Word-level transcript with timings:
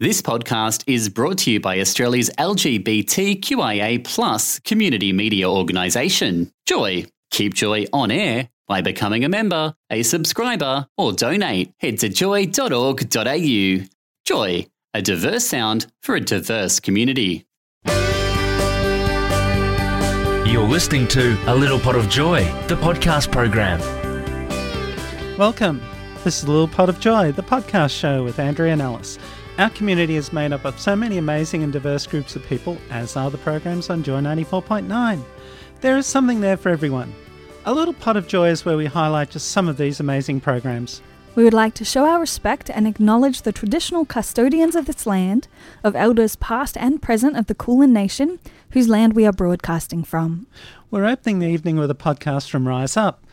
This 0.00 0.20
podcast 0.20 0.82
is 0.88 1.08
brought 1.08 1.38
to 1.38 1.52
you 1.52 1.60
by 1.60 1.78
Australia's 1.78 2.28
LGBTQIA 2.36 4.02
plus 4.02 4.58
community 4.58 5.12
media 5.12 5.48
organisation, 5.48 6.50
Joy. 6.66 7.06
Keep 7.30 7.54
Joy 7.54 7.86
on 7.92 8.10
air 8.10 8.48
by 8.66 8.80
becoming 8.80 9.24
a 9.24 9.28
member, 9.28 9.72
a 9.90 10.02
subscriber, 10.02 10.88
or 10.98 11.12
donate. 11.12 11.72
Head 11.78 12.00
to 12.00 12.08
joy.org.au. 12.08 13.86
Joy, 14.24 14.66
a 14.94 15.00
diverse 15.00 15.46
sound 15.46 15.86
for 16.02 16.16
a 16.16 16.20
diverse 16.20 16.80
community. 16.80 17.46
You're 20.44 20.66
listening 20.66 21.06
to 21.08 21.38
A 21.46 21.54
Little 21.54 21.78
Pot 21.78 21.94
of 21.94 22.08
Joy, 22.08 22.42
the 22.66 22.74
podcast 22.74 23.30
program. 23.30 23.78
Welcome. 25.38 25.80
This 26.24 26.38
is 26.38 26.48
A 26.48 26.50
Little 26.50 26.66
Pot 26.66 26.88
of 26.88 26.98
Joy, 26.98 27.30
the 27.30 27.44
podcast 27.44 27.96
show 27.96 28.24
with 28.24 28.40
Andrea 28.40 28.72
and 28.72 28.82
Alice. 28.82 29.20
Our 29.56 29.70
community 29.70 30.16
is 30.16 30.32
made 30.32 30.52
up 30.52 30.64
of 30.64 30.80
so 30.80 30.96
many 30.96 31.16
amazing 31.16 31.62
and 31.62 31.72
diverse 31.72 32.08
groups 32.08 32.34
of 32.34 32.44
people, 32.46 32.76
as 32.90 33.16
are 33.16 33.30
the 33.30 33.38
programs 33.38 33.88
on 33.88 34.02
Joy 34.02 34.20
94.9. 34.20 35.22
There 35.80 35.96
is 35.96 36.06
something 36.06 36.40
there 36.40 36.56
for 36.56 36.70
everyone. 36.70 37.14
A 37.64 37.72
Little 37.72 37.94
Pot 37.94 38.16
of 38.16 38.26
Joy 38.26 38.48
is 38.48 38.64
where 38.64 38.76
we 38.76 38.86
highlight 38.86 39.30
just 39.30 39.52
some 39.52 39.68
of 39.68 39.76
these 39.76 40.00
amazing 40.00 40.40
programs. 40.40 41.02
We 41.36 41.44
would 41.44 41.54
like 41.54 41.74
to 41.74 41.84
show 41.84 42.04
our 42.04 42.18
respect 42.18 42.68
and 42.68 42.88
acknowledge 42.88 43.42
the 43.42 43.52
traditional 43.52 44.04
custodians 44.04 44.74
of 44.74 44.86
this 44.86 45.06
land, 45.06 45.46
of 45.84 45.94
elders 45.94 46.34
past 46.34 46.76
and 46.76 47.00
present 47.00 47.36
of 47.36 47.46
the 47.46 47.54
Kulin 47.54 47.92
Nation, 47.92 48.40
whose 48.70 48.88
land 48.88 49.12
we 49.12 49.24
are 49.24 49.32
broadcasting 49.32 50.02
from. 50.02 50.48
We're 50.90 51.06
opening 51.06 51.38
the 51.38 51.46
evening 51.46 51.76
with 51.76 51.92
a 51.92 51.94
podcast 51.94 52.50
from 52.50 52.66
Rise 52.66 52.96
Up. 52.96 53.24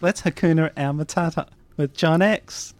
Let's 0.00 0.22
Hakuna 0.22 0.70
our 0.76 0.92
Matata 0.92 1.48
with 1.76 1.94
John 1.94 2.22
X. 2.22 2.74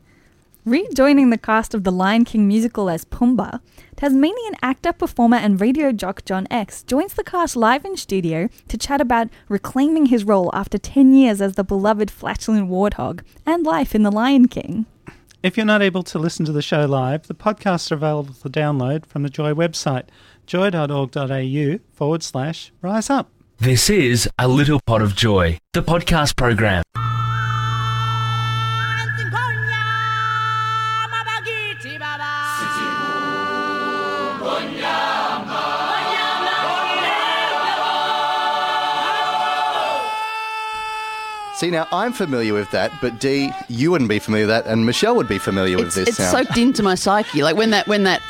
Rejoining 0.69 1.31
the 1.31 1.39
cast 1.39 1.73
of 1.73 1.85
the 1.85 1.91
Lion 1.91 2.27
King 2.27 2.47
musical 2.47 2.91
as 2.91 3.07
Pumbaa, 3.07 3.63
Tasmanian 3.97 4.55
actor, 4.61 4.93
performer, 4.93 5.39
and 5.39 5.59
radio 5.59 5.93
jock 5.93 6.27
John 6.27 6.47
X 6.51 6.83
joins 6.83 7.15
the 7.15 7.25
cast 7.25 7.57
live 7.57 7.87
in 7.87 7.97
studio 7.97 8.51
to 8.69 8.77
chat 8.77 9.01
about 9.01 9.29
reclaiming 9.49 10.07
his 10.07 10.25
role 10.25 10.51
after 10.53 10.77
10 10.77 11.15
years 11.15 11.41
as 11.41 11.55
the 11.55 11.65
beloved 11.65 12.11
flatulent 12.11 12.69
warthog 12.69 13.23
and 13.47 13.65
life 13.65 13.95
in 13.95 14.03
The 14.03 14.13
Lion 14.13 14.47
King. 14.47 14.85
If 15.43 15.57
you're 15.57 15.65
not 15.65 15.81
able 15.81 16.03
to 16.03 16.19
listen 16.19 16.45
to 16.45 16.53
the 16.53 16.61
show 16.61 16.85
live, 16.85 17.29
the 17.29 17.35
podcasts 17.35 17.91
are 17.91 17.95
available 17.95 18.35
for 18.35 18.51
download 18.51 19.07
from 19.07 19.23
the 19.23 19.31
Joy 19.31 19.55
website, 19.55 20.09
joy.org.au 20.45 21.79
forward 21.95 22.23
slash 22.23 22.73
rise 22.83 23.09
up. 23.09 23.31
This 23.57 23.89
is 23.89 24.29
A 24.39 24.47
Little 24.47 24.81
Pot 24.85 25.01
of 25.01 25.17
Joy, 25.17 25.57
the 25.73 25.83
podcast 25.83 26.37
program. 26.37 26.83
See, 41.59 41.71
now 41.71 41.89
I'm 41.91 42.13
familiar 42.13 42.55
with 42.55 42.71
that, 42.71 42.93
but 43.01 43.19
Dee, 43.19 43.51
you 43.69 43.91
wouldn't 43.91 44.09
be 44.09 44.21
familiar 44.21 44.47
with 44.47 44.55
that, 44.55 44.71
and 44.71 44.87
Michelle 44.87 45.17
would 45.17 45.27
be 45.27 45.39
familiar 45.39 45.77
with 45.77 45.87
it's, 45.87 45.97
this 45.97 46.09
it's 46.11 46.19
sound. 46.19 46.47
soaked 46.47 46.57
into 46.57 46.85
my 46.85 46.95
psyche. 46.95 47.43
Like 47.43 47.57
when 47.57 47.71
that 47.71 47.89
when 47.89 48.05
that 48.05 48.23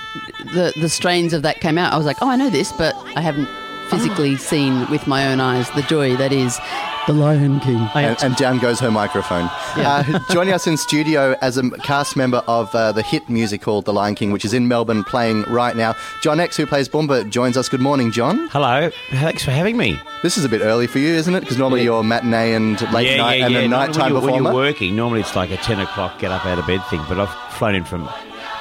the 0.54 0.72
the 0.80 0.88
strains 0.88 1.34
of 1.34 1.42
that 1.42 1.60
came 1.60 1.76
out, 1.76 1.92
I 1.92 1.98
was 1.98 2.06
like, 2.06 2.16
oh, 2.22 2.30
I 2.30 2.36
know 2.36 2.48
this, 2.48 2.72
but 2.72 2.94
I 3.16 3.20
haven't 3.20 3.46
physically 3.90 4.36
seen 4.36 4.88
with 4.90 5.06
my 5.06 5.28
own 5.32 5.40
eyes 5.40 5.70
the 5.72 5.82
joy 5.82 6.16
that 6.16 6.32
is 6.32 6.58
the 7.06 7.12
Lion 7.14 7.58
King. 7.60 7.88
and, 7.94 8.22
and 8.22 8.36
down 8.36 8.58
goes 8.58 8.78
her 8.80 8.90
microphone. 8.90 9.48
Uh, 9.76 10.18
joining 10.30 10.52
us 10.52 10.66
in 10.66 10.76
studio 10.76 11.34
as 11.40 11.56
a 11.56 11.70
cast 11.78 12.16
member 12.16 12.42
of 12.46 12.74
uh, 12.74 12.92
the 12.92 13.00
hit 13.02 13.26
musical 13.30 13.80
The 13.80 13.94
Lion 13.94 14.14
King, 14.14 14.30
which 14.30 14.44
is 14.44 14.52
in 14.52 14.68
Melbourne 14.68 15.04
playing 15.04 15.44
right 15.44 15.74
now, 15.74 15.94
John 16.22 16.38
X, 16.38 16.56
who 16.58 16.66
plays 16.66 16.86
Pumbaa, 16.86 17.30
joins 17.30 17.56
us. 17.56 17.66
Good 17.70 17.80
morning, 17.80 18.10
John. 18.10 18.48
Hello, 18.48 18.90
thanks 19.10 19.42
for 19.42 19.52
having 19.52 19.78
me. 19.78 19.98
This 20.22 20.36
is 20.36 20.44
a 20.44 20.50
bit 20.50 20.60
early 20.60 20.86
for 20.86 20.98
you, 20.98 21.14
isn't 21.14 21.34
it? 21.34 21.40
Because 21.40 21.56
normally 21.56 21.82
you're 21.82 22.02
matinee 22.02 22.52
and 22.52 22.78
late 22.92 23.16
night 23.16 23.40
and 23.40 23.54
a 23.56 23.66
Normally 23.66 23.68
nighttime 23.68 24.00
when, 24.02 24.08
you, 24.08 24.14
when 24.14 24.22
performer. 24.24 24.44
you're 24.50 24.54
working, 24.54 24.94
normally 24.96 25.20
it's 25.20 25.34
like 25.34 25.50
a 25.50 25.56
10 25.56 25.80
o'clock 25.80 26.18
get 26.18 26.30
up 26.30 26.44
out 26.44 26.58
of 26.58 26.66
bed 26.66 26.84
thing, 26.90 27.00
but 27.08 27.18
I've 27.18 27.32
flown 27.54 27.74
in 27.74 27.84
from 27.84 28.06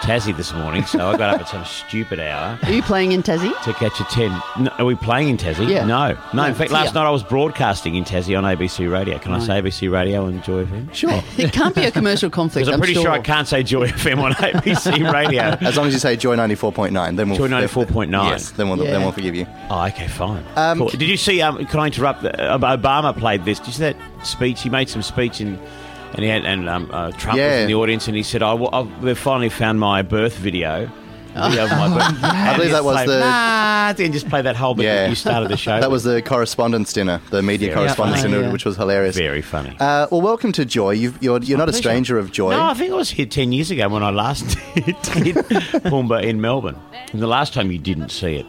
Tassie 0.01 0.35
this 0.35 0.53
morning, 0.53 0.85
so 0.85 1.09
I 1.09 1.17
got 1.17 1.33
up 1.33 1.41
at 1.41 1.47
some 1.49 1.65
stupid 1.65 2.19
hour 2.19 2.57
Are 2.63 2.71
you 2.71 2.81
playing 2.81 3.11
in 3.11 3.23
Tassie? 3.23 3.53
to 3.63 3.73
catch 3.73 3.99
a 3.99 4.03
10. 4.05 4.29
No, 4.59 4.71
are 4.77 4.85
we 4.85 4.95
playing 4.95 5.29
in 5.29 5.37
Tassie? 5.37 5.69
Yeah. 5.69 5.85
No. 5.85 6.17
No, 6.33 6.45
in 6.45 6.53
fact, 6.53 6.71
yeah. 6.71 6.77
last 6.77 6.93
night 6.93 7.05
I 7.05 7.09
was 7.09 7.23
broadcasting 7.23 7.95
in 7.95 8.03
Tassie 8.03 8.37
on 8.37 8.43
ABC 8.43 8.91
Radio. 8.91 9.17
Can 9.19 9.33
I 9.33 9.39
say 9.39 9.61
ABC 9.61 9.91
Radio 9.91 10.25
and 10.25 10.43
Joy 10.43 10.65
FM? 10.65 10.93
Sure. 10.93 11.23
It 11.37 11.53
can't 11.53 11.75
be 11.75 11.83
a 11.85 11.91
commercial 11.91 12.29
conflict. 12.29 12.65
Because 12.65 12.73
I'm, 12.73 12.79
pretty 12.79 12.93
sure. 12.93 13.03
sure 13.03 13.11
I 13.11 13.19
can't 13.19 13.47
say 13.47 13.63
Joy 13.63 13.87
FM 13.87 14.19
on 14.19 14.33
ABC 14.33 15.11
Radio. 15.13 15.41
As 15.41 15.77
long 15.77 15.87
as 15.87 15.93
you 15.93 15.99
say 15.99 16.15
Joy 16.15 16.35
94.9, 16.35 17.15
then 17.15 17.29
we'll... 17.29 17.37
Joy 17.37 17.47
94.9. 17.47 18.11
Yes, 18.29 18.51
then 18.51 18.69
we'll, 18.69 18.77
then 18.77 19.01
we'll 19.01 19.11
forgive 19.11 19.35
you. 19.35 19.45
Oh, 19.69 19.85
okay, 19.87 20.07
fine. 20.07 20.43
Um, 20.55 20.77
Cool. 20.79 20.89
Did 20.89 21.03
you 21.03 21.17
see? 21.17 21.41
Um, 21.41 21.65
can 21.65 21.79
I 21.79 21.87
interrupt? 21.87 22.23
Uh, 22.23 22.57
Obama 22.57 23.17
played 23.17 23.45
this. 23.45 23.59
Did 23.59 23.67
you 23.67 23.73
see 23.73 23.79
that 23.79 23.97
speech? 24.25 24.61
He 24.61 24.69
made 24.69 24.89
some 24.89 25.01
speech 25.01 25.39
and 25.39 25.59
and 26.13 26.23
he 26.23 26.28
had 26.29 26.45
and 26.45 26.68
um, 26.69 26.90
uh, 26.91 27.12
Trump 27.12 27.38
Yeah. 27.38 27.51
was 27.51 27.62
in 27.62 27.68
the 27.68 27.75
audience 27.75 28.07
and 28.07 28.16
he 28.18 28.23
said, 28.23 28.41
"I, 28.44 28.53
I've 28.56 29.18
finally 29.19 29.50
found 29.50 29.79
my 29.79 30.01
birth 30.01 30.35
video." 30.38 30.90
Video 31.38 31.66
of 31.66 31.69
my 31.69 31.88
birth. 31.94 32.23
I 32.23 32.56
believe 32.57 32.72
that 32.72 32.84
was 32.84 33.06
the... 33.06 33.19
Nah, 33.19 33.94
then 33.94 34.12
just 34.12 34.28
play 34.28 34.41
that 34.41 34.56
whole 34.56 34.73
bit 34.73 34.85
Yeah. 34.85 34.95
that 35.03 35.09
you 35.09 35.16
started 35.16 35.50
the 35.50 35.57
show. 35.66 35.79
That 35.79 35.91
was 35.91 36.03
the 36.03 36.19
correspondence 36.23 36.91
dinner, 36.94 37.22
the 37.29 37.44
media 37.44 37.68
Very 37.68 37.75
correspondence 37.81 38.22
funny. 38.22 38.34
dinner, 38.34 38.47
Yeah. 38.47 38.51
which 38.51 38.66
was 38.66 38.75
hilarious. 38.75 39.16
very 39.16 39.44
funny. 39.44 39.75
Uh, 39.79 40.07
well, 40.09 40.22
welcome 40.22 40.51
to 40.53 40.66
Joy. 40.66 40.91
You've, 40.91 41.22
you're 41.22 41.40
you're 41.44 41.59
not 41.59 41.69
a 41.69 41.73
stranger 41.73 42.18
of 42.18 42.31
Joy. 42.31 42.51
No, 42.51 42.63
I 42.63 42.74
think 42.74 42.91
I 42.91 42.95
was 42.95 43.12
here 43.12 43.28
ten 43.28 43.51
years 43.51 43.69
ago 43.69 43.88
when 43.88 44.01
I 44.01 44.09
last 44.09 44.47
did 44.75 44.95
Pumbaa 45.85 46.24
in 46.24 46.41
Melbourne. 46.41 46.78
And 47.13 47.22
the 47.22 47.28
last 47.28 47.53
time 47.53 47.72
you 47.72 47.78
didn't 47.78 48.09
see 48.09 48.38
it. 48.38 48.45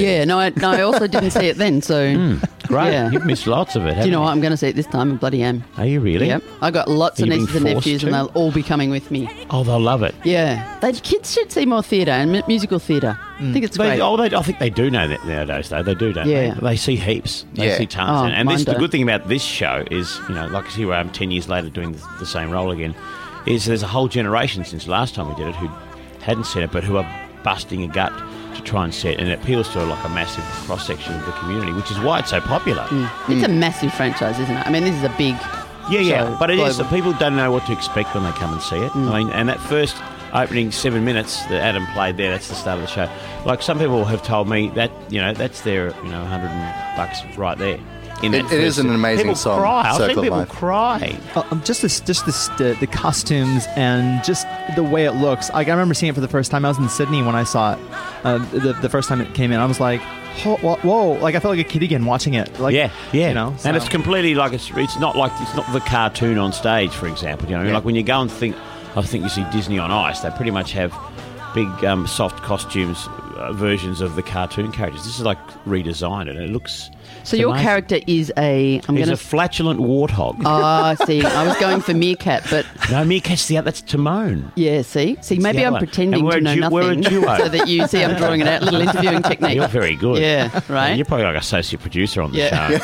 Yeah, 0.00 0.24
no, 0.24 0.38
I, 0.38 0.50
no, 0.50 0.70
I 0.70 0.82
also 0.82 1.06
didn't 1.06 1.30
see 1.30 1.46
it 1.46 1.56
then. 1.56 1.82
So, 1.82 2.14
hmm, 2.14 2.36
Great. 2.70 2.92
Yeah. 2.92 3.10
You've 3.10 3.26
missed 3.26 3.48
lots 3.48 3.74
of 3.74 3.84
it. 3.84 3.94
do 3.96 4.04
you 4.04 4.12
know 4.12 4.18
haven't 4.18 4.22
what? 4.22 4.30
I'm 4.30 4.40
going 4.40 4.52
to 4.52 4.56
see 4.56 4.68
it 4.68 4.76
this 4.76 4.86
time. 4.86 5.14
I 5.14 5.16
bloody 5.16 5.42
am. 5.42 5.64
Are 5.76 5.86
you 5.86 5.98
really? 5.98 6.28
Yep. 6.28 6.44
I 6.62 6.70
got 6.70 6.88
lots 6.88 7.18
Are 7.18 7.24
of 7.24 7.30
nieces 7.30 7.56
and 7.56 7.64
forced 7.64 7.74
nephews, 7.74 8.04
and 8.04 8.14
they'll 8.14 8.30
all 8.34 8.52
be 8.52 8.62
coming 8.62 8.90
with 8.90 9.10
me. 9.10 9.28
Oh, 9.50 9.64
they'll 9.64 9.80
love 9.80 10.04
it. 10.04 10.14
Yeah, 10.22 10.78
they, 10.78 10.92
kids 10.92 11.32
should 11.32 11.50
see 11.50 11.66
more 11.66 11.82
theatre 11.82 12.12
and 12.12 12.30
mu- 12.30 12.42
musical 12.46 12.78
theatre. 12.78 13.18
I 13.20 13.38
hmm. 13.38 13.52
think 13.52 13.64
it's 13.64 13.76
They, 13.76 13.88
great. 13.88 14.00
oh, 14.00 14.16
they, 14.16 14.36
I 14.36 14.42
think 14.42 14.60
they 14.60 14.70
do 14.70 14.88
know 14.88 15.08
that 15.08 15.26
nowadays, 15.26 15.68
though. 15.68 15.82
They 15.82 15.96
do, 15.96 16.12
don't 16.12 16.28
Yeah. 16.28 16.54
they? 16.54 16.60
They 16.60 16.76
see 16.76 16.94
heaps. 16.94 17.44
They 17.54 17.66
Yeah. 17.66 17.78
see 17.78 17.86
tons. 17.86 18.10
Oh, 18.10 18.24
and 18.26 18.34
and 18.34 18.48
this, 18.48 18.64
the 18.64 18.74
good 18.74 18.92
thing 18.92 19.02
about 19.02 19.26
this 19.26 19.42
show 19.42 19.84
is, 19.90 20.20
you 20.28 20.36
know, 20.36 20.46
like 20.46 20.66
I 20.66 20.70
see 20.70 20.84
where 20.84 20.96
I'm 20.96 21.10
10 21.10 21.32
years 21.32 21.48
later 21.48 21.70
doing 21.70 21.90
the, 21.90 22.02
the 22.20 22.26
same 22.26 22.52
role 22.52 22.70
again, 22.70 22.94
is 23.46 23.64
there's 23.64 23.82
a 23.82 23.88
whole 23.88 24.06
generation 24.06 24.64
since 24.64 24.84
the 24.84 24.92
last 24.92 25.16
time 25.16 25.28
we 25.28 25.34
did 25.34 25.48
it 25.48 25.56
who 25.56 25.66
hadn't 26.20 26.44
seen 26.44 26.62
it, 26.62 26.70
but 26.70 26.84
who 26.84 26.98
are 26.98 27.30
busting 27.42 27.82
a 27.82 27.88
gut 27.88 28.12
to 28.60 28.70
try 28.70 28.84
and 28.84 28.94
set. 28.94 29.18
And 29.18 29.28
it 29.28 29.38
appeals 29.40 29.68
to 29.70 29.84
like 29.84 30.04
a 30.04 30.08
massive 30.08 30.44
cross 30.66 30.86
section 30.86 31.14
of 31.14 31.26
the 31.26 31.32
community, 31.32 31.72
which 31.72 31.90
is 31.90 31.98
why 32.00 32.20
it's 32.20 32.30
so 32.30 32.40
popular. 32.40 32.86
It's 33.28 33.46
a 33.46 33.48
massive 33.48 33.92
franchise, 33.92 34.38
isn't 34.38 34.56
it? 34.56 34.66
I 34.66 34.70
mean, 34.70 34.84
this 34.84 34.94
is 34.94 35.04
a 35.04 35.14
big. 35.16 35.36
Yeah, 35.90 36.00
yeah, 36.00 36.30
show, 36.30 36.36
but 36.38 36.50
it 36.50 36.58
is. 36.58 36.76
global. 36.76 36.90
People 36.90 37.12
don't 37.14 37.36
know 37.36 37.50
what 37.50 37.66
to 37.66 37.72
expect 37.72 38.14
when 38.14 38.22
they 38.22 38.30
come 38.32 38.52
and 38.52 38.62
see 38.62 38.76
it. 38.76 38.92
Mm. 38.92 39.10
I 39.10 39.18
mean, 39.18 39.32
and 39.32 39.48
that 39.48 39.58
first 39.58 39.96
opening 40.32 40.70
seven 40.72 41.04
minutes 41.04 41.42
that 41.46 41.60
Adam 41.62 41.86
played 41.88 42.16
there, 42.16 42.30
that's 42.30 42.48
the 42.48 42.54
start 42.54 42.78
of 42.78 42.82
the 42.86 42.90
show. 42.92 43.08
Like 43.46 43.62
some 43.62 43.78
people 43.78 44.04
have 44.04 44.22
told 44.22 44.48
me 44.48 44.68
that 44.70 44.90
you 45.10 45.20
know 45.20 45.32
that's 45.34 45.62
their 45.62 45.88
you 46.04 46.10
know 46.10 46.24
hundred 46.24 46.48
bucks 46.96 47.18
right 47.36 47.56
there. 47.58 47.78
In 48.22 48.34
It- 48.34 48.44
it 48.52 48.60
is 48.60 48.78
an 48.78 48.90
amazing 48.94 49.24
people 49.24 49.34
song, 49.36 49.60
Cry. 49.60 49.88
I've 49.88 49.96
Circle 49.96 50.14
seen 50.16 50.22
people 50.24 50.38
Life. 50.40 50.48
cry. 50.50 51.18
Uh, 51.34 51.42
um, 51.50 51.62
just 51.64 51.80
this, 51.80 52.00
just 52.00 52.26
this, 52.26 52.48
the, 52.58 52.76
the 52.78 52.86
costumes 52.86 53.66
and 53.76 54.22
just 54.22 54.46
the 54.76 54.82
way 54.82 55.06
it 55.06 55.12
looks. 55.12 55.50
Like 55.52 55.68
I 55.68 55.70
remember 55.70 55.94
seeing 55.94 56.10
it 56.10 56.14
for 56.14 56.20
the 56.20 56.28
first 56.28 56.50
time. 56.50 56.66
I 56.66 56.68
was 56.68 56.78
in 56.78 56.86
Sydney 56.90 57.22
when 57.22 57.34
I 57.34 57.44
saw 57.44 57.72
it. 57.72 57.78
Uh, 58.22 58.36
the, 58.50 58.74
the 58.74 58.90
first 58.90 59.08
time 59.08 59.22
it 59.22 59.32
came 59.32 59.52
in, 59.52 59.58
I 59.58 59.64
was 59.64 59.80
like, 59.80 60.02
whoa, 60.44 60.56
whoa, 60.58 60.76
whoa! 60.82 61.12
Like 61.12 61.34
I 61.34 61.40
felt 61.40 61.56
like 61.56 61.66
a 61.66 61.68
kid 61.70 61.82
again 61.82 62.04
watching 62.04 62.34
it. 62.34 62.60
Like 62.60 62.74
yeah, 62.74 62.90
yeah. 63.12 63.28
you 63.28 63.34
know. 63.34 63.54
and 63.64 63.74
it's 63.74 63.88
completely 63.88 64.34
like 64.34 64.52
it's 64.52 64.70
it's 64.74 64.98
not 64.98 65.16
like 65.16 65.32
it's 65.40 65.54
not 65.56 65.72
the 65.72 65.80
cartoon 65.80 66.36
on 66.36 66.52
stage, 66.52 66.92
for 66.92 67.08
example. 67.08 67.48
You 67.48 67.56
know, 67.56 67.64
Yeah. 67.64 67.72
like 67.72 67.86
when 67.86 67.94
you 67.94 68.02
go 68.02 68.20
and 68.20 68.30
think, 68.30 68.54
I 68.96 69.02
think 69.02 69.22
you 69.24 69.30
see 69.30 69.44
Disney 69.52 69.78
on 69.78 69.90
Ice. 69.90 70.20
They 70.20 70.30
pretty 70.30 70.50
much 70.50 70.72
have 70.72 70.92
big 71.54 71.68
um, 71.84 72.06
soft 72.06 72.42
costumes 72.42 73.08
uh, 73.36 73.52
versions 73.52 74.00
of 74.00 74.14
the 74.16 74.22
cartoon 74.22 74.70
characters. 74.72 75.04
This 75.04 75.16
is 75.18 75.24
like 75.24 75.38
redesigned, 75.64 76.28
and 76.28 76.38
it 76.38 76.50
looks. 76.50 76.90
So 77.22 77.36
your 77.36 77.50
amazing. 77.50 77.64
character 77.64 77.98
is 78.06 78.32
a. 78.36 78.80
I'm 78.88 78.96
He's 78.96 79.06
going 79.06 79.12
a 79.12 79.16
flatulent 79.16 79.80
warthog. 79.80 80.40
Ah, 80.44 80.94
see, 81.06 81.22
I 81.24 81.46
was 81.46 81.56
going 81.58 81.80
for 81.80 81.94
meerkat, 81.94 82.44
but 82.50 82.66
no, 82.90 83.04
meerkat's 83.04 83.46
the 83.46 83.58
other. 83.58 83.66
That's 83.66 83.80
Timon. 83.80 84.52
yeah, 84.56 84.82
see, 84.82 85.16
see, 85.20 85.36
the 85.36 85.40
maybe 85.42 85.64
I'm 85.64 85.72
one. 85.74 85.80
pretending 85.80 86.28
to 86.28 86.36
a 86.36 86.40
know 86.40 86.54
du- 86.54 86.68
we're 86.70 86.92
a 86.92 86.96
nothing, 86.96 87.20
duo. 87.20 87.36
so 87.38 87.48
that 87.48 87.68
you 87.68 87.86
see 87.86 88.02
I'm 88.04 88.16
drawing 88.16 88.40
it 88.40 88.46
out. 88.48 88.62
Little 88.70 88.80
interviewing 88.82 89.22
technique. 89.22 89.54
You're 89.56 89.68
very 89.68 89.96
good. 89.96 90.18
Yeah, 90.20 90.60
right. 90.68 90.94
You're 90.96 91.06
probably 91.06 91.26
like 91.26 91.36
associate 91.36 91.80
producer 91.80 92.22
on 92.22 92.32
the 92.32 92.38
Yeah. 92.38 92.68
show. 92.68 92.78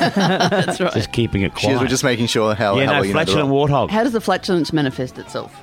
That's 0.48 0.80
right. 0.80 0.92
Just 0.92 1.12
keeping 1.12 1.42
it 1.42 1.52
She 1.58 1.66
quiet. 1.66 1.74
is, 1.76 1.80
we're 1.82 1.88
just 1.88 2.04
making 2.04 2.26
sure 2.28 2.54
how, 2.54 2.76
yeah, 2.78 2.86
how 2.86 2.92
no, 2.92 2.98
well 3.00 3.02
the 3.06 3.12
flatulent 3.12 3.48
warthog. 3.50 3.90
How 3.90 4.02
does 4.04 4.12
the 4.12 4.20
flatulence 4.20 4.72
manifest 4.72 5.18
itself? 5.18 5.54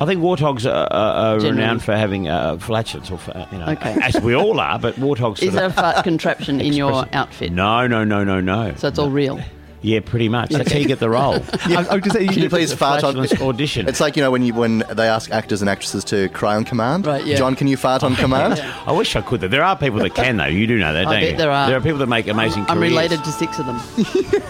I 0.00 0.06
think 0.06 0.20
warthogs 0.20 0.64
are, 0.66 0.92
are, 0.92 1.36
are 1.36 1.40
renowned 1.40 1.82
for 1.84 1.94
having 1.96 2.26
uh, 2.28 2.58
flatulence, 2.58 3.10
or 3.10 3.18
for, 3.18 3.46
you 3.52 3.58
know, 3.58 3.66
Okay. 3.68 3.96
as 4.02 4.20
we 4.20 4.34
all 4.34 4.58
are. 4.58 4.78
But 4.78 4.96
warthogs. 4.96 5.42
Is 5.42 5.52
there 5.54 5.66
a 5.66 5.72
fart 5.72 6.02
contraption 6.02 6.60
in 6.60 6.72
your 6.72 7.06
outfit? 7.12 7.52
No, 7.52 7.86
no, 7.86 8.02
no, 8.02 8.24
no, 8.24 8.40
no. 8.40 8.74
So 8.76 8.88
it's 8.88 8.98
all 8.98 9.10
real. 9.10 9.40
Yeah, 9.82 9.98
pretty 10.00 10.28
much. 10.28 10.50
That's 10.50 10.70
how 10.70 10.78
you 10.78 10.86
get 10.86 11.00
the 11.00 11.10
role. 11.10 11.34
I, 11.64 11.74
I 11.90 11.94
was 11.94 12.00
gonna 12.02 12.10
say, 12.10 12.26
Can 12.28 12.42
you 12.42 12.48
please 12.48 12.72
fart 12.72 13.02
on? 13.02 13.18
Audition. 13.18 13.88
It's 13.88 14.00
like 14.00 14.16
you 14.16 14.22
know 14.22 14.30
when 14.30 14.42
you 14.44 14.54
when 14.54 14.78
they 14.92 15.08
ask 15.08 15.30
actors 15.32 15.60
and 15.60 15.68
actresses 15.68 16.04
to 16.04 16.28
cry 16.28 16.54
on 16.54 16.64
command. 16.64 17.04
Right, 17.06 17.24
yeah. 17.26 17.36
John, 17.36 17.56
can 17.56 17.66
you 17.66 17.76
fart 17.76 18.04
on 18.04 18.14
command? 18.24 18.60
I 18.86 18.92
wish 18.92 19.16
I 19.16 19.22
could. 19.22 19.40
Though. 19.40 19.48
There 19.48 19.64
are 19.64 19.76
people 19.76 19.98
that 20.00 20.14
can, 20.14 20.36
though. 20.36 20.44
You 20.46 20.66
do 20.68 20.78
know 20.78 20.92
that, 20.92 21.06
I 21.06 21.10
don't 21.12 21.20
bet 21.20 21.30
you? 21.32 21.36
there 21.36 21.50
are. 21.50 21.66
There 21.66 21.76
are 21.76 21.80
people 21.80 21.98
that 21.98 22.06
make 22.06 22.28
amazing 22.28 22.64
I'm 22.68 22.78
careers. 22.78 22.92
related 22.92 23.24
to 23.24 23.32
six 23.32 23.58
of 23.58 23.66
them. 23.66 23.80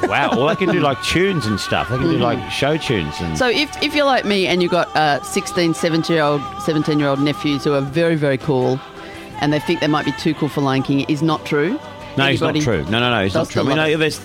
Wow. 0.12 0.31
Well, 0.37 0.49
they 0.49 0.56
can 0.56 0.69
do 0.69 0.81
like 0.81 1.02
tunes 1.05 1.46
and 1.46 1.58
stuff. 1.58 1.88
They 1.88 1.96
can 1.96 2.11
do 2.11 2.19
like 2.19 2.50
show 2.50 2.76
tunes 2.76 3.14
and. 3.20 3.38
So 3.38 3.49
if, 3.49 3.82
if 3.82 3.94
you're 3.94 4.05
like 4.05 4.26
me 4.26 4.46
and 4.46 4.61
you've 4.62 4.73
got 4.73 4.94
uh, 4.94 5.23
16, 5.23 5.73
17 5.73 6.14
year 6.14 6.23
old, 6.25 6.43
17 6.62 6.99
year 6.99 7.08
old 7.08 7.20
nephews 7.20 7.64
who 7.64 7.73
are 7.73 7.81
very, 7.81 8.17
very 8.17 8.37
cool 8.37 8.79
and 9.40 9.52
they 9.52 9.61
think 9.61 9.81
they 9.81 9.87
might 9.87 10.05
be 10.05 10.12
too 10.12 10.34
cool 10.34 10.49
for 10.50 10.61
Lion 10.61 10.82
King, 10.82 11.00
it 11.00 11.08
is 11.08 11.23
not 11.23 11.46
true. 11.46 11.79
no, 12.19 12.26
it's 12.26 12.40
not 12.43 12.55
true. 12.56 12.82
No, 12.84 13.00
no, 13.00 13.11
no, 13.11 13.20
it's 13.25 13.34
not 13.34 13.49
true. 13.49 13.62
I 13.62 13.64
mean, 13.64 13.76
love 13.79 13.88
no, 13.90 13.96
there's. 13.96 14.20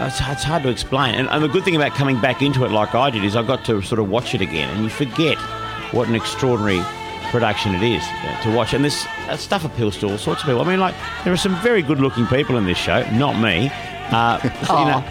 It's, 0.00 0.20
it's 0.20 0.44
hard 0.44 0.62
to 0.62 0.68
explain. 0.68 1.14
And, 1.14 1.28
and 1.28 1.42
the 1.42 1.48
good 1.48 1.64
thing 1.64 1.76
about 1.76 1.92
coming 1.92 2.20
back 2.20 2.42
into 2.42 2.64
it 2.64 2.70
like 2.70 2.94
I 2.94 3.10
did 3.10 3.24
is 3.24 3.36
I 3.36 3.42
got 3.42 3.64
to 3.66 3.82
sort 3.82 3.98
of 3.98 4.08
watch 4.08 4.34
it 4.34 4.40
again, 4.40 4.68
and 4.74 4.84
you 4.84 4.90
forget 4.90 5.38
what 5.92 6.08
an 6.08 6.14
extraordinary 6.14 6.80
production 7.30 7.74
it 7.74 7.82
is 7.82 8.04
to 8.42 8.54
watch. 8.54 8.74
And 8.74 8.84
this 8.84 9.06
stuff 9.36 9.64
appeals 9.64 9.98
to 9.98 10.10
all 10.10 10.18
sorts 10.18 10.42
of 10.42 10.46
people. 10.46 10.60
I 10.62 10.64
mean, 10.64 10.80
like 10.80 10.94
there 11.24 11.32
are 11.32 11.38
some 11.38 11.56
very 11.62 11.82
good-looking 11.82 12.26
people 12.26 12.56
in 12.56 12.64
this 12.64 12.78
show. 12.78 13.08
Not 13.12 13.40
me. 13.40 13.70
Uh, 14.10 14.38
you 14.44 14.84
know. 14.84 15.04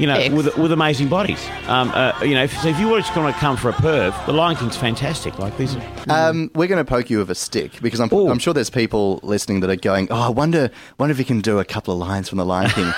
You 0.00 0.06
know, 0.06 0.34
with, 0.34 0.56
with 0.56 0.72
amazing 0.72 1.08
bodies. 1.08 1.46
Um, 1.66 1.90
uh, 1.94 2.18
you 2.22 2.34
know, 2.34 2.44
if, 2.44 2.56
so 2.58 2.68
if 2.68 2.80
you 2.80 2.88
were 2.88 3.00
just 3.00 3.14
going 3.14 3.32
to 3.32 3.38
come 3.38 3.56
for 3.56 3.68
a 3.68 3.72
perv, 3.74 4.26
The 4.26 4.32
Lion 4.32 4.56
King's 4.56 4.76
fantastic. 4.76 5.38
Like 5.38 5.56
these, 5.58 5.76
are, 5.76 5.82
Um, 6.08 6.50
we're 6.54 6.68
going 6.68 6.84
to 6.84 6.88
poke 6.88 7.10
you 7.10 7.18
with 7.18 7.30
a 7.30 7.34
stick 7.34 7.80
because 7.82 8.00
I'm, 8.00 8.10
I'm 8.10 8.38
sure 8.38 8.54
there's 8.54 8.70
people 8.70 9.20
listening 9.22 9.60
that 9.60 9.68
are 9.70 9.76
going, 9.76 10.08
"Oh, 10.10 10.20
I 10.22 10.28
wonder, 10.30 10.70
wonder 10.98 11.12
if 11.12 11.18
you 11.18 11.24
can 11.26 11.40
do 11.40 11.58
a 11.58 11.64
couple 11.64 11.92
of 11.92 12.00
lines 12.00 12.28
from 12.30 12.38
The 12.38 12.46
Lion 12.46 12.70
King." 12.70 12.92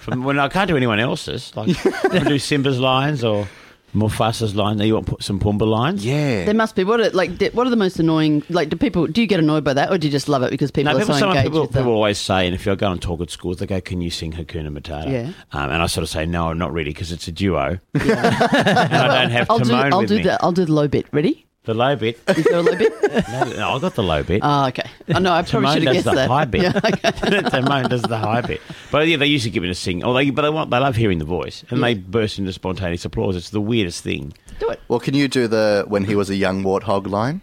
from, 0.00 0.24
well, 0.24 0.40
I 0.40 0.48
can't 0.48 0.68
do 0.68 0.76
anyone 0.76 0.98
else's. 0.98 1.54
Like, 1.56 1.68
I 1.86 2.08
can 2.08 2.26
do 2.26 2.38
Simba's 2.38 2.80
lines 2.80 3.22
or 3.22 3.46
Mufasa's 3.94 4.54
lines. 4.54 4.80
Do 4.80 4.86
you 4.86 4.94
want 4.94 5.06
to 5.06 5.12
put 5.12 5.22
some 5.22 5.38
Pumbaa 5.38 5.68
lines? 5.68 6.04
yeah. 6.04 6.44
There 6.44 6.54
must 6.54 6.74
be. 6.74 6.84
What 6.84 7.00
are, 7.00 7.10
like, 7.10 7.36
di- 7.38 7.50
what 7.50 7.66
are 7.66 7.70
the 7.70 7.76
most 7.76 7.98
annoying? 7.98 8.42
Like, 8.48 8.70
do 8.70 8.76
people, 8.76 9.06
do 9.06 9.20
you 9.20 9.26
get 9.26 9.38
annoyed 9.38 9.64
by 9.64 9.74
that 9.74 9.92
or 9.92 9.98
do 9.98 10.06
you 10.06 10.10
just 10.12 10.28
love 10.28 10.42
it 10.42 10.50
because 10.50 10.70
people 10.70 10.92
No, 10.92 10.98
are 10.98 11.00
people, 11.02 11.14
so 11.18 11.28
engaged 11.28 11.44
people, 11.46 11.60
with 11.62 11.72
people 11.72 11.92
always 11.92 12.18
say, 12.18 12.46
and 12.46 12.54
if 12.54 12.64
you 12.64 12.74
go 12.76 12.90
and 12.90 13.02
talk 13.02 13.20
at 13.20 13.30
schools, 13.30 13.58
they 13.58 13.66
go, 13.66 13.80
"Can 13.80 14.00
you 14.00 14.10
sing 14.10 14.32
Hakuna 14.32 14.68
Matata?" 14.76 15.10
Yeah. 15.10 15.32
Um, 15.52 15.70
and 15.70 15.82
I 15.82 15.86
sort 15.86 16.02
of 16.02 16.08
say, 16.08 16.24
"No, 16.26 16.48
I'm 16.48 16.58
not 16.58 16.72
really, 16.72 16.90
because 16.90 17.12
it's 17.12 17.28
a 17.28 17.32
duo, 17.32 17.78
and 17.94 18.12
I 18.12 19.20
don't 19.22 19.30
have 19.30 19.50
I'll 19.50 19.58
do, 19.58 19.74
I'll 19.74 19.98
with 20.00 20.08
do 20.08 20.16
me." 20.16 20.22
the, 20.22 20.42
I'll 20.42 20.52
do 20.52 20.64
the 20.64 20.72
low 20.72 20.88
bit. 20.88 21.06
Ready? 21.12 21.46
The 21.64 21.74
low 21.74 21.94
bit. 21.94 22.18
Is 22.28 22.44
there 22.44 22.58
a 22.58 22.62
low 22.62 22.76
bit? 22.76 22.92
no, 23.28 23.44
no, 23.44 23.70
I 23.70 23.78
got 23.78 23.94
the 23.94 24.02
low 24.02 24.22
bit. 24.24 24.40
Oh, 24.42 24.66
okay. 24.66 24.82
I 25.14 25.20
know. 25.20 25.32
I 25.32 25.42
probably 25.48 25.68
Timon 25.68 25.74
should 25.74 25.82
have 25.84 25.94
guessed 25.94 26.04
does 26.06 26.14
the 26.14 26.20
that. 26.22 26.28
high 26.28 26.44
bit. 26.44 26.62
Yeah, 26.62 26.80
okay. 26.84 27.42
Timon 27.50 27.88
does 27.88 28.02
the 28.02 28.18
high 28.18 28.40
bit. 28.40 28.60
But 28.90 29.06
yeah, 29.06 29.16
they 29.16 29.26
usually 29.26 29.52
give 29.52 29.62
me 29.62 29.68
to 29.68 29.74
sing. 29.74 30.02
Oh, 30.02 30.12
they, 30.12 30.30
but 30.30 30.42
they 30.42 30.50
want, 30.50 30.70
they 30.70 30.78
love 30.78 30.96
hearing 30.96 31.18
the 31.18 31.24
voice, 31.24 31.64
and 31.70 31.80
they 31.82 31.94
burst 31.94 32.38
into 32.40 32.52
spontaneous 32.52 33.04
applause. 33.04 33.36
It's 33.36 33.50
the 33.50 33.60
weirdest 33.60 34.02
thing. 34.02 34.32
Do 34.58 34.70
it. 34.70 34.80
well, 34.88 34.98
can 34.98 35.14
you 35.14 35.28
do 35.28 35.46
the 35.46 35.84
when 35.86 36.04
he 36.04 36.16
was 36.16 36.30
a 36.30 36.34
young 36.36 36.64
warthog 36.64 37.06
line? 37.06 37.42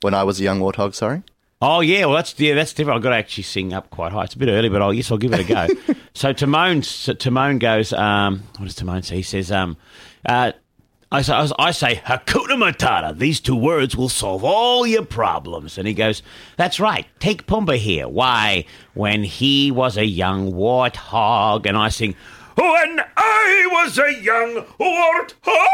When 0.00 0.12
I 0.12 0.24
was 0.24 0.40
a 0.40 0.42
young 0.42 0.60
warthog, 0.60 0.94
sorry. 0.94 1.22
Oh 1.62 1.80
yeah, 1.80 2.04
well 2.04 2.16
that's 2.16 2.38
yeah 2.38 2.54
that's 2.54 2.74
different. 2.74 2.96
I've 2.96 3.02
got 3.02 3.10
to 3.10 3.16
actually 3.16 3.44
sing 3.44 3.72
up 3.72 3.90
quite 3.90 4.12
high. 4.12 4.24
It's 4.24 4.34
a 4.34 4.38
bit 4.38 4.48
early, 4.48 4.68
but 4.68 4.82
I'll 4.82 4.92
yes 4.92 5.10
I'll 5.10 5.18
give 5.18 5.32
it 5.32 5.40
a 5.40 5.44
go. 5.44 5.94
so 6.14 6.32
Timon 6.32 6.82
so 6.82 7.14
Timon 7.14 7.58
goes. 7.58 7.92
Um, 7.92 8.42
what 8.58 8.66
does 8.66 8.74
Timon 8.74 9.02
say? 9.02 9.16
He 9.16 9.22
says, 9.22 9.50
um, 9.50 9.76
uh, 10.26 10.52
I 11.16 11.22
say, 11.22 11.50
I 11.58 11.70
say 11.70 11.94
Hakuna 12.04 12.58
Matata. 12.58 13.16
These 13.16 13.40
two 13.40 13.56
words 13.56 13.96
will 13.96 14.10
solve 14.10 14.44
all 14.44 14.86
your 14.86 15.04
problems. 15.04 15.78
And 15.78 15.88
he 15.88 15.94
goes, 15.94 16.22
That's 16.58 16.78
right. 16.78 17.06
Take 17.20 17.46
Pumbaa 17.46 17.78
here. 17.78 18.06
Why? 18.06 18.66
When 18.92 19.22
he 19.24 19.70
was 19.70 19.96
a 19.96 20.04
young 20.04 20.52
warthog, 20.52 21.64
and 21.64 21.74
I 21.74 21.88
sing. 21.88 22.14
When 22.56 23.00
I 23.16 23.68
was 23.72 23.98
a 23.98 24.12
young 24.22 24.66
warthog. 24.78 25.66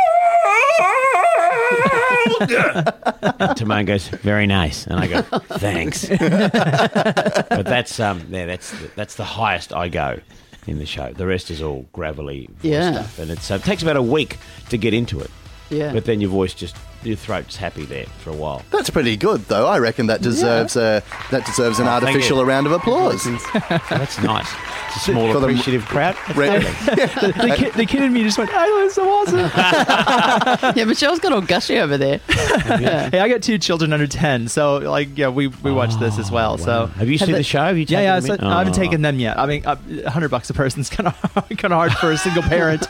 And 3.39 3.57
Timon 3.57 3.85
goes, 3.85 4.09
very 4.09 4.47
nice, 4.47 4.87
and 4.87 4.99
I 4.99 5.07
go, 5.07 5.23
thanks. 5.23 6.09
but 6.09 7.65
that's 7.65 8.01
um, 8.01 8.27
yeah, 8.31 8.47
that's 8.47 8.75
that's 8.97 9.15
the 9.15 9.25
highest 9.25 9.73
I 9.73 9.89
go 9.89 10.19
in 10.67 10.79
the 10.79 10.87
show. 10.87 11.13
The 11.13 11.27
rest 11.27 11.51
is 11.51 11.61
all 11.63 11.87
gravelly 11.93 12.49
Yeah. 12.63 12.93
stuff, 12.93 13.19
and 13.19 13.31
it's, 13.31 13.51
uh, 13.51 13.55
it 13.55 13.65
takes 13.65 13.83
about 13.83 13.97
a 13.97 14.03
week 14.03 14.39
to 14.71 14.79
get 14.79 14.95
into 14.95 15.21
it. 15.21 15.31
Yeah. 15.71 15.93
But 15.93 16.05
then 16.05 16.21
your 16.21 16.31
voice 16.31 16.55
just 16.55 16.77
your 17.05 17.17
throat's 17.17 17.57
happy 17.57 17.85
there 17.85 18.07
for 18.21 18.31
a 18.31 18.35
while. 18.35 18.63
That's 18.71 18.91
pretty 18.91 19.17
good, 19.17 19.41
though. 19.47 19.67
I 19.67 19.79
reckon 19.79 20.07
that 20.07 20.23
deserves 20.23 20.77
a 20.77 21.03
that 21.31 21.45
deserves 21.47 21.79
an 21.79 21.87
Oh, 21.87 21.91
artificial 21.93 22.45
round 22.45 22.67
of 22.67 22.73
applause. 22.73 23.25
That's 23.91 24.21
nice. 24.23 24.49
It's 24.89 24.97
a 25.09 25.13
small 25.13 25.33
For 25.33 25.41
the- 25.41 25.47
appreciative 25.49 25.85
crowd. 25.87 26.17
That's 26.27 26.39
Re- 26.39 26.49
lovely. 26.51 26.69
the, 27.49 27.55
kid, 27.57 27.73
the 27.75 27.87
kid 27.87 28.03
in 28.03 28.13
me 28.13 28.23
just 28.25 28.37
went, 28.37 28.51
"Oh, 28.53 28.83
that's 28.83 28.95
so 28.95 29.09
awesome!" 29.09 29.39
Yeah, 30.77 30.85
Michelle's 30.85 31.19
got 31.19 31.33
all 31.33 31.41
gushy 31.41 31.79
over 31.79 31.97
there. 31.97 32.21
Yeah. 32.29 33.09
hey, 33.11 33.21
I 33.21 33.29
got 33.29 33.43
two 33.43 33.57
children 33.59 33.93
under 33.93 34.07
ten, 34.07 34.49
so 34.49 34.79
like, 34.79 35.17
yeah, 35.17 35.29
we 35.29 35.47
we 35.49 35.73
watch 35.73 35.95
this 35.99 36.19
as 36.19 36.31
well. 36.31 36.59
So 36.59 36.87
Have 36.87 37.09
you 37.09 37.17
seen 37.19 37.33
they- 37.33 37.39
the 37.39 37.43
show? 37.43 37.61
Have 37.65 37.79
you 37.79 37.87
Yeah, 37.89 37.99
taken 37.99 38.03
yeah. 38.05 38.21
them 38.21 38.27
So 38.27 38.35
in? 38.35 38.53
I 38.53 38.59
haven't 38.59 38.75
Oh. 38.79 38.83
taken 38.83 39.03
them 39.03 39.19
yet. 39.19 39.39
I 39.39 39.47
mean, 39.47 39.65
a 39.65 39.79
uh, 40.07 40.11
hundred 40.11 40.29
bucks 40.31 40.51
a 40.51 40.55
person's 40.55 40.91
kind 40.91 41.07
of 41.09 41.15
kind 41.57 41.65
of 41.65 41.73
hard 41.73 41.93
for 41.95 42.11
a 42.13 42.19
single 42.19 42.43
parent. 42.43 42.87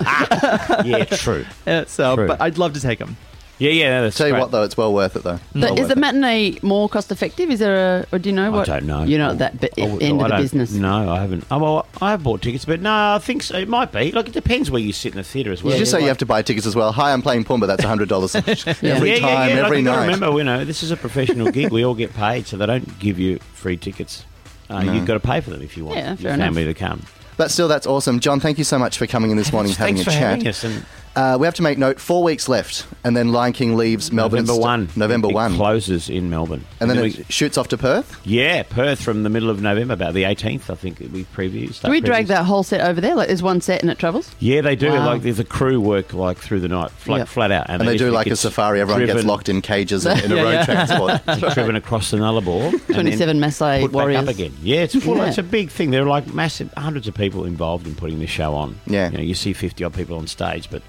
Yeah, 0.84 1.04
true. 1.04 1.44
Uh, 1.66 1.84
so, 1.86 2.16
True. 2.16 2.26
but 2.26 2.40
I'd 2.40 2.58
love 2.58 2.72
to 2.74 2.80
take 2.80 2.98
them. 2.98 3.16
Yeah, 3.58 3.70
yeah. 3.70 3.90
no, 3.90 4.02
That's 4.04 4.16
Tell 4.16 4.26
you 4.26 4.32
great. 4.32 4.40
what, 4.40 4.50
though, 4.50 4.62
it's 4.64 4.76
well 4.76 4.92
worth 4.92 5.14
it, 5.14 5.22
though. 5.22 5.38
The- 5.52 5.60
Well 5.60 5.74
is 5.74 5.80
worth 5.80 5.88
the 5.88 5.92
it. 5.92 5.98
matinee 5.98 6.58
more 6.62 6.88
cost 6.88 7.12
effective? 7.12 7.50
Is 7.50 7.60
there 7.60 7.98
a, 8.00 8.06
or 8.10 8.18
do 8.18 8.28
you 8.30 8.34
know 8.34 8.50
what? 8.50 8.68
I 8.68 8.78
don't 8.80 8.86
know. 8.88 9.02
You're 9.04 9.18
not 9.20 9.32
at 9.32 9.38
that 9.38 9.60
bit, 9.60 9.74
I 9.78 9.82
end 9.82 10.20
I 10.20 10.24
of 10.24 10.30
the 10.32 10.36
business. 10.38 10.72
No, 10.72 11.10
I 11.12 11.20
haven't. 11.20 11.44
Oh, 11.50 11.58
well, 11.58 11.86
I 12.00 12.10
have 12.10 12.22
bought 12.24 12.42
tickets, 12.42 12.64
but 12.64 12.80
no, 12.80 12.90
I 13.14 13.18
think 13.20 13.42
so. 13.44 13.56
It 13.56 13.68
might 13.68 13.92
be. 13.92 14.10
Like, 14.10 14.26
it 14.28 14.34
depends 14.34 14.70
where 14.70 14.80
you 14.80 14.92
sit 14.92 15.12
in 15.12 15.18
the 15.18 15.22
theatre 15.24 15.52
as 15.52 15.62
well. 15.62 15.72
Did 15.72 15.80
you 15.80 15.86
say 15.86 16.00
you 16.00 16.08
have 16.08 16.18
to 16.18 16.26
buy 16.26 16.42
tickets 16.42 16.66
as 16.66 16.74
well? 16.74 16.90
Hi, 16.92 17.12
I'm 17.12 17.22
playing 17.22 17.44
Pumbaa. 17.44 17.66
That's 17.68 17.84
hundred 17.84 18.08
dollars 18.08 18.34
every 18.36 18.54
yeah, 18.54 18.94
time, 18.98 19.02
yeah, 19.02 19.46
yeah. 19.46 19.64
every 19.64 19.68
like, 19.68 19.76
you 19.78 19.82
night. 19.84 20.02
Remember, 20.06 20.36
you 20.38 20.44
know, 20.44 20.64
this 20.64 20.82
is 20.82 20.90
a 20.90 20.96
professional 20.96 21.50
gig. 21.52 21.70
We 21.70 21.84
all 21.84 21.94
get 21.94 22.12
paid, 22.14 22.46
so 22.48 22.56
they 22.56 22.66
don't 22.66 22.98
give 22.98 23.18
you 23.18 23.38
free 23.54 23.76
tickets. 23.76 24.24
Uh, 24.70 24.80
You've 24.80 25.06
got 25.06 25.14
to 25.14 25.20
pay 25.20 25.40
for 25.40 25.50
them 25.50 25.62
if 25.62 25.76
you 25.76 25.84
want 25.84 25.98
Yeah, 25.98 26.08
your 26.10 26.16
fair 26.16 26.36
family 26.38 26.64
to 26.64 26.74
come. 26.74 27.02
But 27.36 27.50
still, 27.50 27.68
that's 27.68 27.86
awesome, 27.86 28.18
John. 28.20 28.40
Thank 28.40 28.58
you 28.58 28.64
so 28.64 28.78
much 28.78 28.98
for 28.98 29.06
coming 29.06 29.30
in 29.30 29.36
this 29.36 29.52
morning, 29.52 29.72
having 29.72 29.96
Thanks 29.96 30.02
a 30.02 30.04
for 30.04 30.10
chat. 30.10 30.20
having 30.20 30.48
us. 30.48 30.64
And 30.64 30.84
Uh, 31.14 31.36
we 31.38 31.46
have 31.46 31.54
to 31.54 31.62
make 31.62 31.76
note. 31.76 32.00
Four 32.00 32.22
weeks 32.22 32.48
left, 32.48 32.86
and 33.04 33.14
then 33.16 33.32
Lion 33.32 33.52
King 33.52 33.76
leaves 33.76 34.10
Melbourne. 34.10 34.46
November 34.46 34.52
st- 34.54 34.62
one. 34.62 34.88
November 34.96 35.28
it 35.28 35.34
one, 35.34 35.54
closes 35.56 36.08
in 36.08 36.30
Melbourne, 36.30 36.64
and 36.80 36.88
then 36.88 37.00
we, 37.02 37.10
it 37.10 37.30
shoots 37.30 37.58
off 37.58 37.68
to 37.68 37.76
Perth. 37.76 38.18
yeah, 38.24 38.62
Perth 38.62 39.02
from 39.02 39.22
the 39.22 39.28
middle 39.28 39.50
of 39.50 39.60
November, 39.60 39.92
about 39.92 40.14
the 40.14 40.22
18th, 40.22 40.70
I 40.70 40.74
think 40.74 41.00
we 41.00 41.24
preview. 41.24 41.66
Do 41.66 41.72
start 41.74 41.90
we 41.90 42.00
drag 42.00 42.28
that 42.28 42.44
whole 42.44 42.62
set 42.62 42.80
over 42.80 43.00
there? 43.00 43.14
Like, 43.14 43.28
there's 43.28 43.42
one 43.42 43.60
set 43.60 43.82
and 43.82 43.90
it 43.90 43.98
travels. 43.98 44.34
Yeah, 44.38 44.62
they 44.62 44.74
do. 44.74 44.88
Wow. 44.90 45.04
Like 45.06 45.22
there's 45.22 45.38
a 45.38 45.44
crew 45.44 45.80
work 45.80 46.14
like 46.14 46.38
through 46.38 46.60
the 46.60 46.68
night, 46.68 46.90
like 47.06 47.18
Yep. 47.20 47.28
flat 47.28 47.52
out, 47.52 47.66
And 47.68 47.86
they 47.86 47.96
do 47.98 48.10
like 48.10 48.26
a 48.28 48.36
safari. 48.36 48.80
Everyone 48.80 49.04
gets 49.04 49.24
locked 49.24 49.48
in 49.50 49.60
cages 49.60 50.06
in, 50.06 50.18
in 50.24 50.32
a 50.32 50.36
Yeah, 50.36 50.42
road 50.42 50.52
yeah. 50.52 50.64
transport. 50.64 51.52
driven 51.54 51.76
across 51.76 52.10
the 52.10 52.16
Nullarbor. 52.16 52.70
27 52.94 53.38
Maasai 53.38 53.82
put 53.82 53.92
warriors. 53.92 54.20
back 54.22 54.28
up 54.30 54.34
again. 54.34 54.54
Yeah, 54.62 54.80
it's 54.82 54.94
full. 55.04 55.16
Yeah. 55.18 55.26
It's 55.26 55.38
a 55.38 55.42
big 55.42 55.70
thing. 55.70 55.90
There 55.90 56.02
are 56.02 56.06
like 56.06 56.32
massive, 56.32 56.72
hundreds 56.76 57.06
of 57.06 57.14
people 57.14 57.44
involved 57.44 57.86
in 57.86 57.94
putting 57.94 58.18
this 58.18 58.30
show 58.30 58.54
on. 58.54 58.78
Yeah. 58.86 59.10
you 59.10 59.18
know, 59.18 59.22
you 59.24 59.34
see 59.34 59.52
fifty 59.52 59.84
odd 59.84 59.92
people 59.94 60.16
on 60.16 60.26
stage, 60.26 60.70
but 60.70 60.82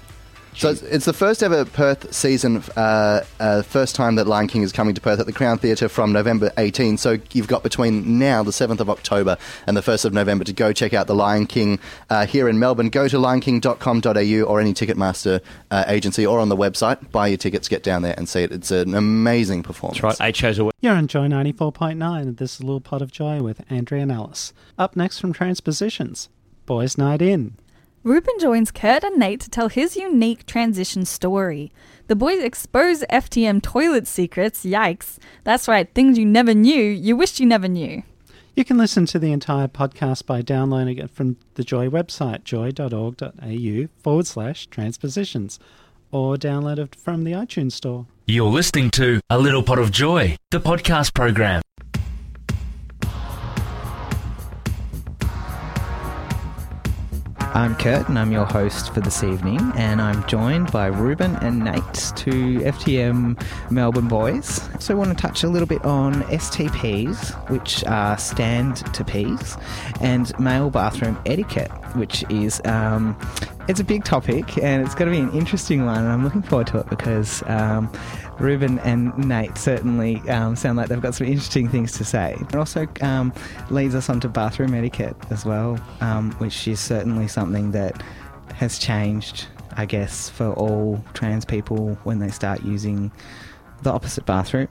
So 0.56 0.70
it's, 0.70 0.82
it's 0.82 1.04
the 1.04 1.12
first 1.12 1.42
ever 1.42 1.64
Perth 1.64 2.14
season, 2.14 2.62
uh, 2.76 3.24
uh, 3.40 3.62
first 3.62 3.94
time 3.94 4.14
that 4.16 4.26
Lion 4.26 4.46
King 4.46 4.62
is 4.62 4.72
coming 4.72 4.94
to 4.94 5.00
Perth 5.00 5.18
at 5.20 5.26
the 5.26 5.32
Crown 5.32 5.58
Theatre 5.58 5.88
from 5.88 6.12
November 6.12 6.52
18. 6.58 6.96
So 6.96 7.18
you've 7.32 7.48
got 7.48 7.62
between 7.62 8.18
now, 8.18 8.42
the 8.42 8.52
7th 8.52 8.80
of 8.80 8.88
October, 8.88 9.36
and 9.66 9.76
the 9.76 9.80
1st 9.80 10.04
of 10.04 10.12
November 10.12 10.44
to 10.44 10.52
go 10.52 10.72
check 10.72 10.94
out 10.94 11.06
the 11.06 11.14
Lion 11.14 11.46
King 11.46 11.80
uh, 12.08 12.26
here 12.26 12.48
in 12.48 12.58
Melbourne. 12.58 12.88
Go 12.88 13.08
to 13.08 13.18
lionking.com.au 13.18 14.42
or 14.42 14.60
any 14.60 14.72
Ticketmaster 14.72 15.40
uh, 15.70 15.84
agency 15.88 16.24
or 16.24 16.38
on 16.38 16.48
the 16.48 16.56
website. 16.56 17.10
Buy 17.10 17.28
your 17.28 17.38
tickets, 17.38 17.68
get 17.68 17.82
down 17.82 18.02
there 18.02 18.14
and 18.16 18.28
see 18.28 18.42
it. 18.42 18.52
It's 18.52 18.70
an 18.70 18.94
amazing 18.94 19.64
performance. 19.64 20.00
that's 20.00 20.20
right. 20.20 20.28
Eight 20.28 20.36
shows 20.36 20.58
a 20.58 20.64
week. 20.66 20.74
You're 20.80 20.94
on 20.94 21.08
Joy 21.08 21.26
94.9, 21.28 22.36
this 22.36 22.54
is 22.54 22.60
a 22.60 22.66
little 22.66 22.80
pot 22.80 23.02
of 23.02 23.10
joy 23.10 23.42
with 23.42 23.64
Andrea 23.70 24.02
and 24.02 24.12
Alice. 24.12 24.52
Up 24.78 24.96
next 24.96 25.18
from 25.18 25.32
Transpositions, 25.32 26.28
Boys 26.66 26.96
Night 26.98 27.22
In. 27.22 27.56
Ruben 28.04 28.34
joins 28.38 28.70
Kurt 28.70 29.02
and 29.02 29.16
Nate 29.16 29.40
to 29.40 29.48
tell 29.48 29.70
his 29.70 29.96
unique 29.96 30.44
transition 30.44 31.06
story. 31.06 31.72
The 32.06 32.14
boys 32.14 32.42
expose 32.42 33.00
FTM 33.04 33.62
toilet 33.62 34.06
secrets. 34.06 34.62
Yikes. 34.62 35.16
That's 35.42 35.66
right, 35.66 35.88
things 35.94 36.18
you 36.18 36.26
never 36.26 36.52
knew, 36.52 36.82
you 36.82 37.16
wished 37.16 37.40
you 37.40 37.46
never 37.46 37.66
knew. 37.66 38.02
You 38.54 38.62
can 38.62 38.76
listen 38.76 39.06
to 39.06 39.18
the 39.18 39.32
entire 39.32 39.68
podcast 39.68 40.26
by 40.26 40.42
downloading 40.42 40.98
it 40.98 41.12
from 41.12 41.38
the 41.54 41.64
Joy 41.64 41.88
website, 41.88 42.44
joy.org.au 42.44 43.88
forward 44.02 44.26
slash 44.26 44.66
transpositions, 44.66 45.58
or 46.12 46.36
download 46.36 46.78
it 46.78 46.94
from 46.94 47.24
the 47.24 47.32
iTunes 47.32 47.72
store. 47.72 48.04
You're 48.26 48.50
listening 48.50 48.90
to 48.92 49.22
A 49.30 49.38
Little 49.38 49.62
Pot 49.62 49.78
of 49.78 49.90
Joy, 49.90 50.36
the 50.50 50.60
podcast 50.60 51.14
program. 51.14 51.62
I'm 57.54 57.76
Kurt, 57.76 58.08
and 58.08 58.18
I'm 58.18 58.32
your 58.32 58.46
host 58.46 58.92
for 58.92 59.00
this 59.00 59.22
evening, 59.22 59.60
and 59.76 60.02
I'm 60.02 60.26
joined 60.26 60.72
by 60.72 60.86
Ruben 60.86 61.36
and 61.36 61.60
Nate, 61.60 62.12
two 62.16 62.58
FTM 62.58 63.40
Melbourne 63.70 64.08
boys. 64.08 64.68
So, 64.80 64.92
I 64.92 64.98
want 64.98 65.16
to 65.16 65.22
touch 65.22 65.44
a 65.44 65.48
little 65.48 65.68
bit 65.68 65.84
on 65.84 66.14
STPs, 66.24 67.32
which 67.50 67.84
are 67.84 68.18
stand 68.18 68.78
to 68.92 69.04
Ps, 69.04 69.56
and 70.00 70.36
male 70.40 70.68
bathroom 70.68 71.16
etiquette, 71.26 71.70
which 71.94 72.24
is 72.28 72.60
um, 72.64 73.16
it's 73.68 73.78
a 73.78 73.84
big 73.84 74.02
topic, 74.02 74.58
and 74.58 74.84
it's 74.84 74.96
going 74.96 75.12
to 75.12 75.16
be 75.16 75.22
an 75.22 75.32
interesting 75.32 75.86
one, 75.86 75.98
and 75.98 76.08
I'm 76.08 76.24
looking 76.24 76.42
forward 76.42 76.66
to 76.68 76.78
it 76.78 76.90
because. 76.90 77.44
Um, 77.46 77.88
Ruben 78.38 78.78
and 78.80 79.16
Nate 79.16 79.56
certainly 79.56 80.16
um, 80.28 80.56
sound 80.56 80.76
like 80.76 80.88
they've 80.88 81.00
got 81.00 81.14
some 81.14 81.26
interesting 81.26 81.68
things 81.68 81.92
to 81.92 82.04
say. 82.04 82.36
It 82.40 82.56
also 82.56 82.86
um, 83.00 83.32
leads 83.70 83.94
us 83.94 84.08
onto 84.10 84.28
bathroom 84.28 84.74
etiquette 84.74 85.16
as 85.30 85.44
well, 85.44 85.78
um, 86.00 86.32
which 86.32 86.66
is 86.68 86.80
certainly 86.80 87.28
something 87.28 87.70
that 87.72 88.02
has 88.54 88.78
changed, 88.78 89.46
I 89.76 89.86
guess, 89.86 90.28
for 90.28 90.52
all 90.52 91.02
trans 91.14 91.44
people 91.44 91.94
when 92.04 92.18
they 92.18 92.30
start 92.30 92.62
using 92.62 93.12
the 93.82 93.92
opposite 93.92 94.26
bathroom. 94.26 94.68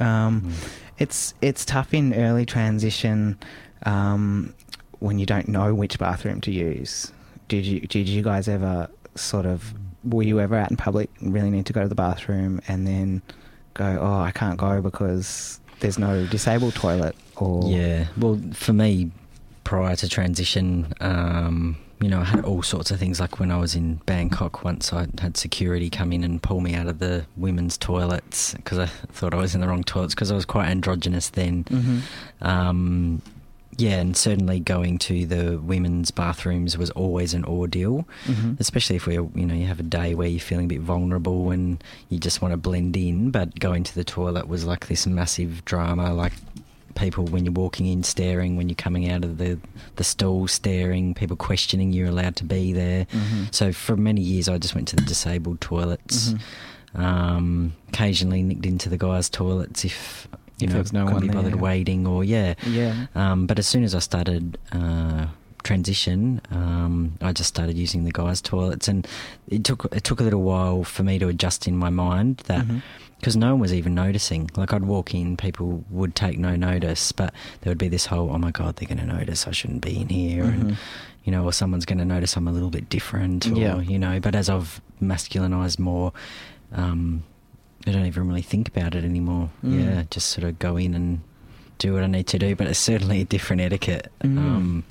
Um, 0.00 0.52
It's 0.98 1.32
it's 1.40 1.64
tough 1.64 1.94
in 1.94 2.12
early 2.12 2.44
transition 2.44 3.38
um, 3.84 4.52
when 4.98 5.18
you 5.20 5.26
don't 5.26 5.46
know 5.48 5.72
which 5.72 5.96
bathroom 5.98 6.40
to 6.42 6.50
use. 6.50 7.12
Did 7.46 7.64
you 7.64 7.80
did 7.80 8.08
you 8.08 8.22
guys 8.22 8.48
ever 8.48 8.90
sort 9.14 9.46
of 9.46 9.72
were 10.04 10.22
you 10.22 10.40
ever 10.40 10.56
out 10.56 10.70
in 10.70 10.76
public 10.76 11.10
and 11.20 11.32
really 11.32 11.50
need 11.50 11.66
to 11.66 11.72
go 11.72 11.82
to 11.82 11.88
the 11.88 11.94
bathroom 11.94 12.60
and 12.68 12.86
then 12.86 13.22
go 13.74 13.98
oh 14.00 14.20
I 14.20 14.30
can't 14.30 14.58
go 14.58 14.80
because 14.80 15.60
there's 15.80 15.98
no 15.98 16.26
disabled 16.26 16.74
toilet 16.74 17.14
or 17.36 17.62
Yeah, 17.68 18.06
well, 18.16 18.40
for 18.52 18.72
me, 18.72 19.10
prior 19.64 19.94
to 19.96 20.08
transition, 20.08 20.92
um, 21.00 21.76
you 22.00 22.08
know, 22.08 22.20
I 22.20 22.24
had 22.24 22.44
all 22.44 22.62
sorts 22.62 22.90
of 22.90 22.98
things. 22.98 23.20
Like 23.20 23.38
when 23.38 23.50
I 23.52 23.58
was 23.58 23.74
in 23.76 23.96
Bangkok 24.06 24.64
once, 24.64 24.92
I 24.92 25.06
had 25.20 25.36
security 25.36 25.88
come 25.90 26.12
in 26.12 26.24
and 26.24 26.42
pull 26.42 26.60
me 26.60 26.74
out 26.74 26.86
of 26.88 26.98
the 26.98 27.26
women's 27.36 27.76
toilets 27.78 28.54
because 28.54 28.78
I 28.78 28.86
thought 28.86 29.34
I 29.34 29.36
was 29.36 29.54
in 29.54 29.60
the 29.60 29.68
wrong 29.68 29.84
toilets 29.84 30.14
because 30.14 30.32
I 30.32 30.34
was 30.34 30.44
quite 30.44 30.68
androgynous 30.68 31.28
then. 31.30 31.64
Mhm. 31.64 32.00
Um, 32.40 33.22
yeah, 33.78 34.00
and 34.00 34.16
certainly 34.16 34.60
going 34.60 34.98
to 34.98 35.24
the 35.24 35.58
women's 35.58 36.10
bathrooms 36.10 36.76
was 36.76 36.90
always 36.90 37.32
an 37.32 37.44
ordeal, 37.44 38.06
Mhm. 38.26 38.58
especially 38.60 38.96
if 38.96 39.06
we, 39.06 39.14
you 39.14 39.46
know, 39.46 39.54
you 39.54 39.66
have 39.66 39.80
a 39.80 39.84
day 39.84 40.14
where 40.14 40.28
you're 40.28 40.40
feeling 40.40 40.66
a 40.66 40.68
bit 40.68 40.80
vulnerable 40.82 41.50
and 41.50 41.82
you 42.10 42.18
just 42.18 42.42
want 42.42 42.52
to 42.52 42.56
blend 42.58 42.96
in. 42.96 43.30
But 43.30 43.58
going 43.60 43.84
to 43.84 43.94
the 43.94 44.04
toilet 44.04 44.48
was 44.48 44.64
like 44.64 44.88
this 44.88 45.06
massive 45.06 45.64
drama, 45.64 46.12
like 46.12 46.32
people 46.96 47.24
when 47.26 47.44
you're 47.44 47.52
walking 47.52 47.86
in 47.86 48.02
staring, 48.02 48.56
when 48.56 48.68
you're 48.68 48.74
coming 48.74 49.08
out 49.08 49.22
of 49.24 49.38
the 49.38 49.56
the 49.96 50.02
stall 50.04 50.48
staring, 50.48 51.14
people 51.14 51.36
questioning 51.36 51.92
you're 51.92 52.08
allowed 52.08 52.34
to 52.36 52.44
be 52.44 52.72
there. 52.72 53.06
Mhm. 53.12 53.54
So 53.54 53.72
for 53.72 53.96
many 53.96 54.20
years, 54.20 54.48
I 54.48 54.58
just 54.58 54.74
went 54.74 54.88
to 54.88 54.96
the 54.96 55.02
disabled 55.04 55.60
toilets. 55.60 56.34
Um, 56.94 57.74
occasionally 57.88 58.42
nicked 58.42 58.66
into 58.66 58.88
the 58.88 58.96
guys' 58.98 59.28
toilets 59.28 59.84
if 59.84 60.26
If 60.60 60.70
know 60.70 60.82
no 60.92 61.04
couldn't 61.06 61.12
one 61.14 61.20
be 61.22 61.28
bothered 61.28 61.52
there. 61.54 61.58
waiting 61.62 62.06
or 62.06 62.24
yeah. 62.24 62.54
Yeah. 62.66 63.06
Um, 63.14 63.46
but 63.46 63.58
as 63.58 63.66
soon 63.66 63.84
as 63.84 63.94
I 63.94 63.98
started 64.00 64.58
uh, 64.72 65.26
transition, 65.64 66.40
um, 66.50 67.12
I 67.20 67.32
just 67.32 67.48
started 67.48 67.76
using 67.76 68.04
the 68.04 68.12
guys' 68.12 68.40
toilets, 68.40 68.88
and 68.88 69.06
it 69.48 69.64
took 69.64 69.84
it 69.94 70.04
took 70.04 70.20
a 70.20 70.22
little 70.24 70.42
while 70.42 70.84
for 70.84 71.02
me 71.02 71.18
to 71.18 71.28
adjust 71.28 71.66
in 71.68 71.76
my 71.76 71.90
mind 71.90 72.38
that 72.46 72.64
because 73.18 73.36
no 73.36 73.50
one 73.50 73.60
was 73.60 73.74
even 73.74 73.94
noticing. 73.94 74.50
Like 74.56 74.72
I'd 74.72 74.84
walk 74.84 75.14
in, 75.14 75.36
people 75.36 75.84
would 75.90 76.14
take 76.14 76.38
no 76.38 76.54
notice, 76.56 77.12
but 77.12 77.34
there 77.60 77.70
would 77.70 77.78
be 77.78 77.88
this 77.88 78.06
whole, 78.06 78.30
oh 78.30 78.38
my 78.38 78.50
god, 78.52 78.76
they're 78.76 78.88
going 78.88 78.98
to 79.06 79.06
notice. 79.18 79.46
I 79.46 79.50
shouldn't 79.50 79.82
be 79.82 80.00
in 80.00 80.08
here, 80.08 80.44
Mhm. 80.44 80.52
and 80.60 80.76
you 81.24 81.32
know, 81.32 81.44
or 81.44 81.52
someone's 81.52 81.84
going 81.84 81.98
to 81.98 82.04
notice 82.06 82.36
I'm 82.36 82.48
a 82.48 82.52
little 82.52 82.70
bit 82.70 82.88
different, 82.88 83.46
or 83.48 83.54
Yeah. 83.58 83.80
you 83.80 83.98
know. 83.98 84.18
But 84.20 84.34
as 84.34 84.48
I've 84.48 84.80
masculinized 85.02 85.78
more, 85.78 86.12
um, 86.72 87.24
I 87.88 87.92
don't 87.92 88.06
even 88.06 88.28
really 88.28 88.42
think 88.42 88.68
about 88.68 88.94
it 88.94 89.04
anymore. 89.04 89.50
Mm. 89.64 89.84
Yeah, 89.84 90.02
just 90.10 90.28
sort 90.28 90.44
of 90.44 90.58
go 90.58 90.76
in 90.76 90.94
and 90.94 91.20
do 91.78 91.94
what 91.94 92.02
I 92.02 92.06
need 92.06 92.26
to 92.28 92.38
do. 92.38 92.54
But 92.54 92.66
it's 92.66 92.78
certainly 92.78 93.20
a 93.22 93.24
different 93.24 93.62
etiquette. 93.62 94.10
Mm. 94.22 94.38
Um, 94.38 94.84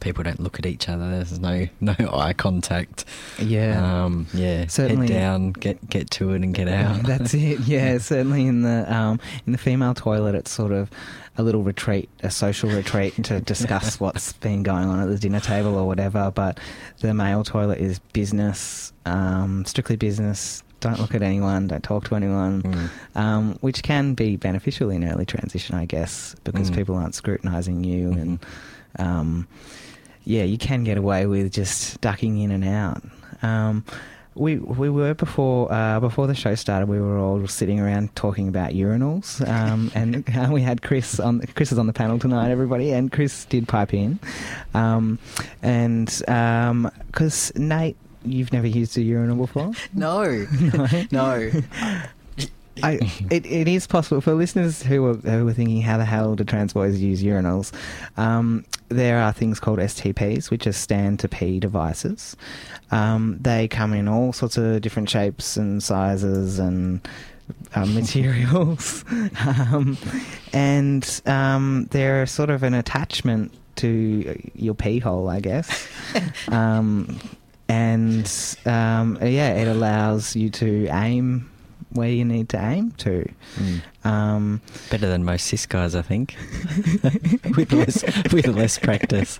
people 0.00 0.22
don't 0.24 0.40
look 0.40 0.58
at 0.58 0.66
each 0.66 0.88
other. 0.88 1.08
There's 1.10 1.38
no 1.38 1.66
no 1.80 1.94
eye 2.12 2.32
contact. 2.32 3.04
Yeah. 3.38 4.04
Um, 4.04 4.26
yeah. 4.34 4.66
Certainly- 4.66 5.08
Head 5.08 5.18
down, 5.20 5.52
get 5.52 5.88
get 5.88 6.10
to 6.12 6.32
it, 6.32 6.42
and 6.42 6.54
get 6.54 6.68
out. 6.68 7.02
That's 7.04 7.34
it. 7.34 7.60
Yeah, 7.66 7.98
certainly 7.98 8.46
in 8.46 8.62
the 8.62 8.92
um, 8.94 9.20
in 9.46 9.52
the 9.52 9.58
female 9.58 9.94
toilet, 9.94 10.34
it's 10.34 10.50
sort 10.50 10.72
of 10.72 10.90
a 11.38 11.42
little 11.42 11.62
retreat, 11.62 12.08
a 12.22 12.30
social 12.30 12.70
retreat 12.70 13.22
to 13.24 13.40
discuss 13.52 14.00
what's 14.00 14.32
been 14.34 14.62
going 14.62 14.88
on 14.88 15.00
at 15.00 15.08
the 15.08 15.18
dinner 15.18 15.40
table 15.40 15.76
or 15.76 15.86
whatever. 15.86 16.30
But 16.34 16.58
the 17.00 17.12
male 17.14 17.44
toilet 17.44 17.78
is 17.78 17.98
business, 18.12 18.92
um, 19.04 19.64
strictly 19.66 19.96
business. 19.96 20.62
Don't 20.86 21.00
look 21.00 21.14
at 21.14 21.22
anyone. 21.22 21.66
Don't 21.68 21.82
talk 21.82 22.04
to 22.08 22.14
anyone. 22.16 22.62
Mm. 22.62 22.88
Um, 23.20 23.58
which 23.60 23.82
can 23.82 24.14
be 24.14 24.36
beneficial 24.36 24.90
in 24.90 25.04
early 25.04 25.26
transition, 25.26 25.74
I 25.74 25.84
guess, 25.86 26.34
because 26.44 26.70
Mm. 26.70 26.74
people 26.76 26.94
aren't 26.96 27.14
scrutinising 27.14 27.84
you 27.84 28.10
Mhm. 28.10 28.20
and. 28.22 28.38
Um, 28.98 29.46
yeah, 30.24 30.42
you 30.42 30.58
can 30.58 30.82
get 30.84 30.98
away 30.98 31.26
with 31.26 31.52
just 31.52 32.00
ducking 32.00 32.38
in 32.38 32.50
and 32.50 32.64
out. 32.64 33.00
Um, 33.42 33.84
we 34.34 34.56
we 34.56 34.90
were 34.90 35.14
before 35.14 35.72
uh, 35.72 36.00
before 36.00 36.26
the 36.26 36.34
show 36.34 36.54
started. 36.56 36.86
We 36.88 37.00
were 37.00 37.16
all 37.18 37.46
sitting 37.46 37.78
around 37.80 38.14
talking 38.16 38.48
about 38.48 38.72
urinals, 38.72 39.46
um, 39.48 39.90
and 39.94 40.24
uh, 40.36 40.48
we 40.50 40.62
had 40.62 40.82
Chris 40.82 41.20
on. 41.20 41.40
Chris 41.54 41.72
is 41.72 41.78
on 41.78 41.86
the 41.86 41.92
panel 41.92 42.18
tonight, 42.18 42.50
everybody, 42.50 42.90
and 42.92 43.12
Chris 43.12 43.44
did 43.46 43.68
pipe 43.68 43.94
in, 43.94 44.18
um, 44.74 45.18
and 45.62 46.06
because 47.06 47.52
Nate, 47.54 47.96
you've 48.26 48.52
never 48.52 48.66
used 48.66 48.96
a 48.98 49.02
urinal 49.02 49.36
before. 49.36 49.72
No, 49.94 50.46
no. 51.10 51.50
I, 52.82 52.98
it, 53.30 53.46
it 53.46 53.68
is 53.68 53.86
possible 53.86 54.20
for 54.20 54.34
listeners 54.34 54.82
who 54.82 55.06
are, 55.06 55.14
who 55.14 55.48
are 55.48 55.52
thinking 55.52 55.80
how 55.80 55.96
the 55.96 56.04
hell 56.04 56.34
do 56.34 56.44
trans 56.44 56.74
boys 56.74 57.00
use 57.00 57.22
urinals. 57.22 57.72
Um, 58.18 58.66
there 58.88 59.18
are 59.18 59.32
things 59.32 59.58
called 59.58 59.78
STPs, 59.78 60.50
which 60.50 60.66
are 60.66 60.72
stand 60.72 61.20
to 61.20 61.28
pee 61.28 61.58
devices. 61.58 62.36
Um, 62.90 63.38
they 63.40 63.66
come 63.68 63.94
in 63.94 64.08
all 64.08 64.32
sorts 64.32 64.58
of 64.58 64.80
different 64.82 65.08
shapes 65.08 65.56
and 65.56 65.82
sizes 65.82 66.58
and 66.58 67.06
um, 67.74 67.94
materials, 68.00 69.04
um, 69.46 69.96
and 70.52 71.22
um, 71.26 71.88
they're 71.92 72.26
sort 72.26 72.50
of 72.50 72.62
an 72.62 72.74
attachment 72.74 73.54
to 73.76 74.38
your 74.54 74.74
pee 74.74 74.98
hole, 74.98 75.28
I 75.28 75.40
guess. 75.40 75.88
um, 76.48 77.18
and 77.68 78.26
um, 78.64 79.18
yeah, 79.22 79.54
it 79.54 79.68
allows 79.68 80.36
you 80.36 80.50
to 80.50 80.86
aim 80.90 81.50
where 81.90 82.10
you 82.10 82.24
need 82.26 82.48
to 82.50 82.58
aim 82.62 82.90
to. 82.98 83.26
Mm. 83.56 83.80
Um, 84.04 84.60
Better 84.90 85.08
than 85.08 85.24
most 85.24 85.46
cis 85.46 85.64
guys, 85.66 85.94
I 85.94 86.02
think. 86.02 86.36
with 87.56 87.72
less 87.72 88.02
with 88.32 88.46
less 88.48 88.78
practice. 88.78 89.38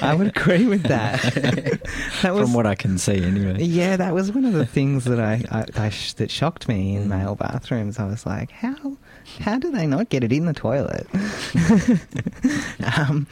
I 0.00 0.14
would 0.14 0.28
agree 0.28 0.66
with 0.66 0.84
that. 0.84 1.20
that 2.22 2.32
was, 2.34 2.44
From 2.44 2.54
what 2.54 2.66
I 2.66 2.76
can 2.76 2.96
see, 2.98 3.22
anyway. 3.24 3.60
yeah, 3.62 3.96
that 3.96 4.14
was 4.14 4.30
one 4.30 4.44
of 4.44 4.52
the 4.52 4.66
things 4.66 5.04
that 5.04 5.18
I, 5.18 5.42
I, 5.50 5.86
I 5.86 5.88
sh- 5.90 6.12
that 6.14 6.30
shocked 6.30 6.68
me 6.68 6.94
in 6.96 7.04
Mm. 7.04 7.08
male 7.08 7.34
bathrooms. 7.34 7.98
I 7.98 8.06
was 8.06 8.24
like, 8.24 8.52
how 8.52 8.96
how 9.40 9.58
do 9.58 9.70
they 9.72 9.86
not 9.86 10.08
get 10.08 10.22
it 10.22 10.32
in 10.32 10.46
the 10.46 10.54
toilet? 10.54 11.06
um, 12.96 13.26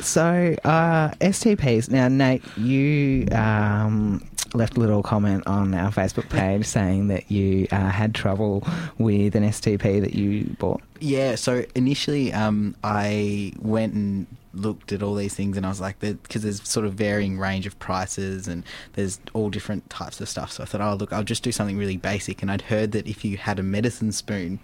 so 0.00 0.54
uh, 0.64 1.10
STPs. 1.20 1.90
Now, 1.90 2.08
Nate, 2.08 2.44
you 2.56 3.26
um, 3.32 4.26
left 4.54 4.76
a 4.76 4.80
little 4.80 5.02
comment 5.02 5.46
on 5.46 5.74
our 5.74 5.90
Facebook 5.90 6.28
page 6.28 6.64
saying 6.66 7.08
that 7.08 7.30
you 7.30 7.66
uh, 7.70 7.90
had 7.90 8.14
trouble 8.14 8.66
with 8.98 9.34
an 9.34 9.44
STP 9.44 10.00
that 10.00 10.14
you 10.14 10.54
bought. 10.58 10.82
Yeah, 11.00 11.34
so 11.36 11.64
initially 11.74 12.32
um, 12.32 12.74
I 12.82 13.52
went 13.60 13.94
and 13.94 14.26
looked 14.54 14.92
at 14.92 15.02
all 15.02 15.14
these 15.14 15.34
things 15.34 15.56
and 15.56 15.64
I 15.64 15.68
was 15.68 15.80
like, 15.80 15.98
because 16.00 16.42
there's 16.42 16.66
sort 16.68 16.86
of 16.86 16.94
varying 16.94 17.38
range 17.38 17.66
of 17.66 17.78
prices 17.78 18.48
and 18.48 18.64
there's 18.94 19.20
all 19.32 19.50
different 19.50 19.88
types 19.90 20.20
of 20.20 20.28
stuff. 20.28 20.52
So 20.52 20.62
I 20.62 20.66
thought, 20.66 20.80
oh, 20.80 20.94
look, 20.94 21.12
I'll 21.12 21.22
just 21.22 21.42
do 21.42 21.52
something 21.52 21.78
really 21.78 21.96
basic. 21.96 22.42
And 22.42 22.50
I'd 22.50 22.62
heard 22.62 22.92
that 22.92 23.06
if 23.06 23.24
you 23.24 23.36
had 23.36 23.58
a 23.58 23.62
medicine 23.62 24.12
spoon, 24.12 24.58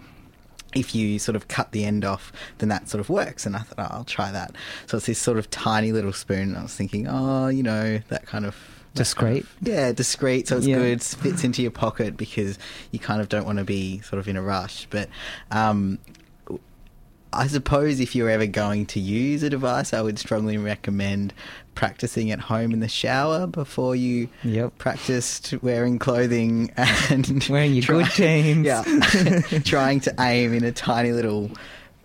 if 0.75 0.93
you 0.93 1.17
sort 1.17 1.35
of 1.35 1.47
cut 1.47 1.71
the 1.71 1.85
end 1.85 2.05
off, 2.05 2.31
then 2.59 2.69
that 2.69 2.89
sort 2.89 2.99
of 2.99 3.09
works. 3.09 3.45
And 3.45 3.55
I 3.55 3.59
thought, 3.59 3.79
oh, 3.79 3.95
I'll 3.97 4.03
try 4.03 4.31
that. 4.31 4.51
So 4.87 4.97
it's 4.97 5.05
this 5.07 5.17
sort 5.19 5.37
of 5.39 5.49
tiny 5.49 5.91
little 5.91 6.13
spoon. 6.13 6.49
And 6.49 6.57
I 6.57 6.61
was 6.63 6.75
thinking, 6.75 7.07
oh, 7.09 7.47
you 7.47 7.63
know, 7.63 7.99
that 8.09 8.25
kind 8.27 8.45
of. 8.45 8.53
that 8.53 8.57
kind 8.57 8.95
Discreet. 8.95 9.43
of- 9.43 9.57
yeah, 9.67 9.91
discreet. 9.93 10.47
So 10.47 10.57
it's 10.57 10.67
Yeah. 10.67 10.77
good. 10.77 11.01
Fits 11.01 11.43
into 11.43 11.61
your 11.61 11.71
pocket 11.71 12.15
because 12.17 12.59
you 12.91 12.99
kind 12.99 13.21
of 13.21 13.29
don't 13.29 13.45
want 13.45 13.57
to 13.59 13.65
be 13.65 14.01
sort 14.01 14.19
of 14.19 14.27
in 14.27 14.35
a 14.37 14.41
rush. 14.41 14.87
But 14.89 15.09
um, 15.51 15.97
I 17.33 17.47
suppose 17.47 17.99
if 17.99 18.15
you're 18.15 18.29
ever 18.29 18.45
going 18.45 18.85
to 18.87 18.99
use 18.99 19.43
a 19.43 19.49
device, 19.49 19.93
I 19.93 20.01
would 20.01 20.17
strongly 20.17 20.57
recommend 20.57 21.33
practicing 21.75 22.31
at 22.31 22.39
home 22.39 22.71
in 22.71 22.79
the 22.79 22.87
shower 22.87 23.45
before 23.47 23.95
you 23.95 24.29
Yep. 24.43 24.77
practiced 24.77 25.53
wearing 25.61 25.99
clothing 25.99 26.71
and 26.77 27.45
Wearing 27.49 27.73
your 27.73 27.83
good 27.83 28.05
jeans. 28.11 28.65
Yeah, 28.65 28.83
trying 29.65 29.99
to 30.01 30.13
aim 30.19 30.53
in 30.53 30.63
a 30.63 30.71
tiny 30.71 31.11
little 31.11 31.51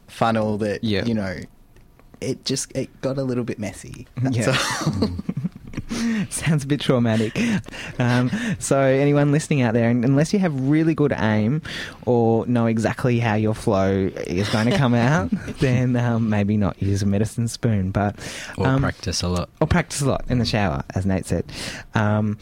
funnel 0.08 0.58
that 0.58 0.84
Yeah. 0.84 1.04
you 1.06 1.14
know. 1.14 1.38
It 2.20 2.44
just 2.44 2.70
it 2.76 2.90
got 3.00 3.16
a 3.16 3.22
little 3.22 3.44
bit 3.44 3.58
messy. 3.58 4.06
That's 4.20 4.36
Yeah. 4.36 4.52
Mm. 4.52 5.49
Sounds 6.30 6.64
a 6.64 6.66
bit 6.66 6.80
traumatic. 6.80 7.38
Um, 7.98 8.30
so, 8.58 8.80
anyone 8.80 9.32
listening 9.32 9.62
out 9.62 9.74
there, 9.74 9.88
unless 9.88 10.32
you 10.32 10.38
have 10.38 10.54
really 10.68 10.94
good 10.94 11.12
aim 11.16 11.62
or 12.06 12.46
know 12.46 12.66
exactly 12.66 13.18
how 13.18 13.34
your 13.34 13.54
flow 13.54 14.10
is 14.26 14.48
going 14.50 14.70
to 14.70 14.76
come 14.76 14.94
out, 14.94 15.30
then 15.60 15.96
um, 15.96 16.28
maybe 16.30 16.56
not 16.56 16.80
use 16.82 17.02
a 17.02 17.06
medicine 17.06 17.48
spoon. 17.48 17.90
But 17.90 18.16
Or 18.56 18.66
um, 18.66 18.80
practice 18.82 19.22
a 19.22 19.28
lot. 19.28 19.48
or 19.60 19.66
practice 19.66 20.00
a 20.00 20.06
lot 20.08 20.24
in 20.28 20.38
the 20.38 20.46
shower, 20.46 20.84
as 20.94 21.06
Nate 21.06 21.26
said. 21.26 21.44
Um, 21.94 22.38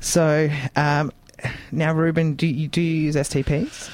so, 0.00 0.48
um, 0.76 1.12
now, 1.72 1.92
Ruben, 1.94 2.34
do 2.34 2.46
you, 2.46 2.68
do 2.68 2.80
you 2.80 3.02
use 3.02 3.16
STPs? 3.16 3.90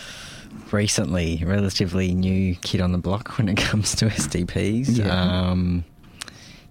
recently, 0.73 1.43
relatively 1.47 2.13
new 2.13 2.57
kid 2.57 2.81
on 2.81 2.91
the 2.91 2.99
block 2.99 3.39
when 3.39 3.49
it 3.49 3.57
comes 3.57 3.95
to 3.95 4.07
STPs. 4.07 4.99
Yeah. 4.99 5.51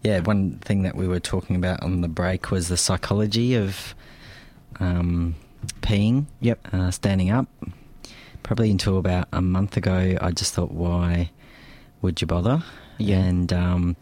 Yeah, 0.06 0.20
one 0.20 0.60
thing 0.60 0.84
that 0.84 0.96
we 0.96 1.08
were 1.08 1.20
talking 1.20 1.56
about 1.56 1.82
on 1.82 2.02
the 2.02 2.08
break 2.08 2.52
was 2.52 2.68
the 2.68 2.78
psychology 2.78 3.56
of 3.56 3.96
um, 4.80 5.34
peeing. 5.82 6.28
Yep. 6.42 6.68
Uh, 6.72 6.92
standing 6.92 7.32
up. 7.32 7.48
Probably 8.44 8.70
until 8.70 9.00
about 9.00 9.28
a 9.32 9.42
month 9.42 9.78
ago, 9.78 10.16
I 10.22 10.30
just 10.30 10.54
thought, 10.54 10.70
why 10.70 11.32
would 12.04 12.22
you 12.22 12.28
bother? 12.28 12.64
Yeah. 13.00 13.18
And 13.18 13.52
um, 13.52 13.96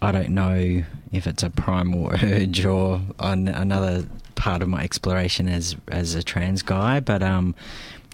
I 0.00 0.12
don't 0.12 0.28
know 0.28 0.84
if 1.10 1.26
it's 1.26 1.42
a 1.42 1.50
primal 1.50 2.12
urge 2.22 2.64
or 2.64 3.00
an, 3.18 3.48
another 3.48 4.06
part 4.36 4.62
of 4.62 4.68
my 4.68 4.84
exploration 4.84 5.48
as 5.48 5.74
as 5.88 6.14
a 6.14 6.22
trans 6.22 6.62
guy, 6.62 7.00
but 7.00 7.24
um, 7.24 7.56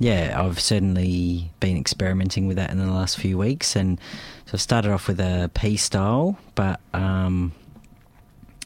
yeah, 0.02 0.34
I've 0.36 0.58
certainly 0.58 1.52
been 1.60 1.76
experimenting 1.76 2.48
with 2.48 2.56
that 2.56 2.70
in 2.70 2.78
the 2.78 2.90
last 2.90 3.16
few 3.18 3.38
weeks, 3.38 3.76
and 3.76 4.00
so 4.46 4.54
I 4.54 4.56
started 4.56 4.90
off 4.90 5.06
with 5.06 5.20
a 5.20 5.48
P 5.54 5.76
style, 5.76 6.36
but 6.56 6.80
um, 6.92 7.52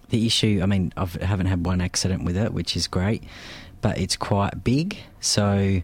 the 0.09 0.25
issue, 0.25 0.61
I 0.62 0.66
mean, 0.66 0.95
I've, 0.97 1.21
I 1.21 1.26
haven't 1.26 1.49
had 1.49 1.66
one 1.66 1.83
accident 1.83 2.25
with 2.25 2.38
it, 2.38 2.55
which 2.55 2.75
is 2.75 2.87
great, 2.87 3.23
but 3.83 3.99
it's 3.99 4.16
quite 4.16 4.64
big, 4.64 4.97
so 5.21 5.83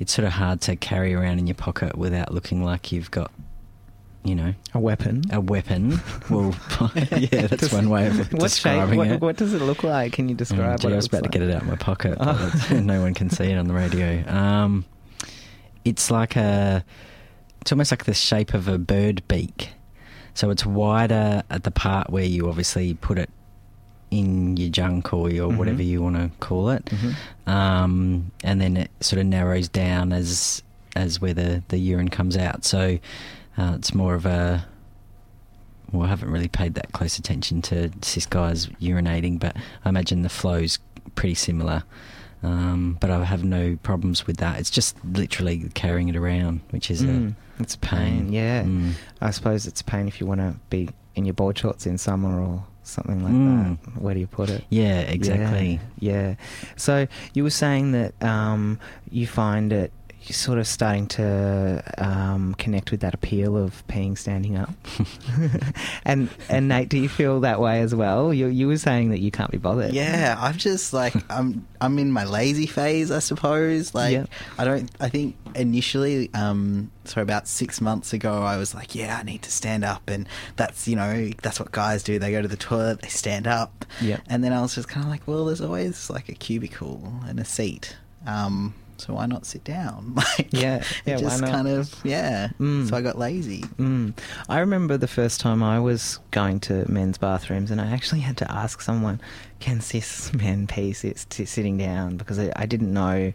it's 0.00 0.14
sort 0.14 0.24
of 0.24 0.32
hard 0.32 0.62
to 0.62 0.74
carry 0.74 1.12
around 1.12 1.38
in 1.38 1.46
your 1.46 1.54
pocket 1.54 1.98
without 1.98 2.32
looking 2.32 2.64
like 2.64 2.90
you've 2.90 3.10
got, 3.10 3.30
you 4.24 4.34
know, 4.34 4.52
A 4.74 4.78
weapon. 4.80 5.22
a 5.32 5.40
weapon. 5.40 6.00
well, 6.28 6.54
yeah, 6.96 7.46
that's 7.46 7.72
one 7.72 7.88
way 7.88 8.06
of 8.08 8.18
What 8.18 8.26
shape? 8.30 8.40
describing 8.40 8.98
What, 8.98 9.06
it. 9.08 9.20
what 9.20 9.36
does 9.36 9.54
it 9.54 9.62
look 9.62 9.82
like? 9.84 10.12
Can 10.12 10.28
you 10.28 10.34
Mm, 10.34 10.38
describe 10.38 10.82
what 10.84 10.92
I 10.92 10.96
was 10.96 11.06
about 11.06 11.22
to 11.24 11.28
get 11.30 11.42
it 11.42 11.54
out 11.54 11.62
of 11.62 11.68
my 11.68 11.76
pocket, 11.76 12.16
Oh. 12.20 12.52
no 12.82 13.00
one 13.00 13.14
can 13.14 13.30
see 13.30 13.44
it 13.50 13.56
on 13.56 13.66
the 13.68 13.74
radio. 13.74 14.26
Um, 14.28 14.84
it's 15.84 16.10
like 16.10 16.36
a, 16.36 16.84
it's 17.60 17.72
almost 17.72 17.90
like 17.92 18.04
the 18.04 18.14
shape 18.14 18.54
of 18.54 18.68
a 18.68 18.76
bird 18.78 19.22
beak. 19.28 19.70
So 20.34 20.50
it's 20.50 20.64
wider 20.66 21.42
at 21.50 21.64
the 21.64 21.70
part 21.70 22.10
where 22.10 22.24
you 22.24 22.48
obviously 22.48 22.94
put 22.94 23.18
it 23.18 23.30
in 24.10 24.56
your 24.56 24.70
junk 24.70 25.12
or 25.12 25.30
your 25.30 25.50
Mhm. 25.50 25.56
whatever 25.58 25.82
you 25.82 26.00
want 26.02 26.16
to 26.16 26.30
call 26.40 26.70
it, 26.70 26.84
Mhm. 26.86 27.14
um, 27.52 28.30
and 28.44 28.60
then 28.60 28.76
it 28.76 28.90
sort 29.00 29.20
of 29.20 29.26
narrows 29.26 29.68
down 29.68 30.12
as 30.12 30.62
as 30.96 31.20
where 31.20 31.34
the 31.34 31.62
the 31.68 31.78
urine 31.78 32.08
comes 32.08 32.36
out. 32.36 32.64
So 32.64 32.98
uh, 33.58 33.74
it's 33.76 33.92
more 33.94 34.14
of 34.14 34.24
a 34.26 34.66
well, 35.92 36.04
I 36.04 36.08
haven't 36.08 36.30
really 36.30 36.48
paid 36.48 36.74
that 36.74 36.92
close 36.92 37.18
attention 37.18 37.62
to 37.62 37.90
cis 38.02 38.26
guys 38.26 38.66
urinating, 38.80 39.38
but 39.40 39.56
I 39.84 39.88
imagine 39.88 40.22
the 40.22 40.28
flow's 40.28 40.78
pretty 41.14 41.34
similar. 41.34 41.82
Um, 42.42 42.98
but 43.00 43.10
I 43.10 43.24
have 43.24 43.42
no 43.42 43.76
problems 43.82 44.26
with 44.26 44.36
that. 44.36 44.60
It's 44.60 44.70
just 44.70 45.02
literally 45.04 45.70
carrying 45.74 46.08
it 46.08 46.14
around, 46.16 46.60
which 46.70 46.90
is 46.90 47.02
Mm, 47.02 47.30
a 47.58 47.62
it's 47.62 47.74
pain. 47.76 48.26
pain. 48.26 48.32
Yeah, 48.32 48.62
Mm. 48.64 48.92
I 49.20 49.30
suppose 49.32 49.66
it's 49.66 49.80
a 49.80 49.84
pain 49.84 50.06
if 50.08 50.20
you 50.20 50.26
want 50.26 50.40
to 50.40 50.54
be 50.70 50.90
in 51.16 51.24
your 51.24 51.34
board 51.34 51.58
shorts 51.58 51.84
in 51.86 51.98
summer 51.98 52.38
or 52.40 52.64
something 52.84 53.24
like 53.24 53.32
Mm. 53.32 53.78
that. 53.94 54.00
Where 54.02 54.14
do 54.14 54.20
you 54.20 54.26
put 54.28 54.50
it? 54.50 54.62
Yeah, 54.70 55.00
exactly. 55.00 55.80
Yeah, 55.98 56.12
yeah. 56.28 56.34
So 56.76 57.08
you 57.34 57.42
were 57.42 57.50
saying 57.50 57.92
that 57.92 58.12
um, 58.22 58.78
you 59.10 59.26
find 59.26 59.72
it 59.72 59.90
you're 60.22 60.34
sort 60.34 60.58
of 60.58 60.66
starting 60.66 61.06
to 61.06 61.82
um, 61.98 62.54
connect 62.54 62.90
with 62.90 63.00
that 63.00 63.14
appeal 63.14 63.56
of 63.56 63.86
peeing 63.88 64.18
standing 64.18 64.56
up. 64.56 64.70
and 66.04 66.28
and 66.48 66.68
Nate, 66.68 66.88
do 66.88 66.98
you 66.98 67.08
feel 67.08 67.40
that 67.40 67.60
way 67.60 67.80
as 67.80 67.94
well? 67.94 68.34
You 68.34 68.48
you 68.48 68.66
were 68.66 68.76
saying 68.78 69.10
that 69.10 69.20
you 69.20 69.30
can't 69.30 69.50
be 69.50 69.58
bothered. 69.58 69.92
Yeah, 69.92 70.36
I'm 70.38 70.56
just 70.56 70.92
like 70.92 71.14
I'm 71.30 71.66
I'm 71.80 71.98
in 71.98 72.12
my 72.12 72.24
lazy 72.24 72.66
phase, 72.66 73.10
I 73.10 73.20
suppose. 73.20 73.94
Like 73.94 74.12
Yeah. 74.12 74.26
I 74.58 74.64
don't 74.64 74.90
I 75.00 75.08
think 75.08 75.36
initially 75.54 76.30
um 76.34 76.90
so 77.04 77.22
about 77.22 77.48
6 77.48 77.80
months 77.80 78.12
ago 78.12 78.42
I 78.42 78.58
was 78.58 78.74
like, 78.74 78.94
yeah, 78.94 79.16
I 79.18 79.22
need 79.22 79.42
to 79.42 79.50
stand 79.50 79.82
up 79.82 80.10
and 80.10 80.28
that's, 80.56 80.86
you 80.86 80.94
know, 80.96 81.30
that's 81.42 81.58
what 81.58 81.72
guys 81.72 82.02
do. 82.02 82.18
They 82.18 82.30
go 82.32 82.42
to 82.42 82.48
the 82.48 82.56
toilet, 82.56 83.00
they 83.00 83.08
stand 83.08 83.46
up. 83.46 83.86
Yeah. 84.00 84.18
And 84.28 84.44
then 84.44 84.52
I 84.52 84.60
was 84.60 84.74
just 84.74 84.88
kind 84.88 85.04
of 85.04 85.10
like, 85.10 85.26
well, 85.26 85.46
there's 85.46 85.62
always 85.62 86.10
like 86.10 86.28
a 86.28 86.34
cubicle 86.34 87.12
and 87.26 87.40
a 87.40 87.44
seat. 87.46 87.96
Um 88.26 88.74
so 89.00 89.14
why 89.14 89.26
not 89.26 89.46
sit 89.46 89.64
down? 89.64 90.14
Like 90.38 90.48
Yeah, 90.50 90.82
yeah, 91.06 91.16
just 91.16 91.42
kind 91.42 91.68
of 91.68 91.94
yeah. 92.04 92.50
Mm. 92.60 92.88
So 92.88 92.96
I 92.96 93.00
got 93.00 93.18
lazy. 93.18 93.62
Mm. 93.78 94.18
I 94.48 94.58
remember 94.58 94.96
the 94.96 95.08
first 95.08 95.40
time 95.40 95.62
I 95.62 95.80
was 95.80 96.18
going 96.30 96.60
to 96.60 96.90
men's 96.90 97.18
bathrooms, 97.18 97.70
and 97.70 97.80
I 97.80 97.90
actually 97.90 98.20
had 98.20 98.36
to 98.38 98.50
ask 98.50 98.80
someone, 98.80 99.20
"Can 99.60 99.80
cis 99.80 100.32
men 100.34 100.66
pee 100.66 100.92
sit, 100.92 101.18
sit- 101.30 101.48
sitting 101.48 101.78
down?" 101.78 102.16
Because 102.16 102.38
I, 102.38 102.52
I 102.56 102.66
didn't 102.66 102.92
know 102.92 103.32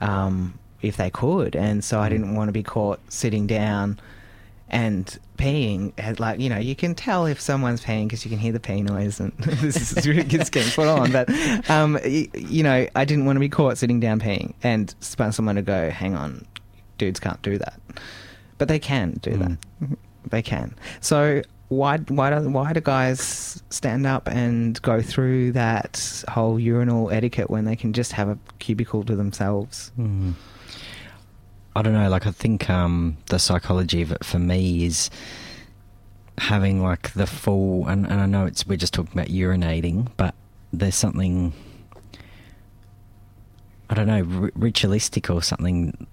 um, 0.00 0.58
if 0.82 0.96
they 0.96 1.10
could, 1.10 1.54
and 1.54 1.84
so 1.84 2.00
I 2.00 2.08
didn't 2.08 2.34
want 2.34 2.48
to 2.48 2.52
be 2.52 2.62
caught 2.62 3.00
sitting 3.12 3.46
down 3.46 3.98
and 4.68 5.18
peeing. 5.36 6.18
Like 6.20 6.40
you 6.40 6.48
know, 6.48 6.58
you 6.58 6.74
can 6.76 6.94
tell 6.94 7.26
if 7.26 7.40
someone's 7.40 7.82
peeing 7.84 8.04
because 8.06 8.24
you 8.24 8.30
can 8.30 8.38
hear 8.38 8.52
the 8.52 8.60
pee 8.60 8.82
noise, 8.82 9.20
and 9.20 9.32
this 9.38 9.96
is 9.96 10.06
really 10.06 10.22
it's 10.34 10.50
getting 10.50 10.72
put 10.72 10.86
on. 10.88 11.12
But 11.12 11.28
um, 11.70 11.94
y- 12.04 12.28
you 12.34 12.62
know, 12.62 12.86
I 12.94 13.04
didn't 13.04 13.24
want 13.26 13.36
to 13.36 13.40
be 13.40 13.48
caught 13.48 13.78
sitting 13.78 14.00
down 14.00 14.20
peeing, 14.20 14.54
and 14.62 14.94
for 15.00 15.32
someone 15.32 15.56
to 15.56 15.62
go, 15.62 15.90
"Hang 15.90 16.14
on, 16.14 16.46
dudes 16.98 17.20
can't 17.20 17.40
do 17.42 17.58
that," 17.58 17.80
but 18.58 18.68
they 18.68 18.78
can 18.78 19.18
do 19.22 19.36
that. 19.36 19.58
They 20.30 20.42
can. 20.42 20.74
So 21.00 21.42
why 21.68 21.98
why 21.98 22.30
do 22.30 22.48
why 22.50 22.72
do 22.72 22.80
guys 22.80 23.62
stand 23.70 24.06
up 24.06 24.28
and 24.28 24.80
go 24.82 25.02
through 25.02 25.52
that 25.52 26.22
whole 26.28 26.58
urinal 26.60 27.10
etiquette 27.10 27.50
when 27.50 27.64
they 27.64 27.76
can 27.76 27.92
just 27.92 28.12
have 28.12 28.28
a 28.28 28.38
cubicle 28.58 29.02
to 29.04 29.16
themselves? 29.16 29.90
Mm. 29.98 30.34
I 31.76 31.82
don't 31.82 31.92
know. 31.92 32.08
Like, 32.08 32.26
I 32.26 32.30
think 32.30 32.70
um, 32.70 33.16
the 33.26 33.38
psychology 33.38 34.00
of 34.02 34.12
it 34.12 34.24
for 34.24 34.38
me 34.38 34.84
is 34.84 35.10
having 36.38 36.82
like 36.82 37.12
the 37.14 37.26
full, 37.26 37.86
and, 37.88 38.06
and 38.06 38.20
I 38.20 38.26
know 38.26 38.46
it's 38.46 38.66
we're 38.66 38.76
just 38.76 38.94
talking 38.94 39.12
about 39.12 39.28
urinating, 39.28 40.10
but 40.16 40.34
there's 40.72 40.94
something 40.96 41.52
I 43.90 43.94
don't 43.94 44.06
know 44.06 44.20
ri- 44.22 44.50
ritualistic 44.54 45.30
or 45.30 45.42
something 45.42 46.06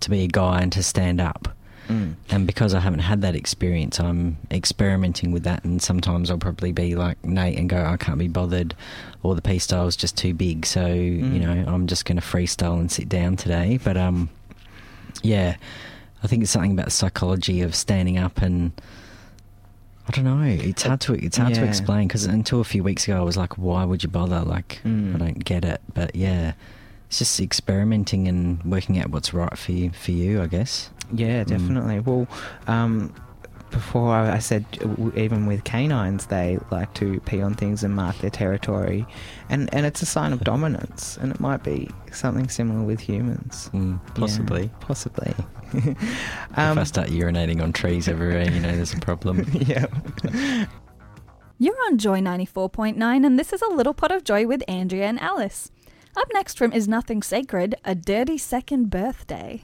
to 0.00 0.10
be 0.10 0.22
a 0.24 0.26
guy 0.28 0.60
and 0.60 0.72
to 0.72 0.82
stand 0.82 1.20
up. 1.20 1.48
Mm. 1.88 2.14
And 2.30 2.46
because 2.46 2.72
I 2.72 2.80
haven't 2.80 3.00
had 3.00 3.20
that 3.22 3.34
experience, 3.34 4.00
I'm 4.00 4.38
experimenting 4.50 5.32
with 5.32 5.42
that. 5.42 5.64
And 5.64 5.82
sometimes 5.82 6.30
I'll 6.30 6.38
probably 6.38 6.72
be 6.72 6.94
like 6.94 7.22
Nate 7.24 7.58
and 7.58 7.68
go, 7.68 7.84
I 7.84 7.98
can't 7.98 8.18
be 8.18 8.28
bothered, 8.28 8.74
or 9.22 9.34
the 9.34 9.42
P 9.42 9.58
style's 9.58 9.96
just 9.96 10.16
too 10.16 10.32
big. 10.32 10.64
So 10.64 10.86
you 10.86 11.22
Mm. 11.22 11.40
know, 11.40 11.72
I'm 11.72 11.86
just 11.86 12.04
going 12.06 12.16
to 12.16 12.22
freestyle 12.22 12.80
and 12.80 12.90
sit 12.90 13.08
down 13.08 13.36
today. 13.36 13.78
But 13.82 13.98
um, 13.98 14.30
yeah, 15.24 15.56
I 16.22 16.26
think 16.28 16.42
it's 16.42 16.52
something 16.52 16.72
about 16.72 16.84
the 16.86 16.90
psychology 16.92 17.62
of 17.62 17.74
standing 17.74 18.18
up 18.18 18.40
and. 18.42 18.72
I 20.06 20.10
don't 20.12 20.24
know. 20.26 20.42
It's 20.44 20.82
hard 20.82 21.00
to 21.00 21.14
it's 21.14 21.38
hard 21.38 21.54
to 21.54 21.64
explain 21.64 22.06
because 22.08 22.26
until 22.26 22.60
a 22.60 22.64
few 22.64 22.84
weeks 22.84 23.04
ago, 23.08 23.16
I 23.18 23.22
was 23.22 23.38
like, 23.38 23.56
"Why 23.56 23.86
would 23.86 24.02
you 24.02 24.10
bother?" 24.10 24.40
Like, 24.42 24.82
Mm. 24.84 25.14
I 25.14 25.18
don't 25.18 25.42
get 25.42 25.64
it. 25.64 25.80
But 25.94 26.14
yeah, 26.14 26.52
it's 27.08 27.20
just 27.20 27.40
experimenting 27.40 28.28
and 28.28 28.62
working 28.64 28.98
out 28.98 29.08
what's 29.08 29.32
right 29.32 29.56
for 29.56 29.72
you. 29.72 29.92
For 29.92 30.10
you, 30.10 30.42
I 30.42 30.46
guess. 30.46 30.90
Yeah, 31.10 31.42
Mm. 31.44 31.46
definitely. 31.46 32.00
Well, 32.00 32.28
um, 32.66 33.14
before 33.74 34.14
I, 34.14 34.36
I 34.36 34.38
said 34.38 34.64
even 35.16 35.46
with 35.46 35.64
canines, 35.64 36.26
they 36.26 36.58
like 36.70 36.94
to 36.94 37.20
pee 37.20 37.42
on 37.42 37.54
things 37.54 37.82
and 37.82 37.94
mark 37.94 38.16
their 38.18 38.30
territory, 38.30 39.04
and 39.50 39.68
and 39.74 39.84
it's 39.84 40.00
a 40.00 40.06
sign 40.06 40.32
of 40.32 40.40
dominance, 40.44 41.18
and 41.20 41.32
it 41.32 41.40
might 41.40 41.62
be 41.64 41.90
something 42.12 42.48
similar 42.48 42.84
with 42.84 43.00
humans. 43.00 43.68
Mm, 43.74 44.00
Yeah, 44.06 44.14
possibly. 44.14 44.70
possibly. 44.80 45.34
if 45.74 46.58
um, 46.58 46.78
I 46.78 46.84
start 46.84 47.08
urinating 47.08 47.60
on 47.60 47.72
trees 47.72 48.06
everywhere, 48.08 48.48
you 48.48 48.60
know, 48.60 48.72
there's 48.74 48.94
a 48.94 49.00
problem. 49.00 49.44
yeah. 49.52 49.86
You're 51.58 51.76
on 51.86 51.98
Joy 51.98 52.20
94.9, 52.20 53.26
and 53.26 53.38
this 53.38 53.52
is 53.52 53.62
A 53.62 53.70
Little 53.70 53.94
Pot 53.94 54.12
of 54.12 54.24
Joy 54.24 54.46
with 54.46 54.62
Andrea 54.68 55.06
and 55.06 55.20
Alice. 55.20 55.70
Up 56.16 56.28
next 56.32 56.56
from 56.58 56.72
Is 56.72 56.86
Nothing 56.86 57.22
Sacred, 57.22 57.74
a 57.84 57.94
dirty 57.94 58.38
second 58.38 58.90
birthday. 58.90 59.62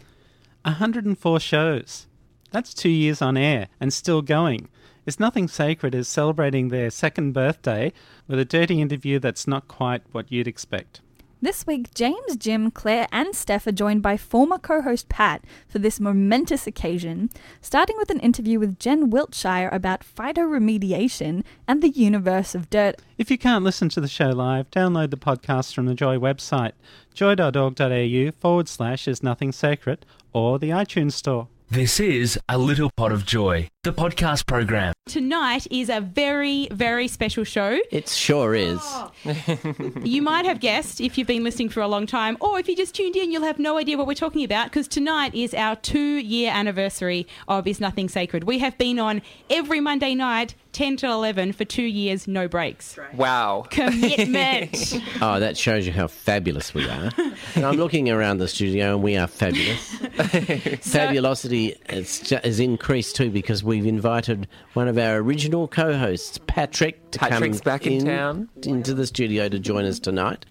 104 0.64 1.40
shows. 1.40 2.06
That's 2.50 2.74
two 2.74 2.88
years 2.88 3.22
on 3.22 3.36
air 3.36 3.68
and 3.80 3.92
still 3.92 4.22
going. 4.22 4.68
Is 5.06 5.20
Nothing 5.20 5.48
Sacred 5.48 5.94
as 5.94 6.08
celebrating 6.08 6.68
their 6.68 6.90
second 6.90 7.32
birthday 7.32 7.92
with 8.28 8.38
a 8.38 8.44
dirty 8.44 8.80
interview 8.80 9.18
that's 9.18 9.46
not 9.46 9.66
quite 9.66 10.02
what 10.12 10.30
you'd 10.30 10.48
expect. 10.48 11.00
This 11.42 11.66
week, 11.66 11.94
James, 11.94 12.36
Jim, 12.36 12.70
Claire, 12.70 13.08
and 13.10 13.34
Steph 13.34 13.66
are 13.66 13.72
joined 13.72 14.02
by 14.02 14.18
former 14.18 14.58
co 14.58 14.82
host 14.82 15.08
Pat 15.08 15.42
for 15.66 15.78
this 15.78 15.98
momentous 15.98 16.66
occasion, 16.66 17.30
starting 17.62 17.96
with 17.96 18.10
an 18.10 18.20
interview 18.20 18.58
with 18.58 18.78
Jen 18.78 19.08
Wiltshire 19.08 19.70
about 19.72 20.04
phytoremediation 20.04 21.42
and 21.66 21.80
the 21.80 21.88
universe 21.88 22.54
of 22.54 22.68
dirt. 22.68 23.00
If 23.16 23.30
you 23.30 23.38
can't 23.38 23.64
listen 23.64 23.88
to 23.90 24.02
the 24.02 24.08
show 24.08 24.28
live, 24.28 24.70
download 24.70 25.08
the 25.08 25.16
podcast 25.16 25.74
from 25.74 25.86
the 25.86 25.94
Joy 25.94 26.18
website, 26.18 26.72
joy.org.au 27.14 28.30
forward 28.32 28.68
slash 28.68 29.08
is 29.08 29.22
nothing 29.22 29.50
sacred, 29.50 30.04
or 30.34 30.58
the 30.58 30.70
iTunes 30.70 31.12
Store. 31.12 31.48
This 31.72 32.00
is 32.00 32.36
A 32.48 32.58
Little 32.58 32.90
Pot 32.96 33.12
of 33.12 33.24
Joy, 33.24 33.68
the 33.84 33.92
podcast 33.92 34.44
program. 34.44 34.92
Tonight 35.06 35.68
is 35.70 35.88
a 35.88 36.00
very, 36.00 36.66
very 36.72 37.06
special 37.06 37.44
show. 37.44 37.78
It 37.92 38.08
sure 38.08 38.56
is. 38.56 38.80
You 40.02 40.22
might 40.22 40.46
have 40.46 40.58
guessed 40.58 41.00
if 41.00 41.16
you've 41.16 41.28
been 41.28 41.44
listening 41.44 41.68
for 41.68 41.80
a 41.80 41.86
long 41.86 42.06
time, 42.06 42.36
or 42.40 42.58
if 42.58 42.66
you 42.68 42.74
just 42.76 42.94
tuned 42.96 43.14
in, 43.14 43.30
you'll 43.30 43.44
have 43.44 43.60
no 43.60 43.78
idea 43.78 43.96
what 43.96 44.08
we're 44.08 44.14
talking 44.14 44.42
about 44.42 44.64
because 44.66 44.88
tonight 44.88 45.32
is 45.32 45.54
our 45.54 45.76
two 45.76 46.16
year 46.16 46.50
anniversary 46.52 47.28
of 47.46 47.68
Is 47.68 47.78
Nothing 47.78 48.08
Sacred. 48.08 48.44
We 48.44 48.58
have 48.58 48.76
been 48.76 48.98
on 48.98 49.22
every 49.48 49.78
Monday 49.80 50.16
night, 50.16 50.56
10 50.72 50.96
to 50.98 51.06
11, 51.10 51.52
for 51.52 51.64
two 51.64 51.82
years, 51.82 52.28
no 52.28 52.46
breaks. 52.48 52.96
Wow. 53.14 53.66
Commitment. 53.70 55.00
Oh, 55.22 55.38
that 55.38 55.56
shows 55.58 55.86
you 55.86 55.92
how 55.92 56.06
fabulous 56.06 56.72
we 56.72 56.88
are. 56.88 57.10
and 57.54 57.64
I'm 57.66 57.76
looking 57.76 58.08
around 58.08 58.38
the 58.38 58.48
studio 58.48 58.94
and 58.94 59.02
we 59.02 59.16
are 59.18 59.26
fabulous. 59.26 59.94
Fabulosity 60.80 61.76
has, 61.88 62.20
ju- 62.20 62.38
has 62.42 62.58
increased 62.60 63.16
too 63.16 63.30
because 63.30 63.62
we've 63.62 63.86
invited 63.86 64.48
one 64.74 64.88
of 64.88 64.96
our 64.96 65.16
original 65.16 65.68
co 65.68 65.96
hosts, 65.96 66.38
Patrick, 66.46 67.10
to 67.10 67.18
Patrick's 67.18 67.60
come 67.60 67.64
back 67.64 67.86
in 67.86 68.04
town. 68.04 68.48
into 68.62 68.94
the 68.94 69.06
studio 69.06 69.48
to 69.48 69.58
join 69.58 69.84
us 69.84 69.98
tonight. 69.98 70.46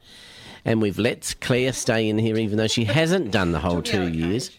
And 0.66 0.82
we've 0.82 1.00
let 1.00 1.36
Claire 1.42 1.74
stay 1.74 2.10
in 2.10 2.18
here 2.18 2.38
even 2.38 2.58
though 2.58 2.68
she 2.68 2.86
hasn't 2.86 3.32
done 3.32 3.52
the 3.52 3.60
whole 3.60 3.82
two 3.82 4.10
years. 4.10 4.52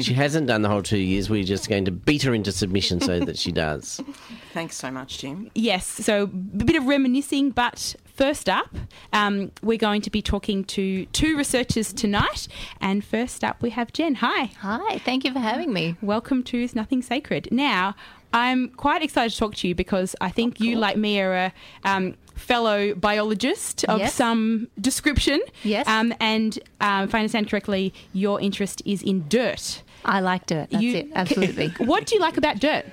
she 0.00 0.14
hasn't 0.14 0.46
done 0.46 0.62
the 0.62 0.68
whole 0.68 0.82
two 0.82 0.98
years. 0.98 1.28
We're 1.28 1.44
just 1.44 1.68
going 1.68 1.84
to 1.84 1.90
beat 1.90 2.22
her 2.22 2.34
into 2.34 2.52
submission 2.52 3.00
so 3.00 3.20
that 3.20 3.38
she 3.38 3.52
does. 3.52 4.00
Thanks 4.52 4.76
so 4.76 4.90
much, 4.90 5.18
Jim. 5.18 5.50
Yes, 5.54 5.86
so 5.86 6.24
a 6.24 6.26
bit 6.26 6.76
of 6.76 6.86
reminiscing, 6.86 7.50
but 7.50 7.94
first 8.14 8.48
up, 8.48 8.74
um, 9.12 9.50
we're 9.62 9.78
going 9.78 10.02
to 10.02 10.10
be 10.10 10.22
talking 10.22 10.64
to 10.64 11.06
two 11.06 11.36
researchers 11.36 11.92
tonight. 11.92 12.48
And 12.80 13.04
first 13.04 13.42
up, 13.44 13.62
we 13.62 13.70
have 13.70 13.92
Jen. 13.92 14.16
Hi. 14.16 14.44
Hi, 14.60 14.98
thank 14.98 15.24
you 15.24 15.32
for 15.32 15.40
having 15.40 15.72
me. 15.72 15.96
Welcome 16.02 16.42
to 16.44 16.62
Is 16.62 16.74
Nothing 16.74 17.02
Sacred. 17.02 17.48
Now, 17.50 17.94
I'm 18.32 18.70
quite 18.70 19.02
excited 19.02 19.32
to 19.32 19.38
talk 19.38 19.54
to 19.56 19.68
you 19.68 19.74
because 19.74 20.16
I 20.20 20.30
think 20.30 20.60
you, 20.60 20.76
like 20.76 20.96
me, 20.96 21.20
are 21.20 21.34
a 21.34 21.52
um, 21.84 22.14
fellow 22.34 22.94
biologist 22.94 23.84
of 23.84 23.98
Yes. 24.00 24.14
some 24.14 24.68
description. 24.80 25.40
Yes. 25.62 25.86
Um, 25.88 26.12
and 26.20 26.58
um, 26.80 27.04
if 27.04 27.14
I 27.14 27.18
understand 27.18 27.48
correctly, 27.50 27.92
your 28.12 28.40
interest 28.40 28.82
is 28.84 29.02
in 29.02 29.26
dirt. 29.28 29.82
I 30.04 30.20
like 30.20 30.46
dirt. 30.46 30.70
That's 30.70 30.82
You- 30.82 30.96
it. 30.96 31.08
Absolutely. 31.14 31.68
what 31.78 32.06
do 32.06 32.14
you 32.14 32.20
like 32.20 32.36
about 32.36 32.58
dirt? 32.58 32.86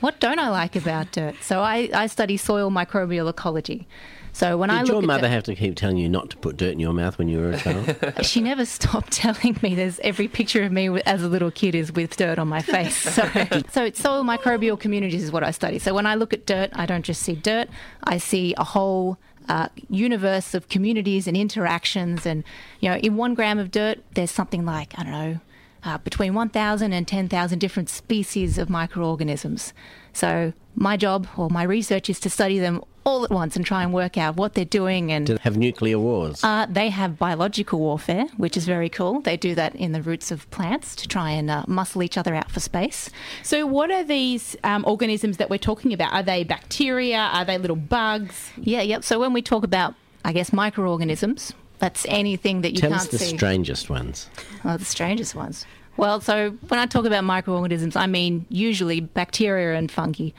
what 0.00 0.18
don't 0.18 0.40
I 0.40 0.48
like 0.48 0.74
about 0.74 1.12
dirt? 1.12 1.36
So 1.42 1.60
I, 1.60 1.88
I 1.94 2.08
study 2.08 2.36
soil 2.36 2.70
microbial 2.72 3.30
ecology. 3.30 3.86
So 4.34 4.56
when 4.56 4.70
I 4.70 4.78
Did 4.78 4.88
look 4.88 4.94
your 4.94 5.02
at 5.02 5.06
mother 5.06 5.20
dirt- 5.22 5.30
have 5.30 5.42
to 5.44 5.54
keep 5.54 5.76
telling 5.76 5.98
you 5.98 6.08
not 6.08 6.30
to 6.30 6.36
put 6.38 6.56
dirt 6.56 6.72
in 6.72 6.80
your 6.80 6.94
mouth 6.94 7.18
when 7.18 7.28
you 7.28 7.38
were 7.38 7.50
a 7.52 7.58
child? 7.58 7.96
she 8.22 8.40
never 8.40 8.64
stopped 8.64 9.12
telling 9.12 9.58
me 9.62 9.74
there's 9.74 10.00
every 10.00 10.26
picture 10.26 10.62
of 10.62 10.72
me 10.72 10.88
as 11.02 11.22
a 11.22 11.28
little 11.28 11.50
kid 11.50 11.74
is 11.74 11.92
with 11.92 12.16
dirt 12.16 12.38
on 12.38 12.48
my 12.48 12.62
face. 12.62 12.96
So, 13.12 13.28
so 13.70 13.84
it's 13.84 14.00
soil 14.00 14.24
microbial 14.24 14.78
communities 14.80 15.22
is 15.22 15.30
what 15.32 15.44
I 15.44 15.50
study. 15.50 15.78
So 15.78 15.92
when 15.92 16.06
I 16.06 16.14
look 16.14 16.32
at 16.32 16.46
dirt, 16.46 16.70
I 16.72 16.86
don't 16.86 17.04
just 17.04 17.22
see 17.22 17.34
dirt, 17.34 17.68
I 18.04 18.16
see 18.18 18.54
a 18.56 18.64
whole 18.64 19.18
uh, 19.48 19.68
universe 19.90 20.54
of 20.54 20.68
communities 20.68 21.26
and 21.26 21.36
interactions. 21.36 22.24
And, 22.24 22.42
you 22.80 22.88
know, 22.88 22.96
in 22.96 23.16
one 23.16 23.34
gram 23.34 23.58
of 23.58 23.70
dirt, 23.70 23.98
there's 24.14 24.30
something 24.30 24.64
like, 24.64 24.94
I 24.98 25.02
don't 25.02 25.12
know, 25.12 25.40
uh, 25.84 25.98
between 25.98 26.32
1,000 26.32 26.92
and 26.92 27.06
10,000 27.06 27.58
different 27.58 27.88
species 27.90 28.56
of 28.56 28.70
microorganisms. 28.70 29.72
So 30.12 30.52
my 30.74 30.96
job 30.96 31.26
or 31.36 31.50
my 31.50 31.62
research 31.62 32.08
is 32.10 32.18
to 32.20 32.30
study 32.30 32.58
them 32.58 32.82
all 33.04 33.24
at 33.24 33.30
once 33.30 33.56
and 33.56 33.66
try 33.66 33.82
and 33.82 33.92
work 33.92 34.16
out 34.16 34.36
what 34.36 34.54
they're 34.54 34.64
doing 34.64 35.10
and 35.10 35.26
to 35.26 35.36
have 35.42 35.56
nuclear 35.56 35.98
wars? 35.98 36.42
uh, 36.44 36.66
they 36.70 36.88
have 36.88 37.18
biological 37.18 37.80
warfare, 37.80 38.26
which 38.36 38.56
is 38.56 38.64
very 38.64 38.88
cool. 38.88 39.20
They 39.20 39.36
do 39.36 39.54
that 39.56 39.74
in 39.74 39.90
the 39.90 40.00
roots 40.00 40.30
of 40.30 40.48
plants 40.52 40.94
to 40.96 41.08
try 41.08 41.30
and 41.32 41.50
uh, 41.50 41.64
muscle 41.66 42.02
each 42.04 42.16
other 42.16 42.32
out 42.34 42.48
for 42.50 42.60
space. 42.60 43.10
So, 43.42 43.66
what 43.66 43.90
are 43.90 44.04
these 44.04 44.56
um, 44.62 44.84
organisms 44.86 45.38
that 45.38 45.50
we're 45.50 45.58
talking 45.58 45.92
about? 45.92 46.12
Are 46.12 46.22
they 46.22 46.44
bacteria? 46.44 47.18
Are 47.18 47.44
they 47.44 47.58
little 47.58 47.74
bugs? 47.76 48.50
Yeah, 48.56 48.82
yep. 48.82 49.02
So 49.02 49.18
when 49.18 49.32
we 49.32 49.42
talk 49.42 49.64
about, 49.64 49.94
I 50.24 50.32
guess, 50.32 50.52
microorganisms, 50.52 51.52
that's 51.80 52.06
anything 52.08 52.60
that 52.60 52.72
you 52.72 52.78
Tell 52.78 52.90
can't 52.90 53.02
us 53.02 53.08
the 53.08 53.18
see. 53.18 53.36
strangest 53.36 53.90
ones. 53.90 54.30
Oh, 54.64 54.76
the 54.76 54.84
strangest 54.84 55.34
ones. 55.34 55.66
Well, 55.96 56.20
so 56.20 56.50
when 56.68 56.80
I 56.80 56.86
talk 56.86 57.04
about 57.04 57.24
microorganisms, 57.24 57.96
I 57.96 58.06
mean 58.06 58.46
usually 58.48 59.00
bacteria 59.00 59.76
and 59.76 59.90
fungi. 59.90 60.30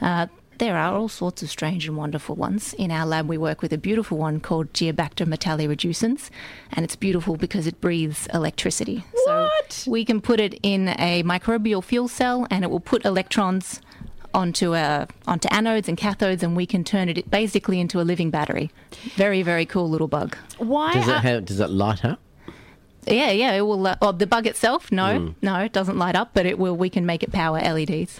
Uh, 0.00 0.26
there 0.58 0.76
are 0.76 0.94
all 0.94 1.08
sorts 1.08 1.42
of 1.42 1.50
strange 1.50 1.88
and 1.88 1.96
wonderful 1.96 2.36
ones. 2.36 2.72
In 2.74 2.90
our 2.90 3.04
lab, 3.04 3.28
we 3.28 3.36
work 3.36 3.62
with 3.62 3.72
a 3.72 3.78
beautiful 3.78 4.16
one 4.18 4.38
called 4.38 4.72
Geobacter 4.72 5.26
metallireducens, 5.26 6.30
and 6.72 6.84
it's 6.84 6.94
beautiful 6.94 7.36
because 7.36 7.66
it 7.66 7.80
breathes 7.80 8.28
electricity. 8.32 9.04
What? 9.24 9.72
So 9.72 9.90
we 9.90 10.04
can 10.04 10.20
put 10.20 10.38
it 10.40 10.54
in 10.62 10.88
a 10.98 11.22
microbial 11.24 11.82
fuel 11.82 12.06
cell, 12.06 12.46
and 12.50 12.64
it 12.64 12.70
will 12.70 12.80
put 12.80 13.04
electrons 13.04 13.80
onto 14.34 14.74
uh, 14.74 15.06
onto 15.26 15.48
anodes 15.48 15.88
and 15.88 15.98
cathodes, 15.98 16.42
and 16.42 16.56
we 16.56 16.66
can 16.66 16.84
turn 16.84 17.08
it 17.08 17.28
basically 17.30 17.80
into 17.80 18.00
a 18.00 18.02
living 18.02 18.30
battery. 18.30 18.70
Very, 19.16 19.42
very 19.42 19.66
cool 19.66 19.90
little 19.90 20.08
bug. 20.08 20.36
Why? 20.58 20.92
Does 20.92 21.08
are- 21.08 21.16
it 21.16 21.20
have? 21.20 21.44
Does 21.44 21.60
it 21.60 21.70
light 21.70 22.04
up? 22.04 22.20
Yeah, 23.06 23.30
yeah, 23.32 23.52
it 23.54 23.62
will. 23.62 23.84
Uh, 23.86 23.96
oh, 24.00 24.12
the 24.12 24.26
bug 24.26 24.46
itself, 24.46 24.92
no, 24.92 25.04
Mm. 25.04 25.34
no, 25.42 25.56
it 25.56 25.72
doesn't 25.72 25.98
light 25.98 26.14
up, 26.14 26.30
but 26.34 26.46
it 26.46 26.58
will. 26.58 26.76
We 26.76 26.88
can 26.88 27.04
make 27.04 27.22
it 27.22 27.32
power 27.32 27.58
LEDs. 27.58 28.18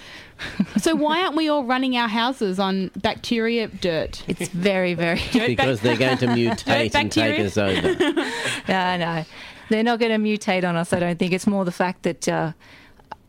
so, 0.76 0.96
why 0.96 1.22
aren't 1.22 1.36
we 1.36 1.48
all 1.48 1.62
running 1.64 1.96
our 1.96 2.08
houses 2.08 2.58
on 2.58 2.90
bacteria 2.96 3.68
dirt? 3.68 4.24
It's 4.26 4.48
very, 4.48 4.94
very. 4.94 5.20
Because 5.32 5.80
they're 5.82 5.96
going 5.96 6.18
to 6.18 6.26
mutate 6.26 6.94
and 6.96 7.12
take 7.12 7.38
us 7.38 7.56
over. 7.56 7.94
no, 8.68 8.96
no, 8.96 9.24
they're 9.68 9.84
not 9.84 10.00
going 10.00 10.10
to 10.20 10.28
mutate 10.28 10.68
on 10.68 10.74
us. 10.76 10.92
I 10.92 10.98
don't 10.98 11.18
think. 11.18 11.32
It's 11.32 11.46
more 11.46 11.64
the 11.64 11.70
fact 11.70 12.02
that 12.02 12.28
uh, 12.28 12.52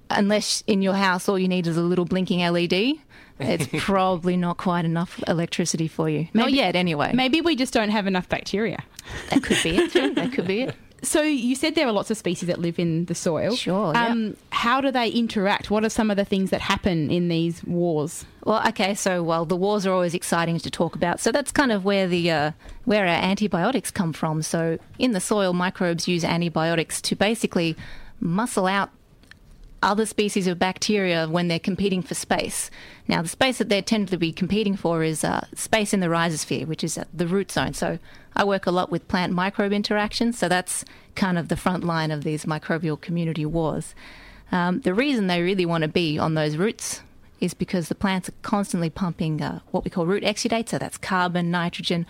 unless 0.10 0.64
in 0.68 0.82
your 0.82 0.94
house 0.96 1.30
all 1.30 1.38
you 1.38 1.48
need 1.48 1.68
is 1.68 1.78
a 1.78 1.82
little 1.82 2.06
blinking 2.06 2.40
LED, 2.40 2.96
it's 3.40 3.68
probably 3.84 4.38
not 4.38 4.58
quite 4.58 4.86
enough 4.86 5.22
electricity 5.28 5.88
for 5.88 6.10
you. 6.10 6.28
not 6.34 6.46
Maybe- 6.48 6.58
yet, 6.58 6.76
anyway. 6.76 7.12
Maybe 7.14 7.42
we 7.42 7.56
just 7.56 7.74
don't 7.74 7.90
have 7.90 8.08
enough 8.08 8.28
bacteria. 8.28 8.80
That 9.30 9.44
could 9.44 9.62
be 9.62 9.78
it. 9.78 9.92
Too. 9.92 10.14
That 10.16 10.34
could 10.34 10.48
be 10.48 10.62
it. 10.64 10.76
So 11.04 11.22
you 11.22 11.56
said 11.56 11.76
there 11.76 11.88
are 11.88 11.92
lots 11.92 12.10
of 12.10 12.18
species 12.18 12.48
that 12.48 12.60
live 12.60 12.80
in 12.80 13.06
the 13.06 13.16
soil. 13.16 13.56
Sure. 13.56 13.92
yeah. 13.94 14.08
Um, 14.08 14.38
How 14.52 14.80
do 14.80 14.90
they 14.90 15.10
interact? 15.10 15.70
What 15.70 15.84
are 15.84 15.90
some 15.90 16.10
of 16.10 16.18
the 16.18 16.26
things 16.26 16.50
that 16.50 16.62
happen 16.62 17.12
in 17.12 17.28
these 17.28 17.64
wars? 17.66 18.26
Well, 18.46 18.66
okay, 18.70 18.96
so 18.96 19.22
well, 19.22 19.46
the 19.46 19.56
wars 19.56 19.86
are 19.86 19.92
always 19.92 20.14
exciting 20.14 20.58
to 20.60 20.72
talk 20.72 20.96
about. 20.96 21.20
So 21.20 21.32
that's 21.32 21.52
kind 21.52 21.72
of 21.72 21.84
where 21.86 22.08
the 22.08 22.32
uh, 22.32 22.52
where 22.86 23.04
our 23.06 23.16
antibiotics 23.16 23.92
come 23.92 24.14
from. 24.14 24.42
So 24.42 24.80
in 24.98 25.12
the 25.12 25.20
soil, 25.20 25.54
microbes 25.54 26.08
use 26.08 26.24
antibiotics 26.24 27.02
to 27.04 27.16
basically 27.16 27.76
muscle 28.20 28.68
out 28.68 28.90
other 29.84 30.06
species 30.06 30.48
of 30.48 30.58
bacteria 30.58 31.28
when 31.28 31.48
they're 31.48 31.60
competing 31.60 32.02
for 32.02 32.16
space. 32.16 32.72
Now, 33.08 33.22
the 33.22 33.28
space 33.28 33.58
that 33.58 33.70
they 33.70 33.82
tend 33.82 34.08
to 34.10 34.18
be 34.18 34.32
competing 34.32 34.76
for 34.76 35.04
is 35.04 35.24
uh, 35.24 35.46
space 35.54 35.94
in 35.94 36.00
the 36.00 36.08
rhizosphere, 36.08 36.66
which 36.66 36.84
is 36.84 36.98
the 37.14 37.28
root 37.28 37.52
zone. 37.52 37.74
So 37.74 38.00
I 38.36 38.44
work 38.44 38.66
a 38.66 38.72
lot 38.72 38.92
with 38.92 39.08
plant 39.08 39.34
microbe 39.34 39.74
interactions, 39.74 40.38
so 40.38 40.48
that's 40.48 40.86
kind 41.16 41.38
of 41.38 41.50
the 41.50 41.58
front 41.58 41.84
line 41.84 42.12
of 42.12 42.24
these 42.24 42.46
microbial 42.46 43.00
community 43.00 43.46
wars. 43.46 43.94
Um, 44.52 44.82
the 44.82 44.94
reason 44.94 45.28
they 45.28 45.42
really 45.42 45.66
want 45.66 45.84
to 45.84 45.88
be 45.88 46.18
on 46.18 46.34
those 46.34 46.58
roots 46.58 47.02
is 47.40 47.54
because 47.54 47.90
the 47.90 47.96
plants 47.96 48.30
are 48.30 48.34
constantly 48.42 48.90
pumping 48.90 49.42
uh, 49.42 49.60
what 49.72 49.84
we 49.84 49.90
call 49.90 50.06
root 50.06 50.24
exudate, 50.24 50.70
so 50.70 50.78
that's 50.78 50.98
carbon, 50.98 51.52
nitrogen, 51.52 52.06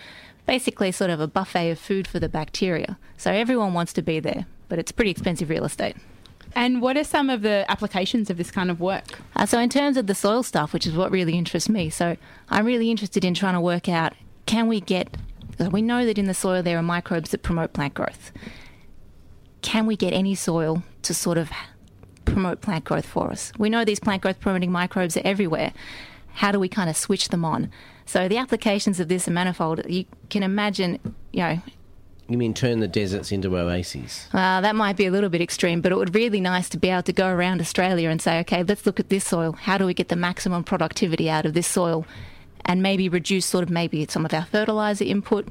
basically 0.46 0.92
sort 0.92 1.10
of 1.10 1.20
a 1.20 1.26
buffet 1.26 1.70
of 1.70 1.78
food 1.78 2.06
for 2.06 2.20
the 2.20 2.28
bacteria. 2.28 2.98
So 3.16 3.32
everyone 3.32 3.74
wants 3.74 3.92
to 3.94 4.02
be 4.02 4.20
there, 4.20 4.46
but 4.68 4.78
it's 4.78 4.92
pretty 4.92 5.10
expensive 5.10 5.50
real 5.50 5.64
estate. 5.64 5.96
And 6.54 6.80
what 6.80 6.96
are 6.96 7.04
some 7.04 7.30
of 7.30 7.42
the 7.42 7.64
applications 7.68 8.30
of 8.30 8.36
this 8.36 8.50
kind 8.50 8.70
of 8.70 8.80
work? 8.80 9.18
Uh, 9.34 9.46
so, 9.46 9.58
in 9.58 9.68
terms 9.68 9.96
of 9.96 10.06
the 10.06 10.14
soil 10.14 10.42
stuff, 10.42 10.72
which 10.72 10.86
is 10.86 10.94
what 10.94 11.10
really 11.10 11.36
interests 11.36 11.68
me, 11.68 11.90
so 11.90 12.16
I'm 12.48 12.64
really 12.64 12.90
interested 12.90 13.24
in 13.24 13.34
trying 13.34 13.54
to 13.54 13.60
work 13.60 13.88
out 13.88 14.14
can 14.46 14.68
we 14.68 14.80
get, 14.80 15.16
we 15.70 15.82
know 15.82 16.04
that 16.04 16.18
in 16.18 16.26
the 16.26 16.34
soil 16.34 16.62
there 16.62 16.78
are 16.78 16.82
microbes 16.82 17.30
that 17.30 17.42
promote 17.42 17.72
plant 17.72 17.94
growth. 17.94 18.32
Can 19.62 19.86
we 19.86 19.96
get 19.96 20.12
any 20.12 20.34
soil 20.34 20.82
to 21.02 21.14
sort 21.14 21.38
of 21.38 21.50
promote 22.24 22.60
plant 22.60 22.84
growth 22.84 23.06
for 23.06 23.30
us? 23.30 23.52
We 23.58 23.70
know 23.70 23.84
these 23.84 24.00
plant 24.00 24.22
growth 24.22 24.40
promoting 24.40 24.70
microbes 24.70 25.16
are 25.16 25.22
everywhere. 25.24 25.72
How 26.34 26.52
do 26.52 26.60
we 26.60 26.68
kind 26.68 26.90
of 26.90 26.96
switch 26.96 27.28
them 27.28 27.44
on? 27.44 27.70
So, 28.06 28.28
the 28.28 28.36
applications 28.36 29.00
of 29.00 29.08
this 29.08 29.26
are 29.26 29.30
manifold. 29.30 29.80
You 29.88 30.04
can 30.28 30.42
imagine, 30.42 30.98
you 31.32 31.40
know, 31.40 31.62
You 32.28 32.38
mean 32.38 32.54
turn 32.54 32.80
the 32.80 32.88
deserts 32.88 33.32
into 33.32 33.56
oases? 33.56 34.28
uh, 34.32 34.60
that 34.62 34.74
might 34.74 34.96
be 34.96 35.04
a 35.04 35.10
little 35.10 35.28
bit 35.28 35.42
extreme, 35.42 35.82
but 35.82 35.92
it 35.92 35.96
would 35.96 36.10
be 36.10 36.20
really 36.20 36.40
nice 36.40 36.70
to 36.70 36.78
be 36.78 36.88
able 36.88 37.02
to 37.02 37.12
go 37.12 37.28
around 37.28 37.60
Australia 37.60 38.08
and 38.08 38.20
say, 38.20 38.38
okay, 38.40 38.62
let's 38.62 38.86
look 38.86 38.98
at 38.98 39.10
this 39.10 39.26
soil. 39.26 39.52
How 39.52 39.76
do 39.76 39.84
we 39.84 39.92
get 39.92 40.08
the 40.08 40.16
maximum 40.16 40.64
productivity 40.64 41.28
out 41.28 41.44
of 41.44 41.52
this 41.52 41.66
soil? 41.66 42.06
And 42.64 42.82
maybe 42.82 43.10
reduce 43.10 43.44
sort 43.44 43.62
of 43.62 43.68
maybe 43.68 44.06
some 44.08 44.24
of 44.24 44.32
our 44.32 44.46
fertilizer 44.46 45.04
input, 45.04 45.46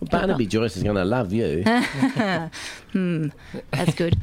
Well, 0.00 0.08
Barnaby 0.10 0.46
Joyce 0.46 0.78
is 0.78 0.82
going 0.82 0.96
to 0.96 1.04
love 1.04 1.34
you. 1.34 1.62
hmm, 2.92 3.26
that's 3.72 3.94
good. 3.94 4.16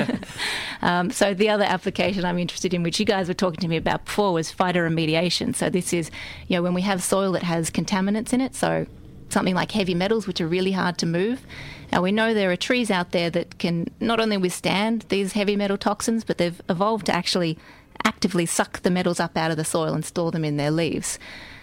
um, 0.82 1.10
so 1.10 1.34
the 1.34 1.50
other 1.50 1.64
application 1.64 2.24
I'm 2.24 2.38
interested 2.38 2.72
in, 2.72 2.82
which 2.82 2.98
you 2.98 3.04
guys 3.04 3.28
were 3.28 3.34
talking 3.34 3.60
to 3.60 3.68
me 3.68 3.76
about 3.76 4.06
before, 4.06 4.32
was 4.32 4.50
phytoremediation. 4.50 5.54
So 5.54 5.68
this 5.68 5.92
is, 5.92 6.10
you 6.48 6.56
know, 6.56 6.62
when 6.62 6.72
we 6.72 6.80
have 6.82 7.02
soil 7.02 7.32
that 7.32 7.42
has 7.42 7.70
contaminants 7.70 8.32
in 8.32 8.40
it, 8.40 8.54
so 8.54 8.86
something 9.32 9.54
like 9.54 9.72
heavy 9.72 9.94
metals, 9.94 10.26
which 10.26 10.40
are 10.40 10.46
really 10.46 10.72
hard 10.72 10.98
to 10.98 11.06
move. 11.06 11.46
Now 11.90 12.02
we 12.02 12.12
know 12.12 12.32
there 12.32 12.50
are 12.50 12.56
trees 12.56 12.90
out 12.90 13.12
there 13.12 13.30
that 13.30 13.58
can 13.58 13.88
not 14.00 14.20
only 14.20 14.36
withstand 14.36 15.06
these 15.08 15.32
heavy 15.32 15.56
metal 15.56 15.76
toxins, 15.76 16.24
but 16.24 16.38
they've 16.38 16.60
evolved 16.68 17.06
to 17.06 17.14
actually 17.14 17.58
actively 18.04 18.46
suck 18.46 18.82
the 18.82 18.90
metals 18.90 19.20
up 19.20 19.36
out 19.36 19.50
of 19.50 19.56
the 19.56 19.64
soil 19.64 19.94
and 19.94 20.04
store 20.04 20.30
them 20.30 20.44
in 20.44 20.56
their 20.56 20.70
leaves. 20.70 21.18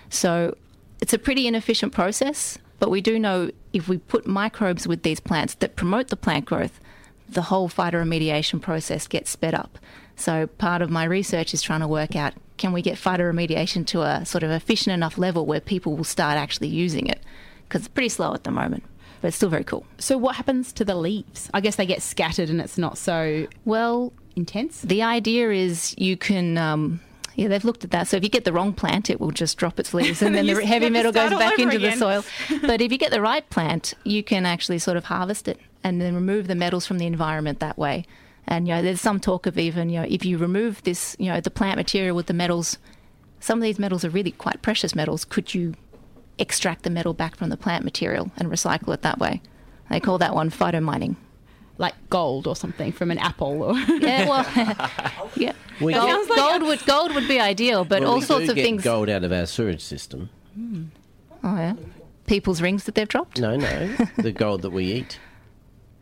So 0.10 0.56
it's 1.02 1.14
a 1.14 1.20
pretty 1.20 1.48
inefficient 1.48 1.94
process, 1.94 2.58
but 2.80 2.90
we 2.90 3.02
do 3.02 3.20
know 3.20 3.52
if 3.74 3.88
we 3.88 3.98
put 3.98 4.28
microbes 4.28 4.88
with 4.88 5.04
these 5.04 5.20
plants 5.20 5.56
that 5.56 5.76
promote 5.76 6.10
the 6.10 6.16
plant 6.16 6.46
growth, 6.46 6.80
the 7.28 7.44
whole 7.44 7.70
phytoremediation 7.70 8.62
process 8.62 9.08
gets 9.08 9.30
sped 9.30 9.54
up. 9.54 9.78
So 10.16 10.48
part 10.48 10.82
of 10.82 10.90
my 10.90 11.06
research 11.06 11.54
is 11.54 11.62
trying 11.62 11.82
to 11.82 11.88
work 11.88 12.16
out 12.16 12.34
can 12.58 12.74
we 12.74 12.82
get 12.82 12.98
phytoremediation 12.98 13.88
to 13.88 14.02
a 14.02 14.26
sort 14.26 14.44
of 14.44 14.52
efficient 14.52 14.94
enough 14.94 15.18
level 15.18 15.46
where 15.46 15.62
people 15.62 15.96
will 15.96 16.04
start 16.04 16.38
actually 16.38 16.68
using 16.68 17.08
it? 17.08 17.24
Because 17.70 17.82
it's 17.82 17.88
pretty 17.88 18.10
slow 18.10 18.34
at 18.34 18.44
the 18.44 18.52
moment, 18.52 18.84
but 19.22 19.30
it's 19.30 19.38
still 19.38 19.50
very 19.50 19.64
cool. 19.64 19.86
So 20.00 20.18
what 20.18 20.36
happens 20.36 20.74
to 20.74 20.84
the 20.84 20.96
leaves? 20.96 21.50
I 21.54 21.62
guess 21.62 21.76
they 21.76 21.86
get 21.86 22.02
scattered 22.02 22.50
and 22.50 22.60
it's 22.60 22.78
not 22.78 22.98
so 22.98 23.48
well 23.64 24.12
intense. 24.36 24.82
The 24.82 25.04
idea 25.04 25.52
is 25.52 25.96
you 25.98 26.18
can. 26.18 26.58
Um, 26.58 27.02
yeah, 27.36 27.48
they've 27.48 27.64
looked 27.64 27.86
at 27.86 27.92
that. 27.92 28.10
So 28.10 28.18
if 28.18 28.24
you 28.24 28.30
get 28.30 28.44
the 28.44 28.52
wrong 28.52 28.74
plant, 28.74 29.10
it 29.10 29.22
will 29.22 29.32
just 29.32 29.58
drop 29.58 29.80
its 29.80 29.94
leaves, 29.94 30.22
and 30.24 30.36
then 30.36 30.46
You 30.46 30.56
the 30.56 30.66
heavy 30.66 30.90
metal 30.90 31.14
goes 31.14 31.30
back 31.30 31.58
into 31.58 31.80
the 31.80 31.92
soil. 31.94 32.26
But 32.62 32.82
if 32.82 32.92
you 32.92 32.98
get 32.98 33.12
the 33.12 33.22
right 33.22 33.50
plant, 33.50 33.94
you 34.04 34.24
can 34.24 34.46
actually 34.46 34.80
sort 34.80 34.98
of 34.98 35.06
harvest 35.06 35.48
it 35.48 35.60
and 35.84 36.02
then 36.02 36.16
remove 36.16 36.48
the 36.48 36.56
metals 36.56 36.86
from 36.86 36.98
the 36.98 37.06
environment 37.06 37.60
that 37.60 37.78
way. 37.78 38.06
And 38.46 38.68
you 38.68 38.74
know, 38.74 38.82
there's 38.82 39.00
some 39.00 39.20
talk 39.20 39.46
of 39.46 39.58
even 39.58 39.90
you 39.90 40.02
know, 40.02 40.08
if 40.10 40.26
you 40.26 40.38
remove 40.38 40.84
this, 40.84 41.16
you 41.20 41.32
know, 41.32 41.40
the 41.40 41.52
plant 41.52 41.78
material 41.78 42.16
with 42.16 42.26
the 42.26 42.34
metals, 42.34 42.78
some 43.40 43.60
of 43.60 43.64
these 43.64 43.80
metals 43.80 44.04
are 44.04 44.10
really 44.10 44.32
quite 44.32 44.62
precious 44.62 44.96
metals. 44.96 45.24
Could 45.24 45.54
you 45.54 45.76
extract 46.40 46.84
the 46.84 46.90
metal 46.90 47.14
back 47.14 47.36
from 47.36 47.50
the 47.50 47.58
plant 47.58 47.84
material 47.86 48.32
and 48.38 48.50
recycle 48.50 48.94
it 48.94 49.02
that 49.04 49.20
way? 49.20 49.42
They 49.90 50.00
call 50.00 50.18
that 50.20 50.34
one 50.36 50.50
phytomining. 50.50 51.16
Like 51.78 51.96
gold 52.10 52.46
or 52.46 52.56
something 52.58 52.92
from 52.92 53.10
an 53.10 53.18
apple 53.18 53.64
or 53.64 53.74
Yeah, 54.00 54.28
well, 54.28 55.32
yeah. 55.36 55.54
We 55.80 55.94
gold, 55.94 56.28
get- 56.28 56.30
like 56.30 56.38
gold 56.38 56.62
would 56.64 56.86
gold 56.86 57.16
would 57.16 57.28
be 57.28 57.40
ideal, 57.40 57.86
but 57.86 58.02
Well, 58.02 58.12
all 58.12 58.20
we 58.20 58.26
sorts 58.26 58.46
do 58.46 58.52
of 58.52 58.56
get 58.58 58.64
things. 58.64 58.84
gold 58.84 59.10
out 59.10 59.24
of 59.24 59.32
our 59.32 59.46
sewage 59.46 59.82
system. 59.82 60.30
Hmm. 60.56 60.84
Oh 61.42 61.56
yeah, 61.56 61.76
people's 62.28 62.62
rings 62.62 62.84
that 62.84 62.96
they've 62.96 63.08
dropped. 63.08 63.40
No, 63.40 63.56
no, 63.56 63.96
the 64.18 64.34
gold 64.34 64.62
that 64.64 64.72
we 64.72 64.86
eat. 64.92 65.20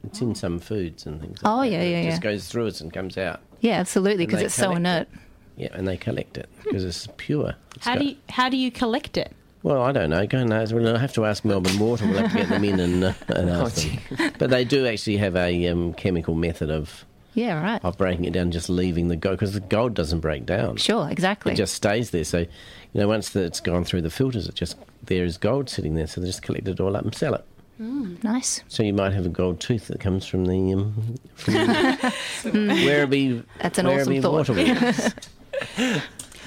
It's 0.03 0.19
in 0.19 0.33
some 0.33 0.57
foods 0.59 1.05
and 1.05 1.21
things. 1.21 1.43
Like 1.43 1.51
Oh, 1.53 1.61
that. 1.61 1.69
yeah, 1.69 1.81
It 1.81 2.03
yeah, 2.05 2.09
just 2.09 2.21
goes 2.23 2.47
through 2.47 2.67
us 2.67 2.81
and 2.81 2.91
comes 2.91 3.15
out. 3.17 3.41
Yeah, 3.61 3.73
absolutely, 3.79 4.25
because 4.25 4.41
it's 4.41 4.55
so 4.55 4.63
collect 4.73 4.79
inert. 4.79 5.07
Yeah, 5.57 5.69
and 5.73 5.87
they 5.87 5.97
collect 5.97 6.37
it 6.39 6.49
because 6.63 6.83
it's 6.85 7.07
pure. 7.17 7.53
It's 7.75 7.85
how 7.85 7.93
got- 7.93 7.99
do 8.01 8.05
you 8.07 8.15
how 8.29 8.49
do 8.49 8.57
you 8.57 8.71
collect 8.71 9.15
it? 9.15 9.31
Well, 9.67 9.81
I 9.81 9.91
don't 9.91 10.09
know. 10.11 10.25
Go 10.25 10.37
and 10.37 10.53
ask. 10.53 10.73
We'll 10.73 10.95
have 10.97 11.11
to 11.15 11.25
ask 11.25 11.43
Melbourne 11.43 11.77
Water. 11.77 12.07
We'll 12.07 12.19
have 12.19 12.31
to 12.31 12.37
get 12.37 12.47
them 12.47 12.63
in 12.63 12.79
and, 12.79 13.03
uh, 13.03 13.13
and 13.27 13.49
Oh, 13.49 13.65
ask 13.65 13.85
them. 13.85 14.31
But 14.39 14.49
they 14.49 14.63
do 14.63 14.87
actually 14.87 15.17
have 15.17 15.35
a 15.35 15.67
um, 15.67 15.93
chemical 15.93 16.35
method 16.35 16.69
of 16.71 17.03
Yeah, 17.33 17.61
right. 17.61 17.83
of 17.83 17.97
breaking 17.97 18.23
it 18.23 18.31
down, 18.31 18.51
just 18.51 18.69
leaving 18.69 19.09
the 19.09 19.17
gold 19.17 19.35
because 19.39 19.53
the 19.53 19.59
gold 19.59 19.93
doesn't 19.93 20.21
break 20.21 20.45
down. 20.45 20.77
Sure, 20.77 21.09
exactly. 21.09 21.51
It 21.51 21.55
just 21.57 21.73
stays 21.73 22.11
there. 22.11 22.23
So, 22.23 22.37
you 22.39 22.47
know, 22.93 23.09
once 23.09 23.31
the, 23.31 23.41
it's 23.43 23.59
gone 23.59 23.83
through 23.83 24.03
the 24.03 24.09
filters, 24.09 24.47
it 24.47 24.55
just 24.55 24.77
there 25.03 25.25
is 25.25 25.37
gold 25.37 25.69
sitting 25.69 25.95
there. 25.95 26.07
So 26.07 26.21
they 26.21 26.27
just 26.27 26.43
collect 26.43 26.65
it 26.69 26.79
all 26.79 26.95
up 26.95 27.03
and 27.03 27.13
sell 27.13 27.33
it. 27.33 27.43
Mm, 27.81 28.23
nice. 28.23 28.61
So 28.69 28.83
you 28.83 28.93
might 28.93 29.11
have 29.11 29.25
a 29.25 29.29
gold 29.29 29.59
tooth 29.59 29.87
that 29.87 29.99
comes 29.99 30.25
from 30.25 30.45
the 30.45 30.73
um, 30.75 31.15
from 31.35 31.53
Werribee. 32.53 33.43
That's 33.59 33.79
an 33.79 33.87
awesome 33.87 34.21
thought. 34.21 34.47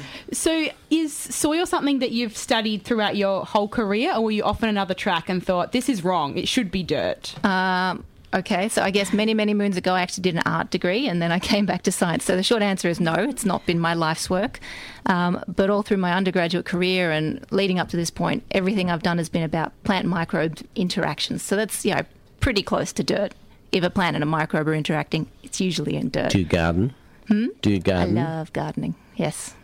Waterworks. 0.01 0.39
So 0.39 0.69
is 0.91 1.13
soil 1.13 1.67
something 1.67 1.99
that 2.01 2.11
you've 2.11 2.37
studied 2.37 2.85
throughout 2.85 3.17
your 3.17 3.45
whole 3.45 3.69
career, 3.69 4.15
or 4.15 4.23
were 4.25 4.31
you 4.31 4.45
off 4.45 4.63
on 4.63 4.69
another 4.69 4.95
track 4.95 5.29
and 5.29 5.45
thought 5.45 5.73
this 5.73 5.89
is 5.89 6.05
wrong? 6.05 6.37
It 6.37 6.49
should 6.49 6.71
be 6.71 6.83
dirt. 6.83 7.43
Um, 7.45 8.05
okay, 8.35 8.69
so 8.69 8.83
I 8.83 8.91
guess 8.91 9.13
many, 9.13 9.35
many 9.35 9.55
moons 9.55 9.77
ago, 9.77 9.95
I 9.95 10.03
actually 10.03 10.23
did 10.23 10.35
an 10.35 10.43
art 10.47 10.71
degree, 10.71 11.07
and 11.09 11.21
then 11.21 11.33
I 11.33 11.39
came 11.53 11.67
back 11.67 11.83
to 11.83 11.93
science. 11.93 12.25
So 12.25 12.37
the 12.37 12.43
short 12.43 12.63
answer 12.63 12.89
is 12.89 13.01
no, 13.01 13.15
it's 13.15 13.45
not 13.45 13.67
been 13.67 13.81
my 13.81 13.95
life's 13.95 14.31
work. 14.31 14.61
Um, 15.07 15.43
but 15.49 15.71
all 15.71 15.83
through 15.83 15.97
my 15.97 16.13
undergraduate 16.13 16.67
career 16.67 17.11
and 17.11 17.45
leading 17.51 17.79
up 17.79 17.89
to 17.91 17.97
this 17.97 18.11
point, 18.11 18.45
everything 18.51 18.91
I've 18.91 19.03
done 19.03 19.19
has 19.19 19.29
been 19.29 19.43
about 19.43 19.73
plant 19.85 20.07
microbe 20.07 20.59
interactions. 20.77 21.43
So 21.43 21.57
that's 21.57 21.85
you 21.85 21.95
know 21.95 22.03
pretty 22.41 22.63
close 22.63 22.93
to 22.95 23.03
dirt. 23.03 23.35
If 23.73 23.85
a 23.85 23.91
plant 23.91 24.17
and 24.17 24.23
a 24.23 24.27
microbe 24.27 24.67
are 24.69 24.75
interacting, 24.75 25.29
it's 25.45 25.61
usually 25.61 25.95
in 25.95 26.11
dirt. 26.11 26.33
Do 26.33 26.39
you 26.39 26.45
garden? 26.45 26.95
Hmm? 27.29 27.47
Do 27.63 27.71
you 27.71 27.79
garden? 27.79 28.19
I 28.19 28.39
love 28.39 28.53
gardening. 28.53 28.97
Yes. 29.15 29.55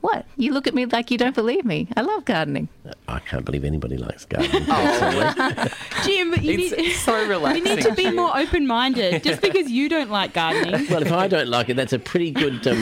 What? 0.00 0.26
You 0.36 0.52
look 0.52 0.66
at 0.68 0.74
me 0.74 0.86
like 0.86 1.10
you 1.10 1.18
don't 1.18 1.34
believe 1.34 1.64
me. 1.64 1.88
I 1.96 2.02
love 2.02 2.24
gardening. 2.24 2.68
I 3.08 3.18
can't 3.18 3.44
believe 3.44 3.64
anybody 3.64 3.96
likes 3.96 4.24
gardening. 4.24 4.64
oh. 4.68 5.66
Jim, 6.04 6.32
you 6.40 6.52
It's 6.58 6.76
need, 6.76 6.92
so 6.92 7.20
you 7.22 7.28
relaxing. 7.28 7.64
need 7.64 7.82
to 7.82 7.92
be 7.94 8.10
more 8.12 8.36
open-minded. 8.36 9.24
Just 9.24 9.40
because 9.42 9.68
you 9.70 9.88
don't 9.88 10.10
like 10.10 10.32
gardening, 10.34 10.86
well, 10.88 11.02
if 11.02 11.10
I 11.12 11.26
don't 11.26 11.48
like 11.48 11.68
it, 11.68 11.74
that's 11.74 11.92
a 11.92 11.98
pretty 11.98 12.30
good 12.30 12.64
um, 12.68 12.78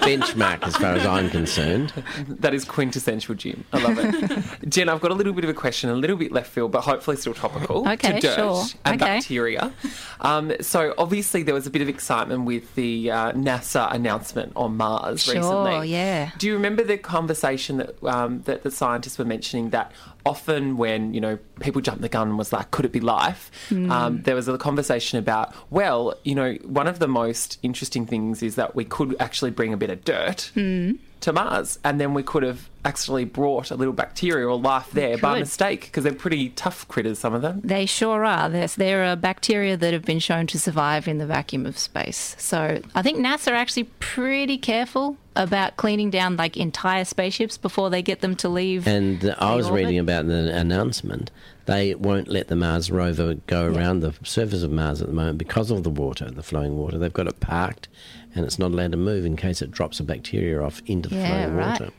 benchmark 0.00 0.62
as 0.62 0.74
far 0.76 0.94
as 0.94 1.04
I'm 1.06 1.28
concerned. 1.30 1.92
That 2.28 2.54
is 2.54 2.64
quintessential 2.64 3.34
Jim. 3.34 3.64
I 3.72 3.78
love 3.82 3.98
it. 3.98 4.68
Jen, 4.70 4.88
I've 4.88 5.00
got 5.00 5.10
a 5.10 5.14
little 5.14 5.32
bit 5.34 5.44
of 5.44 5.50
a 5.50 5.54
question, 5.54 5.90
a 5.90 5.94
little 5.94 6.16
bit 6.16 6.32
left 6.32 6.50
field, 6.50 6.72
but 6.72 6.80
hopefully 6.82 7.16
still 7.16 7.34
topical. 7.34 7.86
Okay, 7.88 8.14
to 8.14 8.20
dirt 8.20 8.36
sure. 8.36 8.64
and 8.84 9.00
Okay. 9.00 9.16
bacteria. 9.18 9.72
Um, 10.20 10.52
so 10.60 10.94
obviously 10.98 11.42
there 11.42 11.54
was 11.54 11.66
a 11.66 11.70
bit 11.70 11.82
of 11.82 11.88
excitement 11.88 12.44
with 12.44 12.74
the 12.74 13.10
uh, 13.10 13.32
NASA 13.32 13.92
announcement 13.94 14.52
on 14.56 14.76
Mars 14.76 15.22
Sure, 15.22 15.34
recently. 15.34 15.88
yeah. 15.90 16.30
Do 16.38 16.53
you 16.54 16.58
remember 16.58 16.82
the 16.84 16.96
conversation 16.98 17.78
that 17.78 18.02
um, 18.04 18.42
that 18.42 18.62
the 18.62 18.70
scientists 18.70 19.18
were 19.18 19.24
mentioning 19.24 19.70
that 19.70 19.92
often 20.24 20.76
when 20.76 21.12
you 21.14 21.20
know 21.20 21.38
people 21.60 21.80
jumped 21.80 22.02
the 22.02 22.08
gun 22.08 22.28
and 22.28 22.38
was 22.38 22.52
like, 22.52 22.70
could 22.70 22.84
it 22.84 22.92
be 22.92 23.00
life? 23.00 23.50
Hmm. 23.68 23.90
Um, 23.90 24.22
there 24.22 24.34
was 24.34 24.48
a 24.48 24.56
conversation 24.58 25.18
about, 25.18 25.54
well, 25.70 26.14
you 26.24 26.34
know, 26.34 26.54
one 26.64 26.86
of 26.86 26.98
the 26.98 27.08
most 27.08 27.58
interesting 27.62 28.06
things 28.06 28.42
is 28.42 28.54
that 28.54 28.74
we 28.74 28.84
could 28.84 29.16
actually 29.20 29.50
bring 29.50 29.72
a 29.72 29.76
bit 29.76 29.90
of 29.90 30.04
dirt 30.04 30.50
Mm. 30.54 30.98
to 31.20 31.32
Mars, 31.32 31.78
and 31.84 32.00
then 32.00 32.14
we 32.14 32.22
could 32.22 32.42
have 32.42 32.68
actually 32.84 33.24
brought 33.24 33.70
a 33.70 33.76
little 33.76 33.94
bacteria 33.94 34.46
or 34.46 34.58
life 34.58 34.90
there 34.92 35.16
by 35.18 35.38
mistake 35.38 35.80
because 35.82 36.04
they're 36.04 36.12
pretty 36.12 36.50
tough 36.50 36.86
critters, 36.88 37.18
some 37.18 37.32
of 37.34 37.42
them. 37.42 37.60
They 37.64 37.86
sure 37.86 38.24
are. 38.24 38.48
There's, 38.50 38.74
there 38.76 39.04
are 39.04 39.16
bacteria 39.16 39.76
that 39.76 39.92
have 39.94 40.04
been 40.04 40.18
shown 40.18 40.46
to 40.48 40.58
survive 40.58 41.08
in 41.08 41.18
the 41.18 41.26
vacuum 41.26 41.64
of 41.66 41.78
space. 41.78 42.36
So 42.38 42.80
I 42.94 43.02
think 43.02 43.18
NASA 43.18 43.52
are 43.52 43.54
actually 43.54 43.84
pretty 44.00 44.58
careful 44.58 45.16
about 45.36 45.76
cleaning 45.76 46.10
down 46.10 46.36
like 46.36 46.56
entire 46.56 47.04
spaceships 47.04 47.58
before 47.58 47.90
they 47.90 48.02
get 48.02 48.20
them 48.20 48.36
to 48.36 48.48
leave. 48.48 48.86
And 48.86 49.34
I 49.38 49.54
was 49.56 49.66
orbit. 49.66 49.84
reading 49.84 49.98
about 49.98 50.26
the 50.28 50.54
announcement. 50.56 51.30
They 51.66 51.94
won't 51.94 52.28
let 52.28 52.48
the 52.48 52.56
Mars 52.56 52.90
rover 52.90 53.34
go 53.46 53.66
around 53.66 54.00
the 54.00 54.12
surface 54.22 54.62
of 54.62 54.70
Mars 54.70 55.00
at 55.00 55.08
the 55.08 55.14
moment 55.14 55.38
because 55.38 55.70
of 55.70 55.82
the 55.82 55.90
water, 55.90 56.30
the 56.30 56.42
flowing 56.42 56.76
water. 56.76 56.98
They've 56.98 57.12
got 57.12 57.26
it 57.26 57.40
parked 57.40 57.88
and 58.34 58.44
it's 58.44 58.58
not 58.58 58.70
allowed 58.70 58.92
to 58.92 58.98
move 58.98 59.24
in 59.24 59.36
case 59.36 59.62
it 59.62 59.70
drops 59.70 59.98
a 59.98 60.04
bacteria 60.04 60.60
off 60.62 60.82
into 60.86 61.08
the 61.08 61.16
Yeah, 61.16 61.28
flowing 61.28 61.54
right. 61.56 61.80
water. 61.80 61.92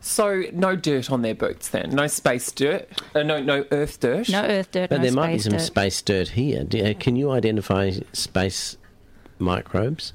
So 0.00 0.44
no 0.52 0.76
dirt 0.76 1.10
on 1.10 1.22
their 1.22 1.34
boots 1.34 1.68
then, 1.68 1.90
no 1.90 2.06
space 2.06 2.50
dirt, 2.52 2.88
uh, 3.14 3.22
no 3.24 3.42
no 3.42 3.64
Earth 3.72 3.98
dirt, 4.00 4.28
no 4.28 4.42
Earth 4.42 4.70
dirt, 4.70 4.88
But 4.88 5.02
there 5.02 5.12
might 5.12 5.32
be 5.32 5.38
some 5.40 5.58
space 5.58 6.00
dirt 6.00 6.28
here. 6.28 6.62
Do, 6.64 6.84
uh, 6.84 6.94
can 6.94 7.16
you 7.16 7.30
identify 7.32 7.90
space 8.12 8.76
microbes? 9.38 10.12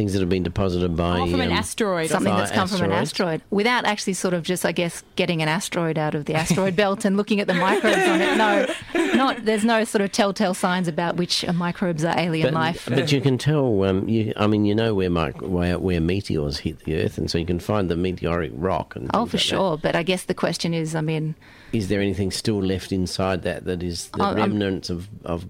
Things 0.00 0.14
that 0.14 0.20
have 0.20 0.30
been 0.30 0.42
deposited 0.42 0.96
by 0.96 1.18
Oh, 1.20 1.26
from 1.30 1.42
an 1.42 1.50
um, 1.50 1.58
asteroid 1.58 2.08
Something 2.08 2.34
that's 2.34 2.50
come 2.50 2.66
from 2.68 2.80
an 2.84 2.90
asteroid 2.92 3.42
without 3.50 3.84
actually 3.84 4.14
sort 4.14 4.32
of 4.32 4.42
just, 4.44 4.64
I 4.64 4.72
guess, 4.72 5.02
getting 5.14 5.42
an 5.42 5.48
asteroid 5.48 5.98
out 5.98 6.14
of 6.14 6.24
the 6.24 6.32
asteroid 6.36 6.74
belt 6.74 7.04
and 7.04 7.18
looking 7.18 7.38
at 7.38 7.46
the 7.46 7.52
microbes 7.52 7.98
on 8.08 8.22
it. 8.22 8.38
No, 8.38 8.66
not. 9.14 9.44
There's 9.44 9.62
no 9.62 9.84
sort 9.84 10.00
of 10.00 10.10
telltale 10.10 10.54
signs 10.54 10.88
about 10.88 11.16
which 11.16 11.44
uh, 11.44 11.52
microbes 11.52 12.02
are 12.02 12.18
alien 12.18 12.46
But, 12.46 12.54
life. 12.54 12.88
but 12.88 13.12
you 13.12 13.20
can 13.20 13.36
tell. 13.36 13.84
Um, 13.84 14.08
you, 14.08 14.32
I 14.38 14.46
mean, 14.46 14.64
you 14.64 14.74
know 14.74 14.94
where, 14.94 15.10
mic- 15.10 15.42
where 15.42 15.78
where 15.78 16.00
meteors 16.00 16.60
hit 16.60 16.78
the 16.86 16.96
Earth, 17.02 17.18
and 17.18 17.30
so 17.30 17.36
you 17.36 17.44
can 17.44 17.60
find 17.60 17.90
the 17.90 17.96
meteoric 17.96 18.52
rock. 18.54 18.96
And 18.96 19.10
Oh, 19.12 19.18
for 19.18 19.22
like 19.24 19.30
that. 19.32 19.38
sure. 19.40 19.76
But 19.76 19.94
I 19.96 20.02
guess 20.02 20.22
the 20.24 20.32
question 20.34 20.72
is, 20.72 20.94
I 20.94 21.02
mean, 21.02 21.34
Is 21.74 21.88
there 21.88 22.00
anything 22.00 22.30
still 22.30 22.62
left 22.62 22.90
inside 22.90 23.42
that 23.42 23.66
that 23.66 23.82
is 23.82 24.08
the 24.08 24.22
Oh, 24.22 24.28
I'm- 24.28 24.36
remnants 24.38 24.88
of 24.88 25.10
of? 25.26 25.46